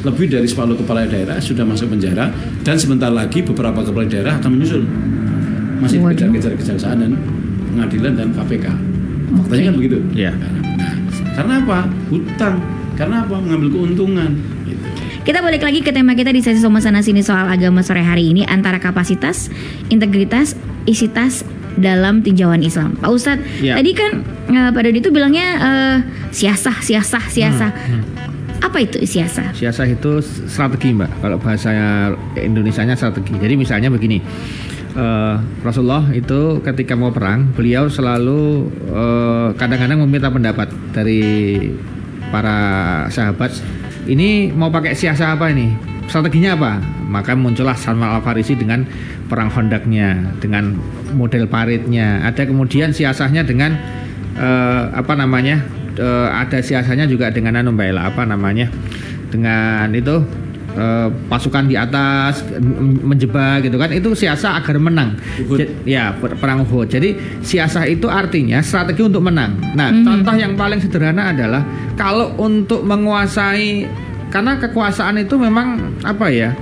lebih 0.00 0.32
dari 0.32 0.48
separuh 0.48 0.80
kepala 0.80 1.04
daerah 1.04 1.36
sudah 1.36 1.68
masuk 1.68 1.92
penjara 1.92 2.32
dan 2.64 2.80
sebentar 2.80 3.12
lagi 3.12 3.44
beberapa 3.44 3.84
kepala 3.84 4.08
daerah 4.08 4.40
akan 4.40 4.48
menyusul 4.56 4.80
masih 5.84 6.00
Waduh. 6.00 6.32
dikejar-kejar 6.32 6.56
kejaksaan 6.56 7.04
dan 7.04 7.12
pengadilan 7.68 8.16
dan 8.16 8.28
KPK 8.32 8.64
faktanya 9.44 9.62
kan 9.68 9.74
begitu 9.76 9.98
Iya. 10.16 10.32
nah 10.80 10.96
karena 11.36 11.52
apa 11.60 11.78
hutang 12.08 12.56
karena 13.00 13.24
apa 13.24 13.40
mengambil 13.40 13.68
keuntungan. 13.72 14.30
Kita 15.20 15.44
balik 15.44 15.60
lagi 15.60 15.84
ke 15.84 15.92
tema 15.92 16.16
kita 16.16 16.32
di 16.32 16.40
sesi 16.40 16.64
Soma 16.64 16.80
Sana 16.80 17.04
Sini 17.04 17.20
soal 17.20 17.44
agama 17.44 17.84
sore 17.84 18.00
hari 18.00 18.32
ini 18.32 18.48
antara 18.48 18.80
kapasitas, 18.80 19.52
integritas, 19.92 20.56
isitas 20.88 21.44
dalam 21.76 22.24
tinjauan 22.24 22.64
Islam. 22.64 22.96
Pak 22.96 23.10
Ustadz, 23.12 23.44
Ya. 23.60 23.76
tadi 23.76 23.92
kan 23.92 24.24
eh, 24.48 24.70
Pak 24.72 24.80
Dodi 24.80 24.98
itu 24.98 25.12
bilangnya 25.12 25.46
eh, 25.60 25.96
siasah, 26.32 26.80
siasah, 26.80 27.24
siasah. 27.28 27.70
Hmm, 27.70 28.02
Apa 28.60 28.80
itu 28.80 29.00
siasah? 29.04 29.52
Siasah 29.56 29.86
itu 29.88 30.20
strategi 30.24 30.92
mbak. 30.92 31.08
Kalau 31.24 31.36
bahasa 31.40 31.72
Indonesianya 32.36 32.92
strategi. 32.92 33.32
Jadi 33.36 33.54
misalnya 33.56 33.92
begini, 33.92 34.20
eh, 34.96 35.34
Rasulullah 35.60 36.08
itu 36.12 36.64
ketika 36.64 36.96
mau 36.96 37.12
perang, 37.12 37.52
beliau 37.52 37.92
selalu 37.92 38.72
kadang-kadang 39.56 40.00
meminta 40.00 40.32
pendapat 40.32 40.72
dari 40.96 41.20
para 42.32 42.58
sahabat. 43.12 43.52
Ini 44.10 44.50
mau 44.50 44.74
pakai 44.74 44.90
siasah 44.98 45.38
apa 45.38 45.54
ini? 45.54 45.70
Strateginya 46.10 46.58
apa? 46.58 46.82
Maka 47.06 47.38
muncullah 47.38 47.78
Salman 47.78 48.10
Al 48.10 48.22
Farisi 48.26 48.58
dengan 48.58 48.82
perang 49.30 49.46
hondaknya, 49.54 50.34
dengan 50.42 50.74
model 51.14 51.46
paritnya. 51.46 52.26
Ada 52.26 52.50
kemudian 52.50 52.90
siasahnya 52.90 53.46
dengan 53.46 53.78
eh, 54.34 54.82
apa 54.90 55.14
namanya? 55.14 55.62
eh, 56.00 56.28
ada 56.30 56.58
siasanya 56.62 57.04
juga 57.06 57.28
dengan 57.30 57.58
anu 57.60 57.74
apa 57.76 58.22
namanya 58.24 58.72
dengan 59.30 59.90
itu 59.94 60.24
eh, 60.72 61.08
pasukan 61.26 61.64
di 61.64 61.74
atas 61.74 62.46
menjebak 63.00 63.62
gitu 63.62 63.74
kan 63.74 63.90
itu 63.90 64.12
siasah 64.12 64.56
agar 64.56 64.76
menang 64.76 65.18
Uhud. 65.40 65.58
Ja- 65.58 65.70
ya 65.84 66.04
per- 66.12 66.36
perang 66.36 66.62
Uhud 66.62 66.86
jadi 66.86 67.12
siasah 67.40 67.86
itu 67.86 68.06
artinya 68.06 68.60
strategi 68.60 69.02
untuk 69.02 69.20
menang 69.20 69.58
nah 69.74 69.88
Mhm. 69.88 70.04
contoh 70.04 70.34
yang 70.34 70.52
paling 70.54 70.78
sederhana 70.78 71.30
adalah 71.30 71.62
kalau 71.94 72.34
untuk 72.36 72.82
menguasai 72.82 73.86
karena 74.28 74.56
kekuasaan 74.56 75.18
itu 75.18 75.34
memang 75.34 75.98
apa 76.00 76.26
ya 76.28 76.54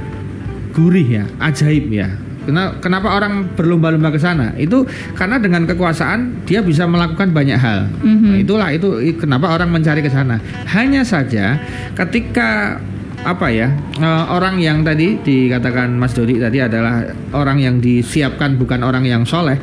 gurih 0.70 1.20
ya 1.20 1.24
ajaib 1.38 1.86
ya 1.88 2.08
Kena- 2.40 2.80
Kenapa 2.80 3.12
orang 3.12 3.44
berlomba-lomba 3.52 4.08
ke 4.08 4.16
sana? 4.16 4.56
Itu 4.56 4.88
karena 5.12 5.36
dengan 5.36 5.68
kekuasaan 5.68 6.48
dia 6.48 6.64
bisa 6.64 6.88
melakukan 6.88 7.28
banyak 7.28 7.60
hal. 7.60 7.92
Mhm. 8.00 8.24
Nah, 8.24 8.36
itulah 8.40 8.68
itu 8.72 8.88
kenapa 9.20 9.52
orang 9.52 9.68
mencari 9.68 10.00
ke 10.00 10.08
sana. 10.08 10.40
Hanya 10.64 11.04
saja 11.04 11.60
ketika 11.92 12.80
apa 13.28 13.52
ya 13.52 13.68
eh, 13.94 14.24
orang 14.32 14.56
yang 14.56 14.80
tadi 14.80 15.20
dikatakan 15.20 15.92
Mas 15.92 16.16
Dodi 16.16 16.40
tadi 16.40 16.58
adalah 16.58 17.04
orang 17.36 17.60
yang 17.60 17.76
disiapkan 17.76 18.56
bukan 18.56 18.80
orang 18.80 19.04
yang 19.04 19.22
soleh, 19.22 19.60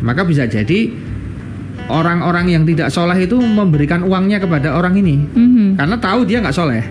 maka 0.00 0.22
bisa 0.22 0.46
jadi 0.46 0.90
orang-orang 1.90 2.46
yang 2.48 2.62
tidak 2.62 2.88
soleh 2.88 3.18
itu 3.18 3.34
memberikan 3.34 4.06
uangnya 4.06 4.38
kepada 4.38 4.78
orang 4.78 4.94
ini 4.94 5.18
Mhm. 5.26 5.74
karena 5.74 5.96
tahu 5.98 6.22
dia 6.22 6.38
nggak 6.38 6.54
soleh. 6.54 6.82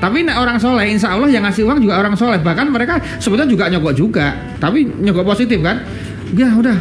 Tapi 0.00 0.24
orang 0.26 0.56
soleh, 0.56 0.88
insya 0.88 1.12
Allah 1.12 1.28
yang 1.28 1.44
ngasih 1.44 1.60
uang 1.68 1.84
juga 1.84 2.00
orang 2.00 2.16
soleh. 2.16 2.40
Bahkan 2.40 2.72
mereka 2.72 2.96
sebetulnya 3.20 3.44
juga 3.44 3.68
nyogok 3.68 3.92
juga, 3.92 4.32
tapi 4.56 4.88
nyogok 4.88 5.28
positif 5.28 5.60
kan? 5.60 5.76
Ya 6.32 6.48
udah, 6.56 6.72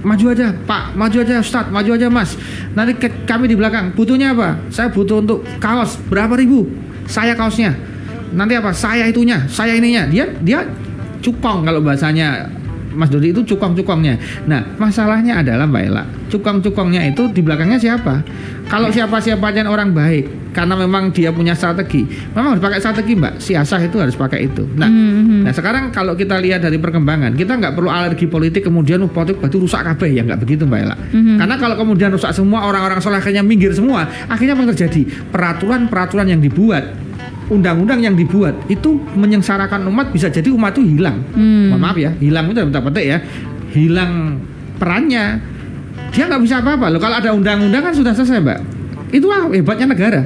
maju 0.00 0.32
aja, 0.32 0.48
Pak, 0.64 0.96
maju 0.96 1.16
aja, 1.20 1.44
Ustadz, 1.44 1.68
maju 1.68 1.90
aja, 1.92 2.08
Mas. 2.08 2.40
Nanti 2.72 2.96
ke- 2.96 3.28
kami 3.28 3.52
di 3.52 3.54
belakang. 3.54 3.92
Butuhnya 3.92 4.32
apa? 4.32 4.56
Saya 4.72 4.88
butuh 4.88 5.20
untuk 5.20 5.44
kaos 5.60 6.00
berapa 6.08 6.40
ribu? 6.40 6.64
Saya 7.04 7.36
kaosnya. 7.36 7.76
Nanti 8.34 8.58
apa? 8.58 8.74
Saya 8.74 9.06
itunya, 9.06 9.46
saya 9.46 9.78
ininya. 9.78 10.04
Dia 10.10 10.26
dia 10.42 10.66
cupong 11.24 11.64
kalau 11.64 11.80
bahasanya 11.80 12.50
Mas 12.94 13.10
Dodi 13.10 13.34
itu 13.34 13.42
cukong-cukongnya. 13.42 14.46
Nah, 14.46 14.62
masalahnya 14.78 15.42
adalah 15.42 15.66
Mbak 15.66 15.82
Ella, 15.82 16.04
cukong-cukongnya 16.30 17.02
itu 17.10 17.26
di 17.34 17.42
belakangnya 17.42 17.76
siapa? 17.76 18.22
Kalau 18.70 18.88
siapa-siapanya 18.88 19.66
orang 19.66 19.90
baik, 19.92 20.54
karena 20.54 20.78
memang 20.78 21.10
dia 21.10 21.34
punya 21.34 21.52
strategi, 21.58 22.06
memang 22.32 22.56
harus 22.56 22.62
pakai 22.62 22.78
strategi 22.80 23.12
Mbak. 23.18 23.34
Siasah 23.42 23.80
itu 23.82 23.96
harus 23.98 24.14
pakai 24.14 24.46
itu. 24.46 24.64
Nah, 24.78 24.86
Mhm. 24.88 25.42
nah 25.44 25.52
sekarang 25.52 25.90
kalau 25.90 26.14
kita 26.14 26.38
lihat 26.38 26.62
dari 26.62 26.78
perkembangan, 26.78 27.34
kita 27.34 27.58
nggak 27.58 27.74
perlu 27.74 27.90
alergi 27.90 28.30
politik 28.30 28.62
kemudian 28.64 29.02
uh, 29.02 29.10
politik 29.10 29.42
batu 29.42 29.58
rusak 29.60 29.82
kabeh 29.82 30.14
ya 30.14 30.22
nggak 30.22 30.40
begitu 30.40 30.62
Mbak 30.64 30.80
Ella. 30.80 30.96
Mhm. 30.96 31.36
Karena 31.42 31.54
kalau 31.58 31.76
kemudian 31.76 32.08
rusak 32.14 32.30
semua 32.30 32.64
orang-orang 32.64 33.02
soleh 33.02 33.18
akhirnya 33.18 33.42
minggir 33.42 33.74
semua, 33.74 34.06
akhirnya 34.30 34.54
apa 34.54 34.62
yang 34.64 34.70
terjadi? 34.72 35.02
Peraturan-peraturan 35.34 36.30
yang 36.30 36.40
dibuat 36.40 37.03
undang-undang 37.52 38.00
yang 38.00 38.14
dibuat 38.16 38.56
itu 38.72 38.96
menyengsarakan 39.16 39.84
umat 39.92 40.12
bisa 40.12 40.32
jadi 40.32 40.48
umat 40.52 40.76
itu 40.76 40.96
hilang. 40.96 41.20
Hmm. 41.36 41.74
Mohon 41.74 41.80
maaf 41.80 41.96
ya, 42.00 42.10
hilang 42.20 42.44
itu 42.52 42.60
tanda 42.60 42.80
petik 42.80 43.04
ya, 43.04 43.18
hilang 43.74 44.12
perannya. 44.80 45.40
Dia 46.14 46.30
nggak 46.30 46.42
bisa 46.46 46.62
apa-apa 46.62 46.94
loh. 46.94 47.00
Kalau 47.02 47.16
ada 47.18 47.30
undang-undang 47.34 47.82
kan 47.82 47.92
sudah 47.92 48.14
selesai, 48.14 48.38
Mbak. 48.38 48.58
Itulah 49.10 49.50
hebatnya 49.50 49.90
negara. 49.90 50.22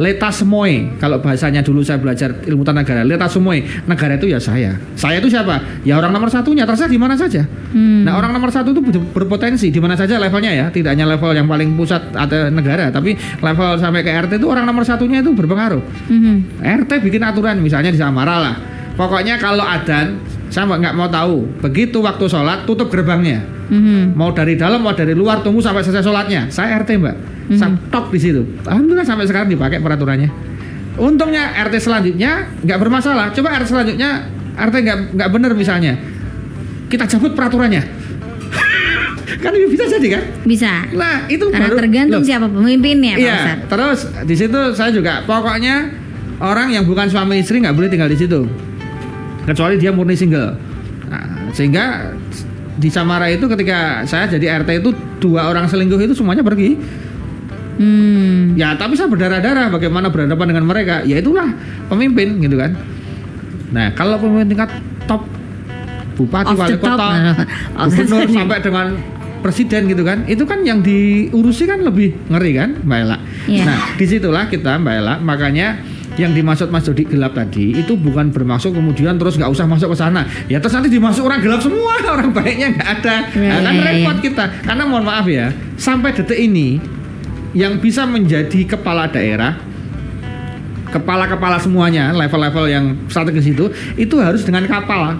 Leta 0.00 0.32
semoy, 0.32 0.96
kalau 0.96 1.20
bahasanya 1.20 1.60
dulu 1.60 1.84
saya 1.84 2.00
belajar 2.00 2.32
ilmu 2.48 2.64
tata 2.64 2.80
negara, 2.80 3.04
leta 3.04 3.28
semoy, 3.28 3.60
negara 3.84 4.16
itu 4.16 4.32
ya 4.32 4.40
saya. 4.40 4.72
Saya 4.96 5.20
itu 5.20 5.28
siapa? 5.28 5.60
Ya 5.84 6.00
orang 6.00 6.08
nomor 6.08 6.32
satunya, 6.32 6.64
terserah 6.64 6.88
di 6.88 6.96
mana 6.96 7.20
saja. 7.20 7.44
Hmm. 7.44 8.08
Nah 8.08 8.16
orang 8.16 8.32
nomor 8.32 8.48
satu 8.48 8.72
itu 8.72 8.80
ber- 8.80 9.12
berpotensi 9.12 9.68
di 9.68 9.76
mana 9.76 10.00
saja 10.00 10.16
levelnya 10.16 10.56
ya, 10.56 10.66
tidak 10.72 10.96
hanya 10.96 11.04
level 11.04 11.36
yang 11.36 11.44
paling 11.44 11.76
pusat 11.76 12.00
atau 12.16 12.48
negara, 12.48 12.88
tapi 12.88 13.12
level 13.44 13.76
sampai 13.76 14.00
ke 14.00 14.08
RT 14.08 14.40
itu 14.40 14.48
orang 14.48 14.64
nomor 14.64 14.88
satunya 14.88 15.20
itu 15.20 15.36
berpengaruh. 15.36 15.84
Mhm. 16.08 16.64
RT 16.64 16.90
bikin 17.04 17.20
aturan 17.20 17.60
misalnya 17.60 17.92
di 17.92 18.00
Samara 18.00 18.40
lah. 18.40 18.56
Pokoknya 18.96 19.36
kalau 19.36 19.68
adan, 19.68 20.16
saya 20.48 20.64
nggak- 20.64 20.96
mau 20.96 21.12
tahu. 21.12 21.60
Begitu 21.60 22.00
waktu 22.00 22.24
sholat 22.24 22.64
tutup 22.64 22.88
gerbangnya. 22.88 23.44
Mhm. 23.68 24.16
Mau 24.16 24.32
dari 24.32 24.56
dalam 24.56 24.80
mau 24.80 24.96
dari 24.96 25.12
luar 25.12 25.44
tunggu 25.44 25.60
sampai 25.60 25.84
selesai 25.84 26.02
sholatnya. 26.02 26.48
Saya 26.48 26.80
RT 26.80 26.96
mbak, 26.96 27.16
Saya 27.50 27.74
top 27.90 28.14
di 28.14 28.18
situ. 28.22 28.42
Alhamdulillah 28.62 29.06
sampai 29.06 29.26
sekarang 29.26 29.50
dipakai 29.50 29.82
peraturannya. 29.82 30.30
Untungnya 31.00 31.50
RT 31.66 31.82
selanjutnya 31.82 32.46
nggak 32.62 32.78
bermasalah. 32.78 33.34
Coba 33.34 33.58
RT 33.58 33.66
selanjutnya 33.74 34.30
RT 34.54 34.74
nggak 34.86 34.98
nggak 35.18 35.28
benar 35.32 35.50
misalnya, 35.58 35.98
kita 36.86 37.10
cabut 37.10 37.34
peraturannya. 37.34 37.82
kan 39.42 39.50
bisa 39.54 39.84
jadi 39.86 40.08
kan? 40.18 40.22
Bisa. 40.46 40.86
Nah 40.94 41.26
itu 41.26 41.48
Karena 41.48 41.66
baru 41.70 41.76
tergantung 41.78 42.22
Loh, 42.22 42.26
siapa 42.26 42.46
pemimpinnya, 42.46 43.14
Pak 43.16 43.22
Iya, 43.22 43.38
terus 43.66 43.98
di 44.26 44.34
situ 44.36 44.60
saya 44.76 44.90
juga 44.94 45.22
pokoknya 45.24 45.90
orang 46.42 46.74
yang 46.74 46.84
bukan 46.86 47.10
suami 47.10 47.42
istri 47.42 47.62
nggak 47.62 47.74
boleh 47.74 47.88
tinggal 47.90 48.10
di 48.10 48.18
situ, 48.18 48.46
kecuali 49.46 49.74
dia 49.80 49.90
murni 49.90 50.14
single. 50.14 50.54
Nah, 51.10 51.50
sehingga 51.50 52.14
di 52.80 52.88
Samara 52.88 53.26
itu 53.28 53.44
ketika 53.50 54.06
saya 54.06 54.30
jadi 54.30 54.62
RT 54.62 54.70
itu 54.84 54.90
dua 55.20 55.50
orang 55.50 55.66
selingkuh 55.66 55.98
itu 55.98 56.14
semuanya 56.14 56.46
pergi. 56.46 56.78
Hmm. 57.80 58.60
Ya 58.60 58.76
tapi 58.76 58.92
saya 58.92 59.08
berdarah-darah 59.08 59.72
bagaimana 59.72 60.12
berhadapan 60.12 60.52
dengan 60.52 60.64
mereka. 60.68 61.00
Ya 61.08 61.16
itulah 61.16 61.48
pemimpin 61.88 62.36
gitu 62.44 62.60
kan. 62.60 62.76
Nah 63.72 63.96
kalau 63.96 64.20
pemimpin 64.20 64.52
tingkat 64.52 64.68
top 65.08 65.24
bupati, 66.20 66.52
wali 66.52 66.76
kota, 66.76 67.08
the 67.88 68.04
gubernur 68.04 68.28
sampai 68.28 68.60
dengan 68.60 68.86
presiden 69.40 69.88
gitu 69.88 70.04
kan, 70.04 70.28
itu 70.28 70.44
kan 70.44 70.60
yang 70.60 70.84
diurusi 70.84 71.64
kan 71.64 71.80
lebih 71.80 72.12
ngeri 72.28 72.52
kan, 72.52 72.76
Mbak 72.84 72.98
Ella. 73.00 73.16
Iya. 73.48 73.64
Nah 73.64 73.78
di 73.96 74.04
situlah 74.04 74.44
kita 74.52 74.76
Mbak 74.76 74.94
Ella, 75.00 75.14
makanya 75.16 75.80
yang 76.20 76.36
dimaksud 76.36 76.68
Mas 76.68 76.84
Dodi 76.84 77.08
gelap 77.08 77.32
tadi 77.32 77.72
itu 77.72 77.96
bukan 77.96 78.28
bermaksud 78.28 78.76
kemudian 78.76 79.16
terus 79.16 79.40
nggak 79.40 79.48
usah 79.48 79.64
masuk 79.64 79.94
ke 79.94 79.96
sana 79.96 80.28
ya 80.52 80.60
terus 80.60 80.76
nanti 80.76 80.92
dimasuk 80.92 81.24
orang 81.24 81.40
gelap 81.40 81.64
semua 81.64 81.96
orang 82.18 82.28
baiknya 82.34 82.76
nggak 82.76 82.88
ada 83.00 83.16
Iya, 83.30 83.48
Nah, 83.48 83.60
kan 83.64 83.72
iya, 83.72 83.80
iya. 83.80 83.84
repot 84.04 84.18
kita 84.20 84.44
karena 84.66 84.82
mohon 84.84 85.04
maaf 85.06 85.24
ya 85.30 85.54
sampai 85.78 86.12
detik 86.12 86.36
ini 86.36 86.82
yang 87.56 87.82
bisa 87.82 88.06
menjadi 88.06 88.62
kepala 88.76 89.10
daerah 89.10 89.58
kepala-kepala 90.90 91.56
semuanya 91.62 92.10
level-level 92.10 92.66
yang 92.66 92.84
strategis 93.06 93.46
itu 93.46 93.70
itu 93.94 94.18
harus 94.18 94.42
dengan 94.42 94.66
kapal. 94.66 95.16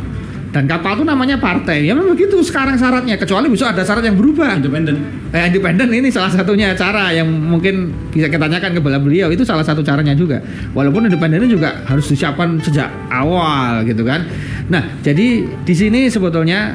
Dan 0.50 0.66
kapal 0.66 0.98
itu 0.98 1.06
namanya 1.06 1.38
partai. 1.38 1.86
Ya 1.86 1.94
memang 1.94 2.18
begitu 2.18 2.42
sekarang 2.42 2.74
syaratnya 2.74 3.14
kecuali 3.14 3.46
besok 3.46 3.70
ada 3.70 3.86
syarat 3.86 4.02
yang 4.02 4.18
berubah. 4.18 4.58
Independen. 4.58 4.98
Eh, 5.30 5.46
independen 5.46 5.86
ini 5.94 6.10
salah 6.10 6.26
satunya 6.26 6.74
cara 6.74 7.14
yang 7.14 7.30
mungkin 7.30 7.94
bisa 8.10 8.26
kita 8.26 8.50
tanyakan 8.50 8.74
ke 8.74 8.80
beliau. 8.82 9.30
Itu 9.30 9.46
salah 9.46 9.62
satu 9.62 9.86
caranya 9.86 10.10
juga. 10.10 10.42
Walaupun 10.74 11.06
independennya 11.06 11.46
juga 11.46 11.86
harus 11.86 12.10
disiapkan 12.10 12.58
sejak 12.66 12.90
awal 13.14 13.86
gitu 13.86 14.02
kan. 14.02 14.26
Nah 14.66 14.82
jadi 15.06 15.46
di 15.46 15.74
sini 15.74 16.10
sebetulnya 16.10 16.74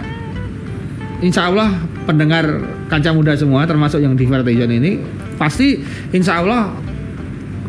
Insya 1.20 1.52
Allah 1.52 1.76
pendengar 2.06 2.46
kancah 2.88 3.12
muda 3.12 3.34
semua 3.34 3.66
termasuk 3.66 4.00
yang 4.00 4.14
di 4.14 4.30
Vertijon 4.30 4.72
ini 4.72 5.02
pasti 5.36 5.82
Insya 6.14 6.40
Allah 6.40 6.72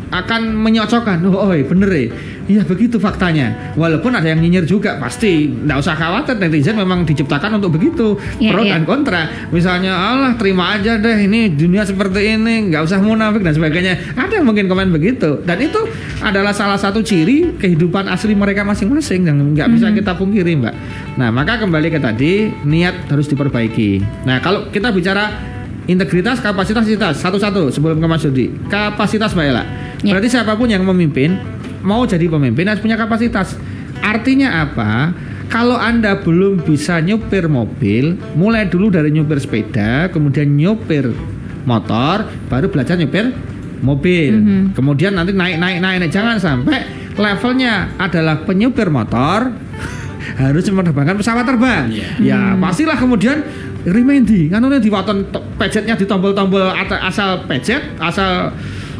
akan 0.07 0.55
menyocokkan. 0.63 1.19
Oh, 1.27 1.51
oh 1.51 1.51
bener 1.51 1.89
ya 1.91 2.07
Iya 2.47 2.63
begitu 2.63 2.95
faktanya. 2.95 3.75
Walaupun 3.75 4.15
ada 4.15 4.23
yang 4.23 4.39
nyinyir 4.39 4.63
juga 4.63 4.95
pasti. 4.95 5.51
Nggak 5.51 5.77
usah 5.83 5.95
khawatir 5.99 6.39
netizen 6.39 6.79
memang 6.79 7.03
diciptakan 7.03 7.59
untuk 7.59 7.75
begitu. 7.75 8.15
Iya, 8.39 8.55
Pro 8.55 8.63
iya. 8.63 8.79
dan 8.79 8.83
kontra. 8.87 9.27
Misalnya 9.51 9.91
Allah 9.93 10.31
terima 10.39 10.79
aja 10.79 10.95
deh 10.95 11.27
ini 11.27 11.51
dunia 11.51 11.83
seperti 11.83 12.39
ini 12.39 12.71
nggak 12.71 12.87
usah 12.87 13.03
munafik 13.03 13.43
dan 13.43 13.51
sebagainya. 13.51 14.15
Ada 14.15 14.39
yang 14.39 14.47
mungkin 14.47 14.71
komen 14.71 14.95
begitu. 14.95 15.43
Dan 15.43 15.59
itu 15.59 15.83
adalah 16.23 16.55
salah 16.55 16.79
satu 16.79 17.03
ciri 17.03 17.59
kehidupan 17.59 18.07
asli 18.07 18.31
mereka 18.31 18.63
masing-masing 18.63 19.27
yang 19.27 19.37
nggak 19.51 19.67
bisa 19.75 19.91
kita 19.91 20.15
pungkiri 20.15 20.55
mbak. 20.55 20.73
Nah 21.19 21.29
maka 21.35 21.59
kembali 21.59 21.91
ke 21.91 21.99
tadi 21.99 22.47
niat 22.63 23.11
harus 23.11 23.27
diperbaiki. 23.27 24.23
Nah 24.23 24.39
kalau 24.39 24.71
kita 24.71 24.95
bicara 24.95 25.57
integritas, 25.87 26.43
kapasitas, 26.43 26.83
satu-satu 27.17 27.71
sebelum 27.71 27.97
ke 27.97 28.07
Mas 28.07 28.23
Dodi. 28.23 28.51
Kapasitas 28.67 29.31
Mbak 29.33 29.45
Ella. 29.47 29.63
Ya. 30.03 30.13
Berarti 30.13 30.29
siapa 30.29 30.53
pun 30.53 30.69
yang 30.69 30.83
memimpin 30.85 31.39
mau 31.87 32.03
jadi 32.03 32.27
pemimpin 32.27 32.67
harus 32.67 32.83
punya 32.83 32.99
kapasitas. 32.99 33.55
Artinya 34.03 34.67
apa? 34.67 35.15
Kalau 35.47 35.79
Anda 35.79 36.19
belum 36.19 36.67
bisa 36.67 36.99
nyupir 36.99 37.47
mobil, 37.47 38.19
mulai 38.35 38.67
dulu 38.67 38.91
dari 38.91 39.15
nyupir 39.15 39.39
sepeda, 39.39 40.11
kemudian 40.11 40.51
nyupir 40.59 41.15
motor, 41.63 42.27
baru 42.51 42.67
belajar 42.67 42.99
nyupir 42.99 43.31
mobil. 43.79 44.33
Mhm. 44.35 44.75
Kemudian 44.75 45.15
nanti 45.15 45.31
naik 45.31 45.55
naik 45.55 45.79
naik 45.79 45.97
naik. 46.03 46.11
jangan 46.11 46.35
sampai 46.35 46.83
levelnya 47.15 47.95
adalah 47.95 48.43
penyupir 48.43 48.91
motor 48.91 49.55
harus 50.43 50.67
menerbangkan 50.67 51.15
pesawat 51.15 51.47
terbang. 51.47 51.95
Iya. 51.95 52.07
Ya, 52.19 52.41
pastilah 52.59 52.99
kemudian 52.99 53.39
Rimendi, 53.87 54.51
kan 54.51 54.59
di 54.67 54.91
waton 54.91 55.31
to- 55.31 55.39
pejetnya 55.55 55.95
di 55.95 56.03
tombol-tombol 56.03 56.75
ata- 56.75 57.07
asal 57.07 57.47
pejet, 57.47 57.79
asal 58.03 58.51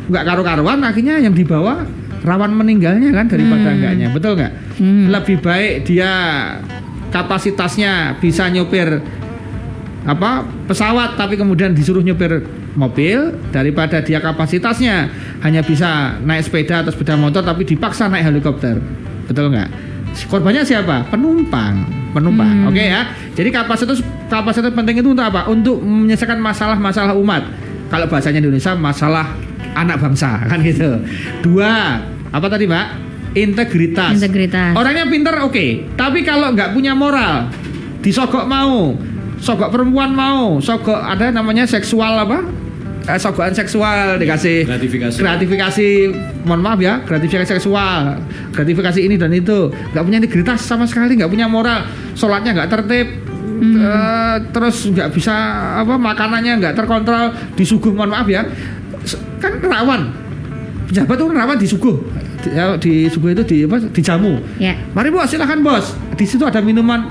nggak 0.08 0.24
karu-karuan, 0.24 0.80
akhirnya 0.80 1.20
yang 1.20 1.36
dibawa 1.36 1.84
rawan 2.28 2.52
meninggalnya 2.52 3.10
kan 3.16 3.26
daripada 3.26 3.72
Hmm. 3.72 3.76
enggaknya, 3.80 4.08
betul 4.12 4.36
nggak? 4.36 4.52
Hmm. 4.78 5.06
Lebih 5.10 5.38
baik 5.40 5.74
dia 5.88 6.12
kapasitasnya 7.08 8.20
bisa 8.20 8.52
nyupir 8.52 9.00
apa 10.08 10.44
pesawat 10.68 11.20
tapi 11.20 11.36
kemudian 11.36 11.76
disuruh 11.76 12.00
nyupir 12.00 12.44
mobil 12.76 13.32
daripada 13.50 14.04
dia 14.04 14.20
kapasitasnya. 14.20 15.08
Hanya 15.42 15.64
bisa 15.64 16.20
naik 16.22 16.46
sepeda 16.46 16.84
atau 16.84 16.92
sepeda 16.92 17.16
motor 17.16 17.42
tapi 17.42 17.64
dipaksa 17.64 18.12
naik 18.12 18.28
helikopter. 18.28 18.78
Betul 19.26 19.56
nggak 19.56 19.70
korbannya 20.26 20.66
siapa? 20.66 21.06
Penumpang. 21.08 21.86
Penumpang 22.10 22.66
Hmm. 22.66 22.70
oke 22.74 22.82
ya? 22.82 23.06
Jadi 23.38 23.50
kapasitas 23.54 24.02
kapasitas 24.28 24.74
penting 24.74 24.98
itu 24.98 25.10
untuk 25.14 25.22
apa? 25.22 25.46
Untuk 25.46 25.78
menyelesaikan 25.80 26.42
masalah-masalah 26.42 27.14
umat. 27.14 27.46
Kalau 27.88 28.10
bahasanya 28.10 28.42
di 28.42 28.50
Indonesia 28.50 28.74
masalah 28.74 29.32
anak 29.78 30.02
bangsa 30.02 30.42
kan 30.50 30.58
gitu. 30.66 30.98
Dua 31.46 32.02
apa 32.30 32.48
tadi 32.48 32.66
mbak? 32.66 32.88
Integritas. 33.34 34.18
Integritas. 34.18 34.74
Orangnya 34.74 35.06
pinter 35.06 35.36
oke, 35.46 35.66
tapi 35.94 36.26
kalau 36.26 36.52
nggak 36.52 36.74
punya 36.74 36.98
moral, 36.98 37.52
disogok 38.02 38.50
mau, 38.50 38.98
sogok 39.38 39.70
perempuan 39.70 40.10
mau, 40.10 40.58
sogok 40.58 40.98
ada 40.98 41.30
namanya 41.30 41.70
seksual 41.70 42.18
apa? 42.18 42.42
Eh, 43.08 43.16
sogokan 43.16 43.56
seksual 43.56 44.20
dikasih 44.20 44.68
Gratifikasi. 44.68 45.16
gratifikasi. 45.16 45.90
Mohon 46.44 46.60
maaf 46.60 46.80
ya 46.84 47.00
gratifikasi 47.08 47.56
seksual 47.56 48.20
gratifikasi 48.52 49.00
ini 49.00 49.16
dan 49.16 49.32
itu. 49.32 49.72
Nggak 49.96 50.04
punya 50.04 50.18
integritas 50.20 50.60
sama 50.60 50.84
sekali 50.84 51.16
nggak 51.16 51.32
punya 51.32 51.48
moral. 51.48 51.88
Sholatnya 52.20 52.52
nggak 52.52 52.68
tertib 52.68 53.08
eh, 53.64 54.36
terus 54.52 54.92
nggak 54.92 55.16
bisa 55.16 55.32
apa 55.80 55.96
makanannya 55.96 56.60
nggak 56.60 56.76
terkontrol 56.76 57.32
disuguh. 57.56 57.96
Mohon 57.96 58.12
maaf 58.12 58.28
ya. 58.28 58.44
Kan 59.40 59.56
rawan. 59.64 60.12
Pejabat 60.92 61.16
tuh 61.16 61.28
rawan 61.32 61.56
disuguh 61.56 61.96
di, 62.48 62.56
ya, 62.56 62.66
disuguh 62.76 63.30
itu 63.32 63.44
di 63.44 63.58
apa 63.64 63.78
dijamu 63.92 64.40
Ya. 64.56 64.74
Mari 64.92 65.12
bos, 65.12 65.28
silahkan 65.28 65.60
bos. 65.60 65.92
Di 66.16 66.24
situ 66.24 66.42
ada 66.42 66.58
minuman 66.60 67.04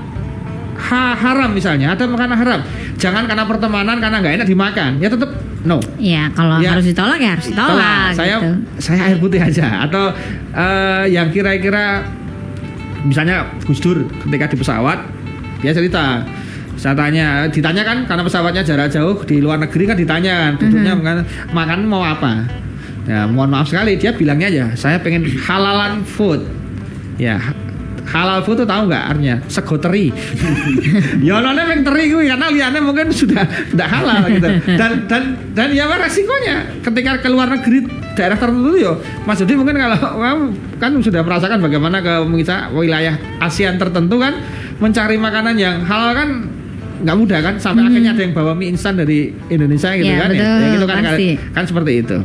ha- 0.75 1.13
haram 1.13 1.53
misalnya, 1.53 1.93
ada 1.93 2.03
makanan 2.05 2.35
haram. 2.35 2.59
Jangan 2.97 3.23
karena 3.25 3.45
pertemanan, 3.45 3.97
karena 3.97 4.17
nggak 4.17 4.33
enak 4.41 4.47
dimakan. 4.47 4.91
Ya 4.97 5.07
tetap 5.07 5.29
no. 5.61 5.77
Ya, 5.95 6.29
kalau 6.31 6.57
Ya. 6.57 6.73
harus 6.73 6.85
ditolak 6.85 7.17
ya 7.17 7.29
harus 7.33 7.45
ditolak 7.45 7.69
Tolak. 7.71 8.09
Saya 8.13 8.35
gitu. 8.37 8.49
saya 8.79 8.99
air 9.05 9.17
putih 9.17 9.39
aja. 9.39 9.85
Atau 9.85 10.09
eh, 10.51 11.03
yang 11.09 11.29
kira-kira 11.29 12.01
misalnya 12.99 13.45
Gus 13.63 13.77
Dur 13.77 14.03
ketika 14.25 14.49
di 14.49 14.57
pesawat 14.57 14.99
dia 15.57 15.71
cerita 15.71 16.25
saya 16.77 16.93
tanya 16.93 17.49
ditanya 17.49 17.81
kan 17.81 18.05
karena 18.05 18.21
pesawatnya 18.21 18.61
jarak 18.61 18.89
jauh 18.89 19.17
di 19.23 19.41
luar 19.41 19.57
negeri 19.57 19.83
kan 19.85 19.97
ditanya 19.97 20.33
kan 20.37 20.51
duduknya 20.59 20.93
Mhm. 20.93 21.01
makan, 21.01 21.17
makan 21.51 21.79
mau 21.85 22.03
apa 22.03 22.45
ya 23.07 23.23
mohon 23.25 23.47
maaf 23.47 23.65
sekali 23.65 23.95
dia 23.95 24.11
bilangnya 24.11 24.47
aja 24.47 24.65
saya 24.75 24.97
pengen 24.99 25.23
halalan 25.41 26.03
food. 26.03 26.43
Ya 27.17 27.39
halal 28.07 28.39
food 28.39 28.61
tuh 28.61 28.67
tahu 28.67 28.87
nggak 28.87 29.03
artinya? 29.09 29.35
Sego 29.47 29.75
teri. 29.75 30.11
Ya 31.23 31.39
nona 31.39 31.65
yang 31.65 31.83
teri 31.83 32.07
gue 32.07 32.23
karena 32.23 32.47
lihatnya 32.47 32.79
mungkin 32.79 33.11
sudah 33.11 33.43
tidak 33.43 33.87
halal 33.89 34.27
gitu. 34.29 34.47
Dan 34.75 34.91
dan 35.07 35.23
dan 35.51 35.67
ya 35.71 35.87
apa 35.87 36.05
resikonya? 36.05 36.79
Ketika 36.79 37.19
ke 37.19 37.27
luar 37.27 37.47
negeri 37.49 37.83
daerah 38.15 38.35
tertentu 38.35 38.71
yo 38.75 38.93
Mas 39.23 39.37
Dodi 39.37 39.53
mungkin 39.53 39.75
kalau 39.75 39.97
kamu 39.97 40.43
kan 40.77 40.91
sudah 40.99 41.21
merasakan 41.21 41.57
bagaimana 41.59 41.99
ke 41.99 42.13
wilayah 42.71 43.13
ASEAN 43.39 43.75
tertentu 43.75 44.17
kan 44.17 44.39
mencari 44.77 45.17
makanan 45.17 45.55
yang 45.55 45.83
halal 45.83 46.13
kan 46.13 46.29
nggak 46.97 47.13
mudah 47.15 47.39
kan? 47.41 47.55
Sampai 47.57 47.83
Hmm. 47.83 47.89
akhirnya 47.91 48.11
ada 48.13 48.21
yang 48.23 48.33
bawa 48.33 48.53
mie 48.53 48.71
instan 48.71 48.95
dari 48.95 49.29
Indonesia 49.47 49.93
gitu 49.93 50.07
Ya, 50.07 50.17
kan 50.17 50.29
betul, 50.31 50.41
ya 50.41 50.67
gitu 50.73 50.85
kan 50.87 51.01
pasti. 51.03 51.27
kan 51.51 51.63
seperti 51.65 51.91
itu. 52.01 52.17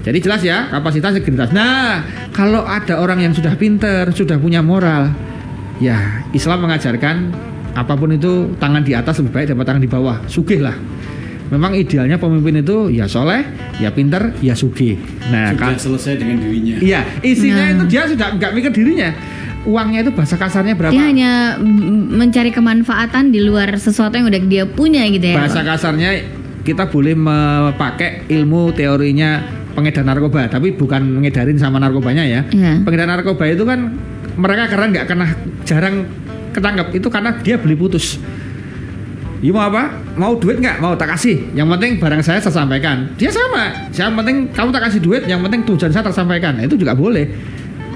Jadi 0.00 0.18
jelas 0.18 0.40
ya 0.40 0.68
kapasitas 0.68 1.12
integritas. 1.12 1.52
Nah 1.52 2.00
kalau 2.32 2.64
ada 2.64 2.96
orang 2.96 3.20
yang 3.20 3.32
sudah 3.32 3.52
pinter, 3.54 4.08
sudah 4.10 4.40
punya 4.40 4.64
moral, 4.64 5.12
ya 5.76 6.24
Islam 6.32 6.64
mengajarkan 6.64 7.16
apa 7.70 7.94
pun 7.94 8.10
itu 8.10 8.56
tangan 8.56 8.82
di 8.82 8.96
atas 8.96 9.20
lebih 9.20 9.32
baik 9.36 9.46
daripada 9.52 9.68
tangan 9.76 9.82
di 9.84 9.90
bawah. 9.90 10.16
Sugih 10.24 10.64
lah. 10.64 10.74
Memang 11.50 11.74
idealnya 11.74 12.14
pemimpin 12.14 12.62
itu 12.62 12.94
ya 12.94 13.10
soleh, 13.10 13.42
ya 13.82 13.90
pinter, 13.90 14.30
ya 14.38 14.54
sugih. 14.54 14.94
Nah 15.34 15.50
Sudah 15.50 15.58
kan, 15.58 15.74
selesai 15.76 16.14
dengan 16.16 16.38
dirinya. 16.38 16.78
iya 16.78 17.00
isinya 17.20 17.64
Nah. 17.66 17.74
itu 17.74 17.84
dia 17.90 18.02
sudah 18.06 18.28
nggak 18.38 18.50
mikir 18.54 18.70
dirinya. 18.70 19.10
Uangnya 19.60 20.00
itu 20.00 20.14
bahasa 20.16 20.40
kasarnya 20.40 20.72
berapa? 20.72 20.88
Dia 20.88 21.04
hanya 21.04 21.60
mencari 22.08 22.48
kemanfaatan 22.48 23.28
di 23.28 23.44
luar 23.44 23.76
sesuatu 23.76 24.16
yang 24.16 24.30
udah 24.30 24.40
dia 24.48 24.64
punya 24.64 25.04
gitu 25.10 25.26
ya. 25.26 25.36
bahasa 25.36 25.60
kasarnya 25.60 26.24
kita 26.62 26.88
boleh 26.88 27.12
memakai 27.12 28.24
ilmu 28.30 28.72
teorinya 28.72 29.42
pengedar 29.72 30.02
narkoba 30.02 30.46
tapi 30.46 30.74
bukan 30.74 31.22
ngedarin 31.22 31.56
sama 31.56 31.78
narkobanya 31.78 32.24
ya 32.24 32.40
Iya. 32.50 32.82
pengedar 32.82 33.08
narkoba 33.08 33.44
itu 33.46 33.62
kan 33.62 33.94
mereka 34.34 34.70
karena 34.70 34.86
nggak 34.92 35.06
kena 35.06 35.26
jarang 35.64 35.96
ketangkep 36.50 36.88
itu 36.96 37.08
karena 37.08 37.30
dia 37.40 37.56
beli 37.56 37.76
putus 37.76 38.18
Iya 39.40 39.56
mau 39.56 39.64
apa? 39.72 39.88
Mau 40.20 40.36
duit 40.36 40.60
nggak? 40.60 40.84
Mau 40.84 40.92
tak 41.00 41.16
kasih. 41.16 41.56
Yang 41.56 41.72
penting 41.72 41.90
barang 41.96 42.20
saya 42.20 42.44
tersampaikan. 42.44 43.08
Dia 43.16 43.32
sama. 43.32 43.88
Yang 43.88 44.12
penting 44.20 44.36
kamu 44.52 44.68
tak 44.68 44.82
kasih 44.84 45.00
duit. 45.00 45.24
Yang 45.24 45.40
penting 45.48 45.60
tujuan 45.64 45.88
saya 45.88 46.04
tersampaikan. 46.04 46.60
Nah, 46.60 46.68
itu 46.68 46.76
juga 46.76 46.92
boleh. 46.92 47.24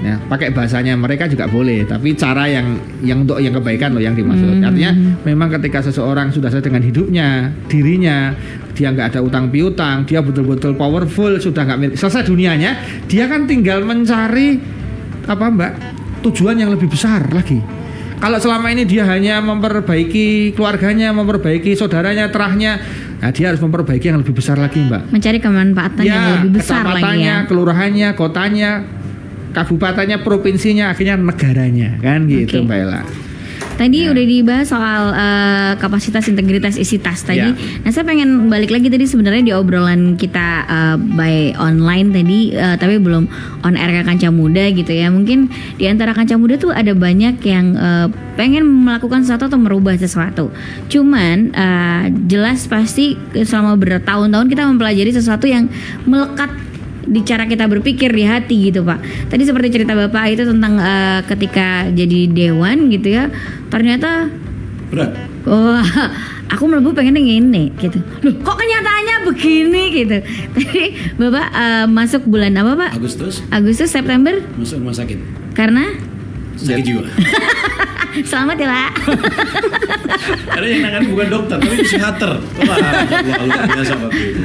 Ya, 0.05 0.21
pakai 0.29 0.53
bahasanya 0.53 0.93
mereka 0.93 1.25
juga 1.25 1.49
boleh. 1.49 1.81
Tapi 1.89 2.13
cara 2.13 2.45
yang 2.45 2.77
yang 3.01 3.25
untuk 3.25 3.41
yang 3.41 3.57
kebaikan 3.57 3.97
loh 3.97 4.03
yang 4.05 4.13
dimaksud. 4.13 4.61
Hmm. 4.61 4.69
Artinya 4.69 4.91
memang 5.25 5.49
ketika 5.57 5.81
seseorang 5.81 6.29
sudah 6.29 6.53
selesai 6.53 6.69
dengan 6.69 6.85
hidupnya, 6.85 7.49
dirinya, 7.65 8.37
dia 8.77 8.93
nggak 8.93 9.17
ada 9.17 9.19
utang 9.25 9.49
piutang, 9.49 10.05
dia 10.05 10.21
betul-betul 10.21 10.77
powerful, 10.77 11.41
sudah 11.41 11.65
nggak 11.65 11.79
milik 11.81 11.95
selesai 11.97 12.29
dunianya, 12.29 12.77
dia 13.09 13.25
kan 13.25 13.49
tinggal 13.49 13.81
mencari 13.81 14.61
apa 15.25 15.45
mbak 15.49 15.71
tujuan 16.21 16.61
yang 16.61 16.69
lebih 16.69 16.85
besar 16.85 17.25
lagi. 17.33 17.57
Kalau 18.15 18.39
selama 18.39 18.71
ini 18.71 18.87
dia 18.87 19.03
hanya 19.09 19.43
memperbaiki 19.43 20.55
keluarganya, 20.55 21.11
memperbaiki 21.11 21.75
saudaranya, 21.75 22.31
terahnya, 22.31 22.79
nah 23.19 23.29
dia 23.29 23.51
harus 23.51 23.59
memperbaiki 23.59 24.07
yang 24.07 24.19
lebih 24.23 24.33
besar 24.37 24.55
lagi 24.55 24.79
mbak. 24.85 25.11
Mencari 25.11 25.39
kemanfaatan 25.41 26.03
yang 26.03 26.25
lebih 26.39 26.61
besar 26.61 26.83
lagi 26.87 27.27
ya. 27.27 27.43
kelurahannya, 27.43 28.09
kotanya, 28.15 28.71
kabupatennya, 29.55 30.19
provinsinya, 30.19 30.91
akhirnya 30.91 31.15
negaranya, 31.15 31.95
kan 32.03 32.27
gitu 32.27 32.67
mbak 32.67 32.77
Ella. 32.83 33.01
Tadi 33.75 34.07
Ya. 34.07 34.15
udah 34.15 34.23
dibahas 34.23 34.71
soal 34.71 35.11
eh, 35.11 35.71
kapasitas 35.83 36.23
integritas 36.31 36.79
isi 36.79 36.95
tas 36.95 37.27
tadi. 37.27 37.43
Ya. 37.43 37.51
Nah, 37.83 37.91
saya 37.91 38.07
pengen 38.07 38.47
balik 38.47 38.71
lagi 38.71 38.87
tadi 38.87 39.03
sebenarnya 39.03 39.43
di 39.43 39.51
obrolan 39.51 40.15
kita 40.15 40.47
eh, 40.63 40.95
by 40.95 41.59
online 41.59 42.07
tadi 42.15 42.55
eh, 42.55 42.79
tapi 42.79 43.03
belum 43.03 43.27
on 43.67 43.75
air 43.75 43.99
ke 43.99 44.07
Kanca 44.07 44.31
Muda 44.31 44.71
gitu 44.71 44.95
ya. 44.95 45.11
Mungkin 45.11 45.51
di 45.75 45.91
antara 45.91 46.15
Kanca 46.15 46.39
Muda 46.39 46.55
tuh 46.55 46.71
ada 46.71 46.95
banyak 46.95 47.35
yang 47.43 47.75
eh, 47.75 48.07
pengen 48.39 48.63
melakukan 48.63 49.27
sesuatu 49.27 49.51
atau 49.51 49.59
merubah 49.59 49.99
sesuatu. 49.99 50.55
Cuman 50.87 51.51
eh, 51.51 52.03
jelas 52.31 52.71
pasti 52.71 53.19
selama 53.35 53.75
bertahun-tahun 53.75 54.47
kita 54.47 54.71
mempelajari 54.71 55.11
sesuatu 55.11 55.51
yang 55.51 55.67
melekat 56.07 56.47
di 57.05 57.21
cara 57.21 57.45
kita 57.45 57.69
berpikir 57.69 58.09
di 58.09 58.25
hati 58.25 58.69
gitu 58.69 58.81
pak. 58.81 58.99
Tadi 59.29 59.43
seperti 59.45 59.69
cerita 59.81 59.93
bapak 59.93 60.23
itu 60.33 60.43
tentang 60.45 60.81
eh, 60.81 61.21
ketika 61.29 61.89
jadi 61.93 62.29
dewan 62.29 62.89
gitu 62.89 63.13
ya, 63.13 63.29
ternyata 63.69 64.29
Berat. 64.89 65.17
wah 65.45 65.85
aku 66.53 66.63
melebu 66.65 66.93
pengen 66.93 67.17
ini 67.17 67.73
gitu. 67.77 68.01
Loh 68.25 68.33
kok 68.41 68.57
kenyataannya 68.57 69.15
begini 69.29 69.83
gitu. 69.93 70.17
Tadi 70.57 70.83
bapak 71.17 71.47
eh, 71.53 71.85
masuk 71.89 72.25
bulan 72.25 72.57
apa 72.57 72.73
pak? 72.75 72.89
Agustus 72.97 73.45
Agustus 73.53 73.89
September 73.93 74.41
masuk 74.57 74.81
rumah 74.81 74.95
sakit. 74.97 75.17
Karena 75.53 75.93
sakit 76.57 76.83
jiwa. 76.83 77.05
selamat 78.23 78.55
ya 78.55 78.67
Pak. 78.67 78.91
Karena 80.55 80.67
yang 80.67 80.81
nangani 80.81 81.07
bukan 81.11 81.27
dokter, 81.27 81.57
tapi 81.59 81.75
psikiater. 81.83 82.31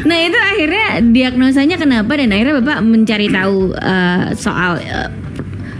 Nah 0.03 0.19
itu 0.19 0.39
akhirnya 0.39 0.87
diagnosanya 1.05 1.77
kenapa 1.77 2.13
dan 2.17 2.31
akhirnya 2.31 2.55
bapak 2.59 2.79
mencari 2.83 3.27
tahu 3.29 3.71
eh, 3.73 4.25
soal 4.35 4.81
eh, 4.81 5.09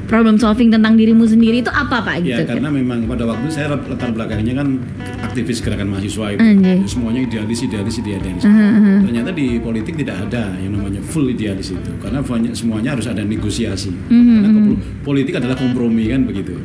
problem 0.07 0.35
solving 0.35 0.75
tentang 0.75 0.99
dirimu 0.99 1.23
sendiri 1.23 1.63
itu 1.63 1.71
apa 1.71 2.03
pak 2.03 2.27
gitu? 2.27 2.35
Ya 2.35 2.43
karena 2.43 2.67
memang 2.67 3.07
pada 3.07 3.31
waktu 3.31 3.47
itu 3.47 3.55
saya 3.55 3.79
latar 3.79 4.11
belakangnya 4.11 4.59
kan 4.59 4.83
aktivis 5.23 5.63
gerakan 5.63 5.95
mahasiswa 5.95 6.35
itu 6.35 6.43
Anjay. 6.43 6.83
semuanya 6.83 7.21
idealis 7.23 7.63
idealis 7.63 7.95
idealis. 8.03 8.43
Uh-huh, 8.43 9.07
Ternyata 9.07 9.31
di 9.31 9.63
politik 9.63 9.95
tidak 9.95 10.27
ada 10.27 10.51
yang 10.59 10.75
namanya 10.75 10.99
full 10.99 11.31
idealis 11.31 11.71
itu 11.71 11.91
karena 12.03 12.27
semuanya 12.51 12.99
harus 12.99 13.07
ada 13.07 13.23
negosiasi. 13.23 13.95
Mhm, 14.11 14.35
Karena 14.35 14.49
kompro- 14.51 14.81
politik 15.07 15.35
adalah 15.39 15.55
kompromi 15.55 16.11
kan 16.11 16.27
begitu. 16.27 16.59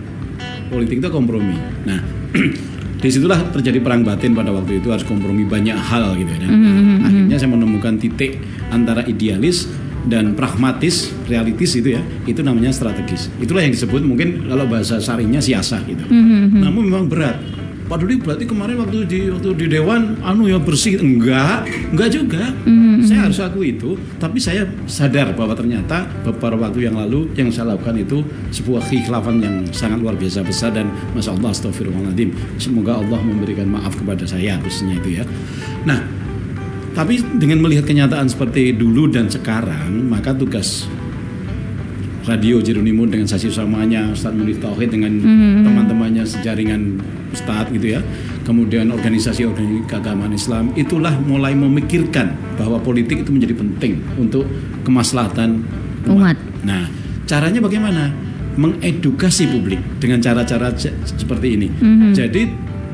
Politik 0.70 1.02
itu 1.02 1.10
kompromi. 1.14 1.56
Nah 1.86 2.00
di 3.06 3.10
situlah 3.14 3.38
terjadi 3.54 3.80
perang 3.86 4.02
batin 4.02 4.34
pada 4.34 4.50
waktu 4.50 4.82
itu 4.82 4.90
harus 4.90 5.06
kompromi 5.06 5.46
banyak 5.46 5.78
hal 5.78 6.18
gitu 6.18 6.32
ya. 6.32 6.50
Mhm, 6.50 7.06
Akhirnya 7.06 7.38
saya 7.38 7.52
menemukan 7.54 8.02
titik 8.02 8.42
antara 8.74 9.06
idealis 9.06 9.70
dan 10.06 10.38
pragmatis, 10.38 11.10
realistis 11.26 11.82
itu 11.82 11.98
ya, 11.98 12.02
itu 12.26 12.42
namanya 12.46 12.70
strategis. 12.70 13.30
Itulah 13.42 13.66
yang 13.66 13.74
disebut 13.74 14.02
mungkin 14.06 14.46
kalau 14.46 14.66
bahasa 14.70 15.02
sarinya 15.02 15.42
siasah 15.42 15.82
gitu. 15.86 16.06
Mhm, 16.06 16.62
Namun 16.62 16.82
memang 16.90 17.06
berat. 17.10 17.38
Pak 17.86 18.02
Dodi 18.02 18.18
berarti 18.18 18.50
kemarin 18.50 18.82
waktu 18.82 19.06
di 19.06 19.20
waktu 19.30 19.50
di 19.54 19.66
dewan 19.70 20.18
anu 20.26 20.50
ya 20.50 20.58
bersih 20.58 20.98
enggak, 20.98 21.70
enggak 21.94 22.10
juga. 22.10 22.50
mhm, 22.66 23.06
Saya 23.06 23.30
harus 23.30 23.38
aku 23.38 23.62
itu, 23.62 23.94
tapi 24.18 24.42
saya 24.42 24.66
sadar 24.90 25.38
bahwa 25.38 25.54
ternyata 25.54 26.10
beberapa 26.26 26.66
waktu 26.66 26.90
yang 26.90 26.98
lalu 26.98 27.30
yang 27.38 27.54
saya 27.54 27.78
lakukan 27.78 28.02
itu 28.02 28.26
sebuah 28.50 28.90
keikhlafan 28.90 29.38
yang 29.38 29.56
sangat 29.70 30.02
luar 30.02 30.18
biasa 30.18 30.42
besar 30.42 30.74
dan 30.74 30.90
masya 31.14 31.38
Allah 31.38 31.54
astagfirullahaladzim. 31.54 32.34
Semoga 32.58 32.98
Allah 32.98 33.22
memberikan 33.22 33.70
maaf 33.70 33.94
kepada 33.94 34.26
saya 34.26 34.58
khususnya 34.66 34.98
itu 34.98 35.22
ya. 35.22 35.24
Nah, 35.86 36.02
tapi 36.98 37.22
dengan 37.38 37.62
melihat 37.62 37.86
kenyataan 37.86 38.26
seperti 38.26 38.74
dulu 38.74 39.14
dan 39.14 39.30
sekarang, 39.30 40.10
maka 40.10 40.34
tugas 40.34 40.90
Radio 42.26 42.58
Jeronimo 42.58 43.06
dengan 43.06 43.30
sasi 43.30 43.54
samanya 43.54 44.10
Ustadz 44.10 44.34
Munif 44.34 44.58
Tauhid 44.58 44.90
dengan 44.90 45.14
teman-temannya 45.62 46.26
sejaringan 46.26 46.98
Ustadz 47.30 47.70
gitu 47.70 47.98
ya 47.98 48.02
kemudian 48.46 48.90
organisasi 48.90 49.46
organisasi 49.46 49.86
keagamaan 49.86 50.34
Islam 50.34 50.74
itulah 50.74 51.14
mulai 51.22 51.54
memikirkan 51.54 52.34
bahwa 52.58 52.78
politik 52.78 53.26
itu 53.26 53.30
menjadi 53.34 53.58
penting 53.58 54.02
untuk 54.18 54.46
kemaslahatan 54.86 55.66
Umat. 56.06 56.38
Nah, 56.62 56.86
caranya 57.26 57.58
bagaimana? 57.58 58.14
Mengedukasi 58.62 59.50
publik 59.50 59.82
dengan 59.98 60.22
cara-cara 60.22 60.70
se- 60.78 60.94
seperti 61.04 61.58
ini. 61.58 61.68
Jadi 62.14 62.46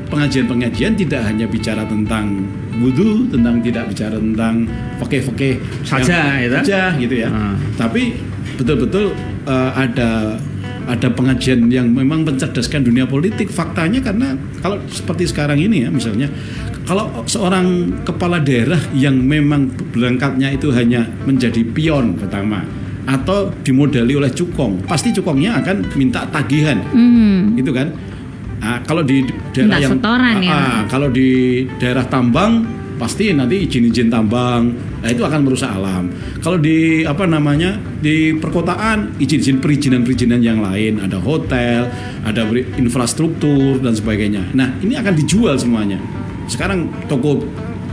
pengajian-pengajian 0.08 0.96
tidak 0.96 1.20
hanya 1.28 1.44
bicara 1.44 1.84
tentang 1.84 2.48
wudhu, 2.80 3.28
tentang 3.28 3.60
tidak 3.60 3.84
bicara 3.92 4.16
tentang 4.16 4.64
fakih-fakih 4.96 5.60
Saja, 5.84 6.40
gitu. 6.40 6.56
saja 6.64 6.80
gitu 6.96 7.14
ya. 7.20 7.28
Hmm. 7.28 7.54
Tapi 7.76 8.16
betul-betul 8.62 9.10
eh, 9.44 9.70
ada 9.74 10.38
ada 10.82 11.08
pengajian 11.14 11.70
yang 11.70 11.90
memang 11.90 12.22
mencerdaskan 12.22 12.82
dunia 12.82 13.06
politik. 13.06 13.50
Faktanya 13.50 14.02
karena 14.02 14.34
kalau 14.62 14.78
seperti 14.86 15.30
sekarang 15.30 15.58
ini 15.58 15.86
ya 15.86 15.90
misalnya 15.90 16.26
kalau 16.82 17.22
seorang 17.26 17.98
kepala 18.02 18.42
daerah 18.42 18.78
yang 18.94 19.14
memang 19.18 19.70
berangkatnya 19.94 20.50
itu 20.50 20.74
hanya 20.74 21.06
menjadi 21.22 21.62
pion 21.62 22.18
pertama 22.18 22.66
atau 23.02 23.50
dimodali 23.66 24.14
oleh 24.14 24.30
cukong, 24.30 24.86
pasti 24.86 25.10
cukongnya 25.10 25.58
akan 25.58 25.90
minta 25.98 26.22
tagihan 26.30 26.78
Mhm. 26.78 27.58
gitu 27.58 27.74
kan 27.74 27.90
Ah, 28.62 28.78
kalau 28.86 29.02
di 29.02 29.26
daerah 29.50 29.74
Minta 29.74 29.82
yang 29.82 29.92
setoran 29.98 30.36
ya. 30.38 30.54
ah, 30.54 30.80
kalau 30.86 31.10
di 31.10 31.30
daerah 31.82 32.06
tambang 32.06 32.62
pasti 33.02 33.34
nanti 33.34 33.66
izin-izin 33.66 34.06
tambang 34.06 34.70
nah 35.02 35.10
itu 35.10 35.26
akan 35.26 35.42
merusak 35.42 35.74
alam. 35.74 36.06
Kalau 36.38 36.62
di 36.62 37.02
apa 37.02 37.26
namanya 37.26 37.74
di 37.98 38.30
perkotaan 38.38 39.18
izin-izin 39.18 39.58
perizinan-perizinan 39.58 40.38
yang 40.38 40.62
lain 40.62 41.02
ada 41.02 41.18
hotel 41.18 41.90
ada 42.22 42.46
infrastruktur 42.78 43.82
dan 43.82 43.98
sebagainya. 43.98 44.54
Nah 44.54 44.78
ini 44.78 44.94
akan 44.94 45.18
dijual 45.18 45.58
semuanya. 45.58 45.98
Sekarang 46.46 46.86
toko 47.10 47.42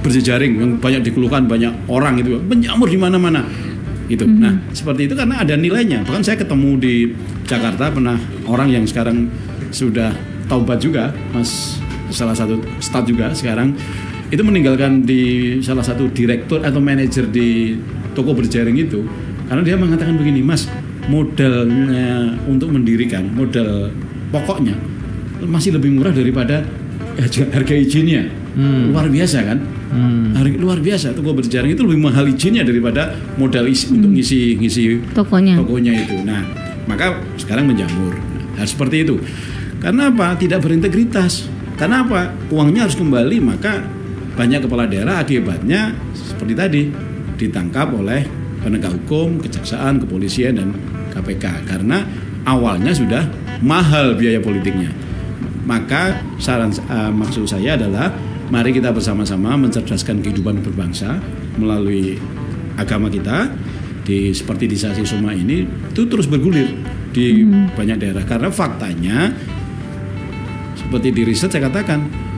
berjejaring 0.06 0.62
yang 0.62 0.72
banyak 0.78 1.10
dikeluhkan 1.10 1.50
banyak 1.50 1.74
orang 1.90 2.22
itu 2.22 2.38
menjamur 2.46 2.86
di 2.86 3.02
mana-mana. 3.02 3.42
Gitu. 4.10 4.26
Nah, 4.26 4.58
seperti 4.74 5.06
itu 5.06 5.14
karena 5.14 5.38
ada 5.38 5.54
nilainya. 5.54 6.02
Bahkan 6.02 6.26
saya 6.26 6.34
ketemu 6.42 6.82
di 6.82 7.14
Jakarta 7.46 7.94
pernah 7.94 8.18
orang 8.50 8.74
yang 8.74 8.82
sekarang 8.90 9.30
sudah 9.70 10.10
taubat 10.50 10.82
juga, 10.82 11.14
Mas 11.30 11.78
salah 12.10 12.34
satu 12.34 12.58
staf 12.82 13.06
juga 13.06 13.30
sekarang 13.38 13.78
itu 14.30 14.42
meninggalkan 14.46 15.04
di 15.06 15.58
salah 15.66 15.82
satu 15.82 16.10
direktur 16.14 16.62
atau 16.62 16.78
manajer 16.78 17.26
di 17.30 17.78
toko 18.14 18.38
berjaring 18.38 18.78
itu 18.78 19.02
karena 19.50 19.66
dia 19.66 19.76
mengatakan 19.82 20.14
begini, 20.14 20.46
Mas, 20.46 20.70
modalnya 21.10 22.38
untuk 22.46 22.70
mendirikan 22.70 23.26
modal 23.34 23.90
pokoknya 24.30 24.78
masih 25.42 25.74
lebih 25.74 25.90
murah 25.98 26.14
daripada 26.14 26.62
harga, 27.18 27.50
harga 27.50 27.74
izinnya. 27.74 28.30
Luar 28.60 29.10
biasa 29.10 29.38
kan? 29.42 29.58
Hmm. 29.90 30.38
Harga 30.38 30.58
luar 30.62 30.78
biasa 30.84 31.18
toko 31.18 31.34
berjaring 31.34 31.74
itu 31.74 31.82
lebih 31.82 31.98
mahal 31.98 32.30
izinnya 32.30 32.62
daripada 32.62 33.18
modal 33.42 33.66
isi, 33.66 33.90
untuk 33.90 34.14
ngisi 34.14 34.62
ngisi 34.62 34.84
Tokonya. 35.18 35.58
tokonya 35.58 35.94
itu. 35.98 36.22
Nah, 36.22 36.46
maka 36.86 37.18
sekarang 37.42 37.66
menjamur. 37.66 38.14
Nah, 38.54 38.66
seperti 38.68 39.08
itu. 39.08 39.18
Karena 39.82 40.14
apa? 40.14 40.38
Tidak 40.38 40.60
berintegritas. 40.62 41.48
Karena 41.80 42.04
apa? 42.04 42.36
Uangnya 42.52 42.86
harus 42.86 43.00
kembali, 43.00 43.40
maka 43.40 43.80
banyak 44.40 44.64
kepala 44.64 44.88
daerah 44.88 45.20
akibatnya 45.20 45.92
seperti 46.16 46.54
tadi 46.56 46.82
ditangkap 47.36 47.92
oleh 47.92 48.24
penegak 48.64 48.96
hukum, 49.04 49.44
kejaksaan, 49.44 50.00
kepolisian 50.00 50.56
dan 50.56 50.72
KPK 51.12 51.68
karena 51.68 52.08
awalnya 52.48 52.96
sudah 52.96 53.28
mahal 53.60 54.16
biaya 54.16 54.40
politiknya. 54.40 54.96
Maka 55.68 56.24
saran 56.40 56.72
eh, 56.72 57.12
maksud 57.12 57.52
saya 57.52 57.76
adalah 57.76 58.16
mari 58.48 58.72
kita 58.72 58.96
bersama-sama 58.96 59.60
mencerdaskan 59.60 60.24
kehidupan 60.24 60.64
berbangsa 60.64 61.20
melalui 61.60 62.16
agama 62.80 63.12
kita 63.12 63.52
di 64.08 64.32
seperti 64.32 64.72
di 64.72 64.80
Sasi 64.80 65.04
Soma 65.04 65.36
ini 65.36 65.68
itu 65.68 66.08
terus 66.08 66.32
bergulir 66.32 66.72
di 67.12 67.44
banyak 67.76 68.00
daerah. 68.00 68.24
Karena 68.24 68.48
faktanya 68.48 69.36
seperti 70.80 71.12
di 71.12 71.22
riset 71.28 71.52
saya 71.52 71.68
katakan 71.68 72.29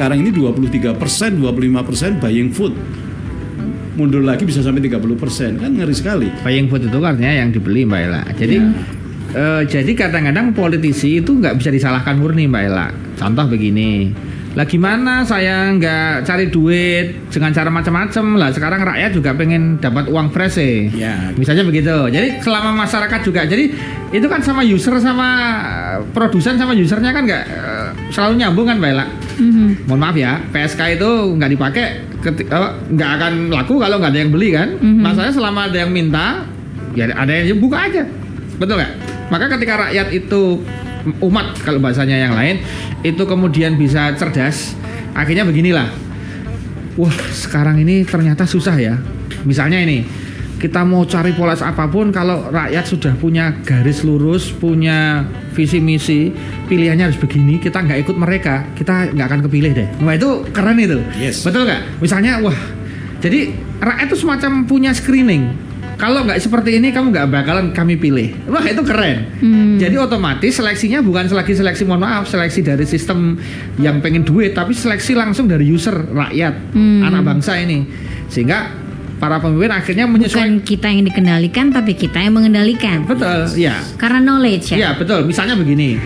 sekarang 0.00 0.24
ini 0.24 0.32
23 0.32 0.96
persen 0.96 1.36
25 1.44 1.84
persen 1.84 2.10
buying 2.16 2.48
food 2.48 2.72
mundur 4.00 4.24
lagi 4.24 4.48
bisa 4.48 4.64
sampai 4.64 4.80
30 4.88 4.96
persen 5.20 5.60
kan 5.60 5.76
ngeri 5.76 5.92
sekali 5.92 6.32
Buying 6.40 6.72
food 6.72 6.88
itu 6.88 6.96
artinya 7.04 7.36
yang 7.36 7.52
dibeli 7.52 7.84
Mbak 7.84 8.00
Ella. 8.00 8.24
Jadi 8.32 8.56
eh, 9.36 9.62
jadi 9.68 9.92
kadang-kadang 9.92 10.56
politisi 10.56 11.20
itu 11.20 11.36
nggak 11.36 11.60
bisa 11.60 11.68
disalahkan 11.68 12.16
murni 12.16 12.48
Mbak 12.48 12.62
Ella. 12.64 12.88
Contoh 13.20 13.44
begini, 13.52 14.08
lah 14.50 14.66
gimana 14.66 15.22
saya 15.22 15.70
nggak 15.70 16.26
cari 16.26 16.50
duit 16.50 17.28
dengan 17.30 17.52
cara 17.52 17.68
macam-macam 17.68 18.24
lah. 18.34 18.50
Sekarang 18.50 18.80
rakyat 18.82 19.10
juga 19.14 19.30
pengen 19.36 19.78
dapat 19.78 20.08
uang 20.08 20.32
fresh 20.32 20.58
eh. 20.58 20.88
ya 20.90 21.30
Misalnya 21.36 21.62
begitu. 21.62 22.08
Jadi 22.08 22.42
selama 22.42 22.72
masyarakat 22.88 23.20
juga. 23.20 23.44
Jadi 23.44 23.70
itu 24.10 24.26
kan 24.26 24.42
sama 24.42 24.66
user 24.66 24.98
sama 24.98 25.28
produsen 26.10 26.58
sama 26.58 26.74
usernya 26.74 27.14
kan 27.14 27.22
nggak 27.28 27.44
selalu 28.10 28.42
nyambung 28.42 28.66
kan 28.66 28.76
Mbak 28.82 28.90
Ella. 28.90 29.06
Mhm. 29.40 29.88
Mohon 29.88 30.00
maaf 30.02 30.16
ya, 30.18 30.32
PSK 30.50 30.80
itu 31.00 31.10
nggak 31.38 31.50
dipakai, 31.56 31.84
nggak 32.90 33.10
akan 33.16 33.32
laku 33.48 33.80
kalau 33.80 33.96
nggak 34.02 34.12
ada 34.12 34.20
yang 34.20 34.32
beli 34.34 34.48
kan. 34.52 34.68
Mhm. 34.76 35.00
Masalahnya 35.00 35.34
selama 35.34 35.60
ada 35.70 35.78
yang 35.80 35.90
minta, 35.94 36.44
ya 36.98 37.08
ada 37.14 37.30
yang 37.30 37.62
buka 37.62 37.88
aja, 37.88 38.02
betul 38.58 38.76
nggak? 38.76 38.92
Maka 39.30 39.44
ketika 39.56 39.88
rakyat 39.88 40.08
itu 40.10 40.42
umat 41.24 41.56
kalau 41.64 41.80
bahasanya 41.80 42.28
yang 42.28 42.34
lain 42.36 42.60
itu 43.00 43.22
kemudian 43.24 43.78
bisa 43.80 44.12
cerdas, 44.18 44.76
akhirnya 45.16 45.48
beginilah. 45.48 45.88
Wah 46.98 47.14
sekarang 47.32 47.80
ini 47.80 48.04
ternyata 48.04 48.44
susah 48.44 48.76
ya. 48.76 48.98
Misalnya 49.46 49.80
ini 49.80 50.04
kita 50.60 50.84
mau 50.84 51.08
cari 51.08 51.32
polas 51.32 51.64
apa 51.64 51.88
pun 51.88 52.12
kalau 52.12 52.52
rakyat 52.52 52.84
sudah 52.84 53.16
punya 53.16 53.56
garis 53.64 54.04
lurus, 54.04 54.52
punya 54.52 55.24
visi 55.56 55.80
misi, 55.80 56.28
pilihannya 56.68 57.08
harus 57.08 57.16
begini, 57.16 57.56
kita 57.56 57.80
nggak 57.80 58.04
ikut 58.04 58.16
mereka, 58.20 58.68
kita 58.76 59.16
nggak 59.16 59.26
akan 59.26 59.40
kepilih 59.48 59.72
deh. 59.72 59.88
Wah 60.04 60.12
itu 60.12 60.44
keren 60.52 60.76
itu, 60.76 61.00
Yes. 61.16 61.40
betul 61.40 61.64
nggak? 61.64 62.04
Misalnya, 62.04 62.44
wah, 62.44 62.54
jadi 63.24 63.56
rakyat 63.80 64.06
itu 64.12 64.16
semacam 64.20 64.68
punya 64.68 64.92
screening. 64.92 65.72
Kalau 66.00 66.24
nggak 66.24 66.40
seperti 66.40 66.80
ini 66.80 66.96
kamu 66.96 67.12
nggak 67.12 67.28
bakalan 67.28 67.66
kami 67.76 68.00
pilih. 68.00 68.32
Wah 68.48 68.64
itu 68.64 68.80
keren. 68.80 69.28
Hmm. 69.36 69.76
Jadi 69.76 70.00
otomatis 70.00 70.56
seleksinya 70.56 71.04
bukan 71.04 71.28
lagi 71.28 71.52
seleksi 71.52 71.84
mohon 71.84 72.00
maaf, 72.00 72.24
seleksi 72.24 72.64
dari 72.64 72.88
sistem 72.88 73.36
yang 73.76 74.00
pengen 74.00 74.24
duit, 74.24 74.56
tapi 74.56 74.72
seleksi 74.72 75.12
langsung 75.12 75.44
dari 75.44 75.68
user 75.68 75.92
rakyat, 75.92 76.72
Hmm. 76.72 77.04
anak 77.04 77.20
bangsa 77.20 77.60
ini. 77.60 77.84
Sehingga 78.32 78.79
para 79.20 79.36
pemimpin 79.36 79.68
akhirnya 79.68 80.08
menyesuaikan 80.08 80.58
Bukan 80.58 80.64
kita 80.64 80.88
yang 80.88 81.04
dikendalikan, 81.04 81.66
tapi 81.70 81.92
kita 81.92 82.18
yang 82.24 82.32
mengendalikan. 82.34 83.04
betul 83.04 83.44
ya 83.54 83.76
Karena 84.00 84.18
knowledge 84.24 84.72
ya. 84.72 84.76
Iya 84.80 84.90
betul. 84.96 85.28
Misalnya 85.28 85.54
begini. 85.60 86.00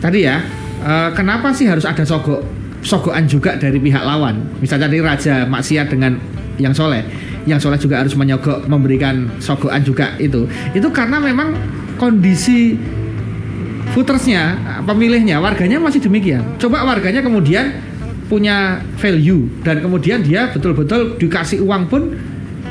Tadi 0.00 0.18
ya, 0.24 0.44
eh, 0.84 1.08
kenapa 1.16 1.52
sih 1.56 1.64
harus 1.64 1.88
ada 1.88 2.04
sogok 2.04 2.44
sogokan 2.80 3.24
juga 3.28 3.56
dari 3.56 3.80
pihak 3.80 4.00
lawan? 4.04 4.60
Misalnya 4.60 4.88
dari 4.88 5.00
raja 5.00 5.44
maksiat 5.48 5.88
dengan 5.88 6.16
yang 6.60 6.76
soleh, 6.76 7.04
yang 7.48 7.56
soleh 7.56 7.80
juga 7.80 8.00
harus 8.04 8.12
menyogok 8.12 8.68
memberikan 8.68 9.28
sogokan 9.40 9.80
juga 9.80 10.16
itu. 10.20 10.44
Itu 10.76 10.92
karena 10.92 11.16
memang 11.20 11.56
kondisi 11.96 12.76
votersnya, 13.92 14.56
pemilihnya, 14.86 15.40
warganya 15.40 15.80
masih 15.80 16.00
demikian. 16.00 16.44
Coba 16.56 16.84
warganya 16.84 17.20
kemudian 17.20 17.72
punya 18.30 18.78
value 18.94 19.50
dan 19.66 19.82
kemudian 19.82 20.22
dia 20.22 20.46
betul-betul 20.54 21.18
dikasih 21.18 21.66
uang 21.66 21.90
pun 21.90 22.14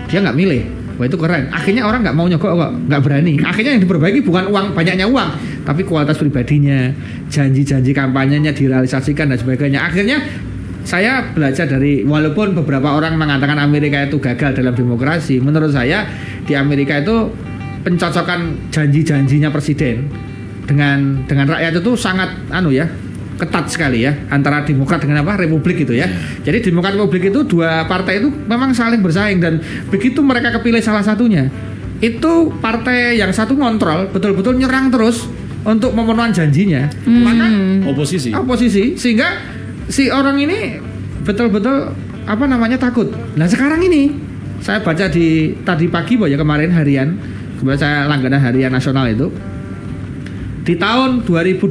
dia 0.07 0.23
nggak 0.23 0.37
milih. 0.39 0.63
Wah 0.95 1.07
itu 1.07 1.15
keren. 1.15 1.47
Akhirnya 1.51 1.87
orang 1.87 2.03
nggak 2.03 2.15
mau 2.15 2.27
nyogok 2.27 2.51
kok, 2.59 2.71
nggak 2.91 3.01
berani. 3.03 3.39
Akhirnya 3.39 3.71
yang 3.75 3.83
diperbaiki 3.87 4.19
bukan 4.23 4.51
uang 4.51 4.75
banyaknya 4.75 5.07
uang, 5.07 5.29
tapi 5.63 5.87
kualitas 5.87 6.19
pribadinya, 6.19 6.91
janji-janji 7.31 7.95
kampanyenya 7.95 8.51
direalisasikan 8.51 9.31
dan 9.31 9.39
sebagainya. 9.39 9.79
Akhirnya 9.79 10.19
saya 10.83 11.23
belajar 11.31 11.71
dari 11.71 12.03
walaupun 12.03 12.51
beberapa 12.51 12.99
orang 12.99 13.15
mengatakan 13.15 13.63
Amerika 13.63 14.11
itu 14.11 14.19
gagal 14.19 14.59
dalam 14.59 14.75
demokrasi, 14.75 15.39
menurut 15.39 15.71
saya 15.71 16.03
di 16.43 16.55
Amerika 16.59 16.99
itu 16.99 17.31
pencocokan 17.87 18.67
janji-janjinya 18.67 19.55
presiden 19.55 20.11
dengan 20.67 21.23
dengan 21.25 21.47
rakyat 21.47 21.79
itu 21.79 21.95
sangat 21.95 22.29
anu 22.51 22.75
ya 22.75 22.85
ketat 23.39 23.71
sekali 23.71 24.03
ya 24.03 24.11
antara 24.27 24.61
Demokrat 24.67 24.99
dengan 24.99 25.23
apa 25.23 25.39
Republik 25.39 25.87
itu 25.87 25.95
ya. 25.95 26.11
Jadi 26.43 26.69
Demokrat 26.69 26.93
Republik 26.93 27.31
itu 27.31 27.47
dua 27.47 27.87
partai 27.87 28.19
itu 28.19 28.27
memang 28.27 28.75
saling 28.75 28.99
bersaing 28.99 29.39
dan 29.39 29.63
begitu 29.87 30.19
mereka 30.19 30.51
kepilih 30.59 30.83
salah 30.83 31.01
satunya 31.01 31.47
itu 31.99 32.51
partai 32.63 33.19
yang 33.19 33.31
satu 33.31 33.55
ngontrol 33.59 34.11
betul-betul 34.11 34.55
nyerang 34.55 34.87
terus 34.91 35.27
untuk 35.67 35.91
memenuhi 35.91 36.31
janjinya. 36.31 36.87
Maka 37.07 37.47
Oposisi. 37.91 38.31
oposisi 38.31 38.95
sehingga 38.95 39.27
si 39.91 40.07
orang 40.07 40.39
ini 40.39 40.79
betul-betul 41.27 41.91
apa 42.23 42.45
namanya 42.47 42.79
takut. 42.79 43.11
Nah 43.35 43.47
sekarang 43.47 43.83
ini 43.83 44.15
saya 44.63 44.83
baca 44.83 45.07
di 45.07 45.55
tadi 45.63 45.87
pagi 45.87 46.19
boh 46.19 46.27
ya 46.27 46.35
kemarin 46.35 46.71
harian 46.71 47.15
kemudian 47.59 47.79
saya 47.79 47.97
langganan 48.07 48.39
harian 48.39 48.71
nasional 48.71 49.07
itu 49.07 49.31
di 50.69 50.77
tahun 50.77 51.25
2020 51.25 51.65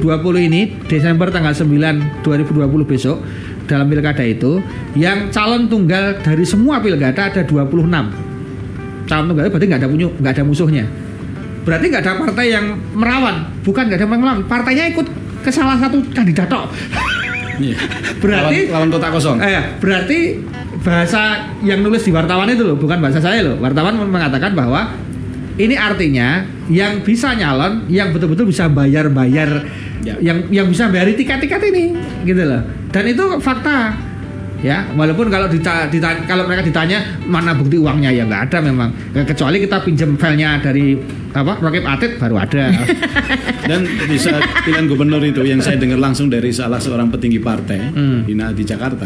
ini 0.51 0.75
Desember 0.91 1.31
tanggal 1.31 1.55
9 1.55 2.19
2020 2.19 2.67
besok 2.83 3.23
dalam 3.63 3.87
pilkada 3.87 4.27
itu 4.27 4.59
yang 4.99 5.31
calon 5.31 5.71
tunggal 5.71 6.19
dari 6.19 6.43
semua 6.43 6.83
pilkada 6.83 7.31
ada 7.31 7.47
26 7.47 7.79
calon 9.07 9.25
tunggal 9.31 9.47
berarti 9.47 9.65
nggak 9.71 9.79
ada 9.79 9.87
punya 9.87 10.07
nggak 10.11 10.33
ada 10.35 10.43
musuhnya 10.43 10.83
berarti 11.63 11.85
nggak 11.95 12.03
ada 12.03 12.11
partai 12.19 12.45
yang 12.51 12.75
merawan 12.91 13.47
bukan 13.63 13.87
nggak 13.87 14.03
ada 14.03 14.05
yang 14.11 14.19
melawan 14.19 14.43
partainya 14.51 14.91
ikut 14.91 15.07
ke 15.47 15.51
salah 15.53 15.79
satu 15.79 16.03
kandidat 16.11 16.51
tok 16.51 16.67
Iya. 17.59 17.75
Berarti- 18.23 18.71
lawan, 18.71 18.87
lawan 18.87 18.87
kotak 18.87 19.11
kosong. 19.19 19.37
Eh, 19.43 19.83
berarti 19.83 20.39
bahasa 20.79 21.51
yang 21.59 21.83
nulis 21.83 22.07
di 22.07 22.11
wartawan 22.15 22.47
itu 22.47 22.63
loh, 22.63 22.79
bukan 22.79 23.03
bahasa 23.03 23.19
saya 23.19 23.43
loh. 23.43 23.59
Wartawan 23.59 23.99
mengatakan 23.99 24.55
bahwa 24.55 24.95
ini 25.59 25.75
artinya 25.75 26.41
yang 26.67 27.03
bisa 27.03 27.35
nyalon, 27.35 27.85
yang 27.85 28.09
betul-betul 28.09 28.47
bisa 28.47 28.65
bayar-bayar, 28.65 29.67
Ya. 29.99 30.15
yang 30.17 30.47
yang 30.47 30.65
bisa 30.65 30.87
bayar 30.87 31.11
tiket-tiket 31.11 31.59
ini, 31.69 31.91
gitu 32.23 32.39
loh. 32.39 32.63
Dan 32.87 33.03
itu 33.05 33.19
fakta, 33.37 33.91
ya. 34.59 34.87
Walaupun 34.95 35.27
kalau 35.27 35.45
dita, 35.45 35.85
dita- 35.85 36.23
kalau 36.23 36.47
mereka 36.47 36.63
ditanya 36.63 37.03
mana 37.21 37.51
bukti 37.51 37.75
uangnya 37.75 38.07
ya 38.09 38.23
nggak 38.23 38.47
ada 38.47 38.63
memang. 38.63 38.95
Kecuali 39.11 39.59
kita 39.59 39.83
pinjam 39.83 40.15
filenya 40.15 40.63
dari 40.63 40.95
apa 41.29 41.59
Rokib 41.59 41.83
Atit 41.83 42.15
baru 42.15 42.39
ada. 42.39 42.71
Dan 43.69 43.83
bisa 44.07 44.33
pilihan 44.63 44.87
gubernur 44.87 45.19
itu 45.21 45.43
yang 45.43 45.59
saya 45.59 45.75
dengar 45.75 45.99
langsung 45.99 46.31
dari 46.31 46.49
salah 46.49 46.79
seorang 46.79 47.11
petinggi 47.11 47.37
partai 47.37 47.91
Hmm. 47.91 48.23
di, 48.23 48.33
di 48.33 48.63
Jakarta, 48.63 49.05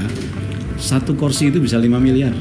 satu 0.78 1.18
kursi 1.18 1.50
itu 1.50 1.58
bisa 1.58 1.82
5 1.82 1.98
miliar. 1.98 2.32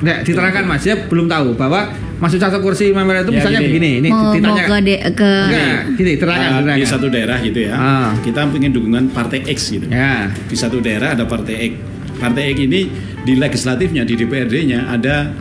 Nggak, 0.00 0.18
diterangkan 0.24 0.64
Mas, 0.64 0.82
ya 0.82 0.96
belum 1.02 1.26
tahu 1.26 1.52
bahwa 1.54 1.90
masuk 2.16 2.36
satu 2.36 2.60
kursi 2.60 2.90
member 2.90 3.16
itu 3.18 3.30
Ya, 3.30 3.36
misalnya 3.38 3.60
gini. 3.60 3.68
begini, 3.70 3.90
ini 3.98 4.08
mau, 4.08 4.20
mau 4.22 4.32
ditanya. 4.32 4.64
ke 4.64 4.76
de- 4.82 5.02
ke 5.10 5.30
Enggak, 5.42 5.78
gini, 5.94 6.12
terangkan, 6.16 6.40
Ah, 6.46 6.56
di 6.56 6.62
terangkan. 6.62 6.88
satu 6.88 7.06
daerah 7.08 7.38
gitu 7.38 7.58
ya, 7.60 7.74
Ah. 7.74 8.08
kita 8.18 8.40
pengen 8.46 8.70
dukungan 8.70 9.04
partai 9.10 9.40
X 9.46 9.58
gitu. 9.70 9.86
Ya, 9.86 10.28
Di 10.28 10.54
satu 10.54 10.78
daerah 10.78 11.12
ada 11.12 11.24
partai 11.24 11.54
X. 11.66 11.72
Partai 12.16 12.42
X 12.50 12.56
ini 12.60 12.80
di 13.20 13.32
legislatifnya, 13.34 14.02
di 14.02 14.14
DPRD-nya 14.14 14.88
ada 14.88 15.32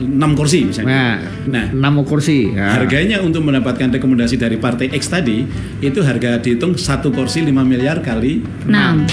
6 0.00 0.32
kursi 0.32 0.64
misalnya. 0.64 0.88
nah, 0.88 1.14
Nah, 1.46 1.66
6 1.70 2.02
kursi. 2.02 2.50
Ya. 2.50 2.72
Harganya 2.72 3.20
untuk 3.20 3.44
mendapatkan 3.44 3.92
rekomendasi 3.92 4.34
dari 4.34 4.56
partai 4.56 4.88
X 4.88 5.06
tadi 5.06 5.44
itu 5.78 6.00
harga 6.00 6.38
dihitung 6.38 6.72
satu 6.72 7.10
kursi 7.10 7.42
5 7.42 7.62
miliar 7.62 8.00
kali 8.00 8.40
6. 8.64 9.04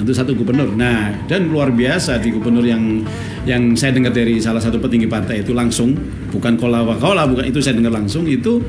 Untuk 0.00 0.12
satu 0.12 0.32
gubernur. 0.32 0.72
Nah, 0.72 1.12
dan 1.28 1.46
luar 1.46 1.70
biasa 1.70 2.18
di 2.18 2.32
gubernur 2.32 2.64
yang 2.64 3.04
yang 3.44 3.72
saya 3.72 3.92
dengar 3.92 4.10
dari 4.10 4.36
salah 4.36 4.60
satu 4.60 4.76
petinggi 4.76 5.04
partai 5.04 5.40
itu 5.40 5.52
langsung 5.52 5.92
bukan 6.28 6.56
kola 6.56 6.84
kola 6.96 7.24
bukan 7.24 7.44
itu 7.44 7.60
saya 7.60 7.76
dengar 7.76 7.92
langsung 7.92 8.24
itu 8.24 8.60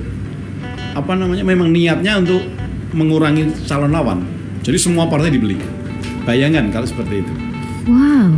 apa 0.92 1.16
namanya 1.16 1.44
memang 1.44 1.72
niatnya 1.72 2.20
untuk 2.20 2.44
mengurangi 2.92 3.48
calon 3.64 3.92
lawan. 3.92 4.20
Jadi 4.62 4.78
semua 4.78 5.08
partai 5.08 5.32
dibeli. 5.32 5.56
Bayangkan 6.22 6.70
kalau 6.70 6.86
seperti 6.86 7.24
itu. 7.24 7.34
Wow. 7.88 8.30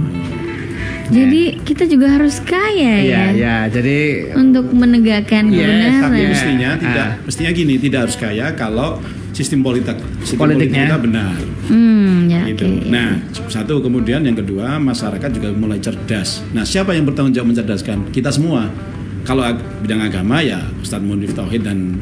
Jadi 1.04 1.62
kita 1.62 1.84
juga 1.86 2.10
harus 2.10 2.40
kaya 2.40 3.04
Iya, 3.04 3.04
ya. 3.04 3.24
ya. 3.36 3.58
Jadi 3.68 4.32
Untuk 4.34 4.72
menegakkan 4.72 5.52
Yes, 5.52 5.60
kebenaran. 5.60 6.02
Tapi 6.02 6.18
Iya. 6.18 6.30
mestinya 6.32 6.70
Ah. 6.70 6.80
tidak 6.80 7.08
mestinya 7.28 7.52
gini, 7.52 7.74
tidak 7.78 8.00
harus 8.08 8.16
kaya 8.16 8.46
kalau 8.56 8.98
sistem 9.30 9.60
politik 9.62 10.00
sistem 10.22 10.40
Politiknya. 10.40 10.88
politik 10.88 10.90
kita 10.90 10.98
benar. 10.98 11.34
Hmm, 11.64 12.28
ya 12.28 12.44
gitu. 12.46 12.68
oke. 12.68 12.92
Nah, 12.92 13.20
satu 13.48 13.80
kemudian 13.80 14.20
yang 14.20 14.36
kedua 14.36 14.76
masyarakat 14.78 15.30
juga 15.32 15.50
mulai 15.52 15.80
cerdas. 15.80 16.44
Nah, 16.52 16.64
siapa 16.64 16.92
yang 16.92 17.08
bertanggung 17.08 17.32
jawab 17.32 17.52
mencerdaskan? 17.52 18.10
Kita 18.10 18.30
semua. 18.30 18.68
Kalau 19.24 19.40
ag- 19.40 19.64
bidang 19.80 20.04
agama 20.04 20.40
ya 20.40 20.60
Ustadz 20.78 21.00
Munif 21.02 21.32
Tauhid 21.32 21.64
dan 21.64 21.96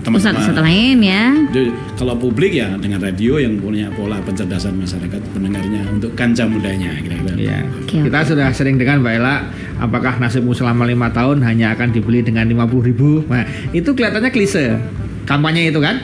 teman-teman. 0.00 0.16
Ustadz-ustadz 0.32 0.64
lain 0.64 0.96
ya. 1.00 1.36
Jadi, 1.48 1.68
kalau 1.94 2.16
publik 2.16 2.52
ya 2.52 2.72
dengan 2.76 3.00
radio 3.00 3.36
yang 3.36 3.56
punya 3.56 3.92
pola 3.92 4.20
pencerdasan 4.20 4.72
masyarakat 4.74 5.20
pendengarnya 5.32 5.84
untuk 5.88 6.16
kancah 6.16 6.48
mudanya 6.48 6.96
kira-kira. 6.96 7.36
ya. 7.36 7.58
Oke, 7.78 8.00
Kita 8.00 8.24
sudah 8.24 8.48
sering 8.50 8.76
dengan 8.76 9.04
Mbak 9.04 9.12
Ella 9.14 9.48
apakah 9.76 10.16
nasibmu 10.16 10.56
selama 10.56 10.84
lima 10.84 11.08
tahun 11.08 11.40
hanya 11.42 11.72
akan 11.72 11.92
dibeli 11.92 12.20
dengan 12.20 12.48
50 12.48 12.80
ribu 12.82 13.20
Nah, 13.28 13.44
itu 13.70 13.92
kelihatannya 13.92 14.30
klise 14.30 14.80
kampanye 15.24 15.68
itu 15.68 15.80
kan 15.80 16.00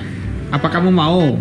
apa 0.51 0.67
kamu 0.67 0.91
mau 0.91 1.41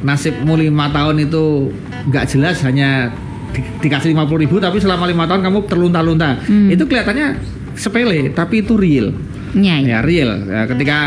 nasibmu 0.00 0.54
lima 0.54 0.88
tahun 0.88 1.16
itu 1.20 1.70
nggak 2.06 2.24
jelas 2.28 2.62
hanya 2.62 3.10
di- 3.50 3.64
dikasih 3.80 4.12
50 4.12 4.38
ribu 4.38 4.56
tapi 4.56 4.78
selama 4.78 5.04
lima 5.04 5.24
tahun 5.24 5.42
kamu 5.42 5.58
terlunta-lunta 5.66 6.38
Hmm. 6.40 6.68
itu 6.68 6.82
kelihatannya 6.82 7.28
sepele 7.74 8.30
tapi 8.30 8.62
itu 8.62 8.74
real 8.74 9.10
Ya, 9.52 9.80
ya. 9.80 9.80
ya 9.80 9.98
real 10.00 10.44
Ya, 10.44 10.62
ketika 10.66 10.98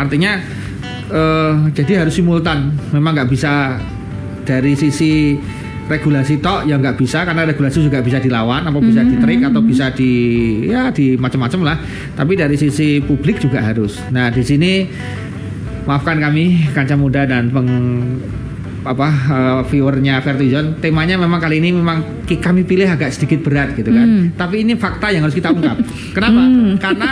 artinya 0.00 0.38
eh, 1.08 1.52
jadi 1.72 2.04
harus 2.04 2.14
simultan 2.14 2.72
memang 2.90 3.12
nggak 3.14 3.28
bisa 3.28 3.76
dari 4.42 4.72
sisi 4.72 5.36
regulasi 5.84 6.36
tok 6.38 6.64
ya 6.64 6.76
nggak 6.76 6.94
bisa 6.94 7.24
karena 7.24 7.44
regulasi 7.44 7.80
juga 7.80 7.98
bisa 7.98 8.16
dilawan 8.16 8.60
apa 8.62 8.76
bisa 8.78 9.00
Hmm. 9.00 9.10
ditrik 9.10 9.40
atau 9.42 9.60
bisa 9.60 9.88
di 9.90 10.12
ya 10.64 10.88
di 10.88 11.16
macam-macam 11.16 11.60
lah 11.64 11.76
tapi 12.12 12.32
dari 12.32 12.54
sisi 12.54 13.00
publik 13.00 13.40
juga 13.40 13.60
harus 13.62 13.96
nah 14.08 14.28
di 14.28 14.40
sini 14.42 14.72
maafkan 15.88 16.20
kami 16.20 16.68
kancah 16.76 17.00
muda 17.00 17.24
dan 17.24 17.48
peng 17.48 17.68
apa 18.84 19.08
eh, 19.08 19.60
viewernya 19.72 20.20
Vertijon 20.20 20.78
temanya 20.84 21.16
memang 21.16 21.40
kali 21.40 21.58
ini 21.64 21.72
memang 21.72 22.24
kami 22.28 22.62
pilih 22.68 22.86
agak 22.86 23.10
sedikit 23.16 23.40
berat 23.40 23.72
gitu 23.72 23.88
kan. 23.90 24.04
Hmm. 24.04 24.24
tapi 24.36 24.62
ini 24.62 24.76
fakta 24.76 25.08
yang 25.08 25.24
harus 25.24 25.34
kita 25.34 25.48
ungkap. 25.48 25.80
Kenapa? 26.16 26.40
Hmm. 26.44 26.76
karena 26.76 27.10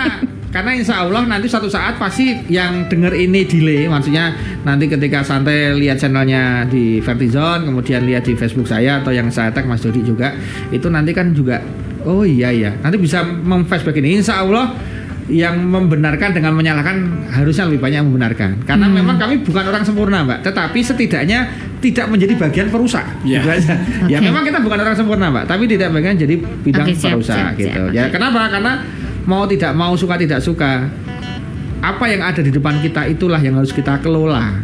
karena 0.55 0.73
insya 0.73 1.05
Allah 1.05 1.25
nanti 1.25 1.49
suatu 1.49 1.69
saat 1.69 2.01
pasti 2.01 2.33
yang 2.53 2.89
denger 2.89 3.13
ini 3.17 3.45
delay 3.45 3.89
maksudnya 3.89 4.33
nanti 4.63 4.89
ketika 4.89 5.21
santai 5.21 5.75
lihat 5.77 6.01
channelnya 6.01 6.65
di 6.69 7.01
Vertizon 7.01 7.67
kemudian 7.67 8.05
lihat 8.05 8.25
di 8.25 8.39
Facebook 8.39 8.65
saya 8.69 9.03
atau 9.03 9.13
yang 9.13 9.29
saya 9.29 9.53
tag 9.53 9.69
Mas 9.69 9.85
Dodi 9.85 10.01
juga 10.01 10.33
itu 10.73 10.87
nanti 10.89 11.13
kan 11.13 11.35
juga 11.35 11.61
oh 12.07 12.23
iya 12.23 12.55
iya. 12.55 12.71
Nanti 12.81 12.97
bisa 12.97 13.27
memflashback 13.27 13.99
ini. 13.99 14.23
Insya 14.23 14.47
Allah 14.47 14.73
yang 15.27 15.59
membenarkan 15.59 16.31
dengan 16.31 16.55
menyalahkan 16.55 17.27
harusnya 17.35 17.67
lebih 17.67 17.83
banyak 17.83 17.99
yang 17.99 18.09
membenarkan. 18.09 18.63
Karena 18.63 18.87
memang 18.87 19.19
kami 19.19 19.43
bukan 19.43 19.65
orang 19.67 19.83
sempurna 19.83 20.23
mbak. 20.23 20.47
Tetapi 20.47 20.79
setidaknya 20.79 21.51
tidak 21.83 22.07
menjadi 22.07 22.35
bagian 22.39 22.69
perusak. 22.71 23.03
Ya. 23.27 23.43
Gitu 23.43 23.49
aja. 23.51 23.75
ya 24.13 24.19
memang 24.23 24.47
kita 24.47 24.63
bukan 24.63 24.79
orang 24.79 24.95
sempurna 24.95 25.27
mbak. 25.35 25.51
Tapi 25.51 25.67
tidak 25.67 25.91
bagian 25.91 26.15
jadi 26.15 26.35
bidang 26.39 26.87
siap, 26.95 27.19
perusak 27.19 27.37
siap, 27.37 27.59
gitu. 27.59 27.83
siap. 27.91 27.97
ya 27.97 28.03
Oke. 28.07 28.15
kenapa? 28.15 28.41
Karena 28.47 28.73
mau 29.27 29.43
tidak 29.51 29.73
mau 29.75 29.93
suka 29.99 30.15
tidak 30.15 30.39
suka 30.39 30.87
apa 31.83 32.05
yang 32.07 32.23
ada 32.23 32.41
di 32.41 32.55
depan 32.55 32.79
kita 32.79 33.11
itulah 33.11 33.43
yang 33.43 33.59
harus 33.59 33.75
kita 33.75 33.99
kelola. 33.99 34.63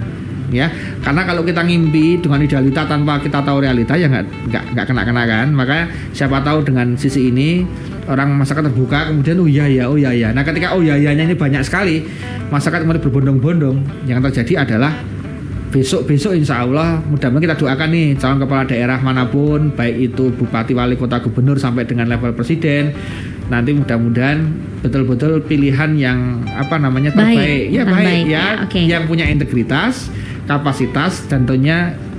Ya 0.53 0.69
karena 1.03 1.25
kalau 1.25 1.43
kita 1.43 1.65
ngimpi 1.65 2.21
dengan 2.23 2.39
idealita 2.45 2.85
tanpa 2.85 3.19
kita 3.19 3.41
tahu 3.41 3.65
realita 3.65 3.97
ya 3.97 4.07
nggak 4.07 4.53
nggak 4.53 4.65
nggak 4.79 4.87
kena 4.87 5.03
kena 5.03 5.23
kan? 5.27 5.49
Maka 5.51 5.91
siapa 6.15 6.39
tahu 6.45 6.63
dengan 6.63 6.95
sisi 6.95 7.33
ini 7.33 7.67
orang 8.11 8.35
masyarakat 8.35 8.67
terbuka 8.71 9.11
kemudian 9.11 9.39
oh 9.39 9.47
iya 9.47 9.67
ya 9.71 9.85
oh 9.87 9.95
iya 9.95 10.11
ya 10.11 10.29
nah 10.35 10.43
ketika 10.43 10.75
oh 10.75 10.83
iya 10.83 10.99
nya 10.99 11.23
ini 11.23 11.39
banyak 11.39 11.63
sekali 11.63 12.03
masyarakat 12.53 12.85
kemudian 12.85 13.01
berbondong-bondong. 13.01 13.77
Yang 14.05 14.19
terjadi 14.29 14.69
adalah 14.69 14.93
besok-besok 15.73 16.37
insya 16.37 16.69
Allah 16.69 17.01
mudah-mudahan 17.01 17.49
kita 17.49 17.57
doakan 17.57 17.89
nih 17.97 18.07
calon 18.21 18.45
kepala 18.45 18.69
daerah 18.69 19.01
mana 19.01 19.25
pun 19.25 19.73
baik 19.73 20.13
itu 20.13 20.29
bupati 20.37 20.77
wali 20.77 21.01
kota 21.01 21.17
gubernur 21.25 21.57
sampai 21.57 21.89
dengan 21.89 22.13
level 22.13 22.37
presiden 22.37 22.93
nanti 23.49 23.73
mudah-mudahan 23.73 24.53
betul-betul 24.85 25.41
pilihan 25.49 25.97
yang 25.97 26.45
apa 26.61 26.77
namanya 26.77 27.17
Baik, 27.17 27.25
terbaik 27.25 27.65
ya 27.73 27.83
terbaik, 27.89 28.05
baik 28.05 28.25
ya, 28.29 28.37
ya, 28.37 28.45
oke. 28.69 28.81
yang 28.85 29.03
punya 29.09 29.25
integritas 29.33 30.13
kapasitas 30.45 31.25
dan 31.33 31.49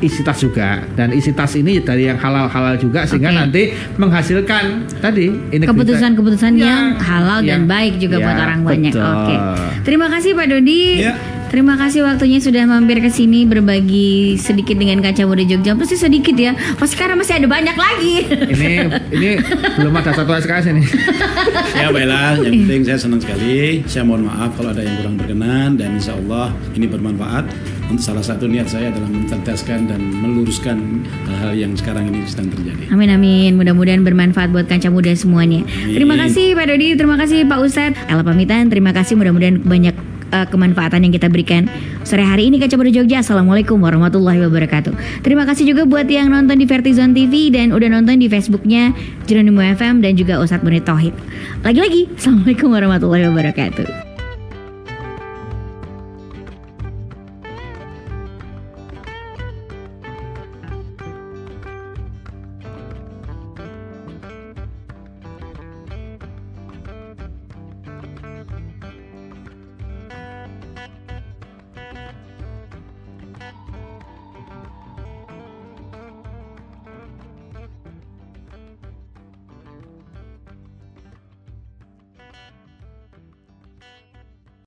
tentunya 0.03 0.11
isitas 0.11 0.37
juga 0.37 0.69
dan 0.93 1.15
isitas 1.15 1.51
ini 1.55 1.79
dari 1.79 2.03
yang 2.05 2.19
halal-halal 2.19 2.75
juga 2.75 3.07
sehingga 3.07 3.31
Oke. 3.31 3.39
nanti 3.39 3.63
menghasilkan 3.95 4.63
tadi 4.99 5.31
keputusan-keputusan 5.63 6.51
Ya, 6.53 6.65
yang 6.65 6.83
halal 6.99 7.39
dan 7.41 7.63
yang- 7.63 7.65
baik 7.65 7.93
juga 7.97 8.19
ya, 8.19 8.25
buat 8.27 8.37
orang 8.37 8.59
banyak. 8.61 8.91
betul. 8.91 9.03
Oke. 9.05 9.35
Terima 9.83 10.07
kasih 10.11 10.35
Pak 10.35 10.47
Dodi. 10.49 10.83
Ya. 11.01 11.15
Terima 11.53 11.77
kasih 11.77 12.01
waktunya 12.01 12.41
sudah 12.41 12.65
mampir 12.65 12.97
ke 12.97 13.13
sini 13.13 13.45
berbagi 13.45 14.41
sedikit 14.41 14.73
dengan 14.73 15.05
kaca 15.05 15.21
muda 15.21 15.45
Jogja. 15.45 15.77
Pasti 15.77 15.93
sedikit 15.93 16.33
ya. 16.33 16.57
Pas 16.73 16.89
sekarang 16.89 17.13
masih 17.13 17.37
ada 17.37 17.45
banyak 17.45 17.77
lagi. 17.77 18.25
ini 18.49 18.89
ini 19.13 19.29
belum 19.77 19.93
ada 19.93 20.17
satu 20.17 20.33
SKS 20.33 20.73
ini 20.73 20.81
Ya 21.77 21.93
baiklah, 21.93 22.41
yang 22.41 22.57
penting 22.65 22.81
saya 22.83 22.97
senang 22.97 23.21
sekali. 23.21 23.85
Saya 23.85 24.01
mohon 24.01 24.25
maaf 24.25 24.57
kalau 24.57 24.73
ada 24.73 24.81
yang 24.81 24.97
kurang 24.97 25.15
berkenan 25.15 25.69
dan 25.77 25.93
insya 25.93 26.17
Allah 26.17 26.57
ini 26.73 26.89
bermanfaat. 26.89 27.45
Salah 28.01 28.25
satu 28.25 28.49
niat 28.49 28.69
saya 28.69 28.89
adalah 28.89 29.09
mencerdaskan 29.09 29.89
dan 29.89 30.01
meluruskan 30.01 31.05
hal-hal 31.29 31.53
yang 31.53 31.71
sekarang 31.77 32.09
ini 32.09 32.25
sedang 32.25 32.49
terjadi. 32.49 32.89
Amin 32.89 33.09
amin. 33.09 33.53
Mudah-mudahan 33.57 34.01
bermanfaat 34.01 34.49
buat 34.49 34.65
kaca 34.65 34.89
muda 34.89 35.13
semuanya. 35.13 35.65
Terima 35.85 36.17
kasih 36.17 36.57
Pak 36.57 36.65
Dodi, 36.69 36.87
terima 36.97 37.15
kasih 37.19 37.45
Pak 37.45 37.59
Ustadz. 37.61 37.99
Ella 38.09 38.23
pamitan, 38.25 38.69
terima 38.69 38.91
kasih 38.95 39.13
mudah-mudahan 39.19 39.61
banyak 39.61 39.95
eh, 40.33 40.47
kemanfaatan 40.49 41.05
yang 41.05 41.13
kita 41.13 41.27
berikan 41.29 41.69
sore 42.03 42.25
hari 42.25 42.49
ini 42.49 42.57
kaca 42.57 42.75
muda 42.75 42.89
Jogja. 42.89 43.21
Assalamualaikum 43.21 43.77
warahmatullahi 43.79 44.41
wabarakatuh. 44.43 45.23
Terima 45.23 45.45
kasih 45.45 45.69
juga 45.69 45.85
buat 45.85 46.09
yang 46.09 46.33
nonton 46.33 46.59
di 46.59 46.65
Vertizon 46.65 47.13
TV 47.13 47.53
dan 47.53 47.71
udah 47.71 47.89
nonton 47.89 48.19
di 48.19 48.27
Facebooknya 48.27 48.91
Jeronimo 49.29 49.61
FM 49.61 50.01
dan 50.01 50.17
juga 50.17 50.41
Ustadz 50.41 50.65
Bonit 50.65 50.83
Tauhid. 50.83 51.13
Lagi-lagi, 51.61 52.09
Assalamualaikum 52.17 52.73
warahmatullahi 52.73 53.29
wabarakatuh. 53.29 54.12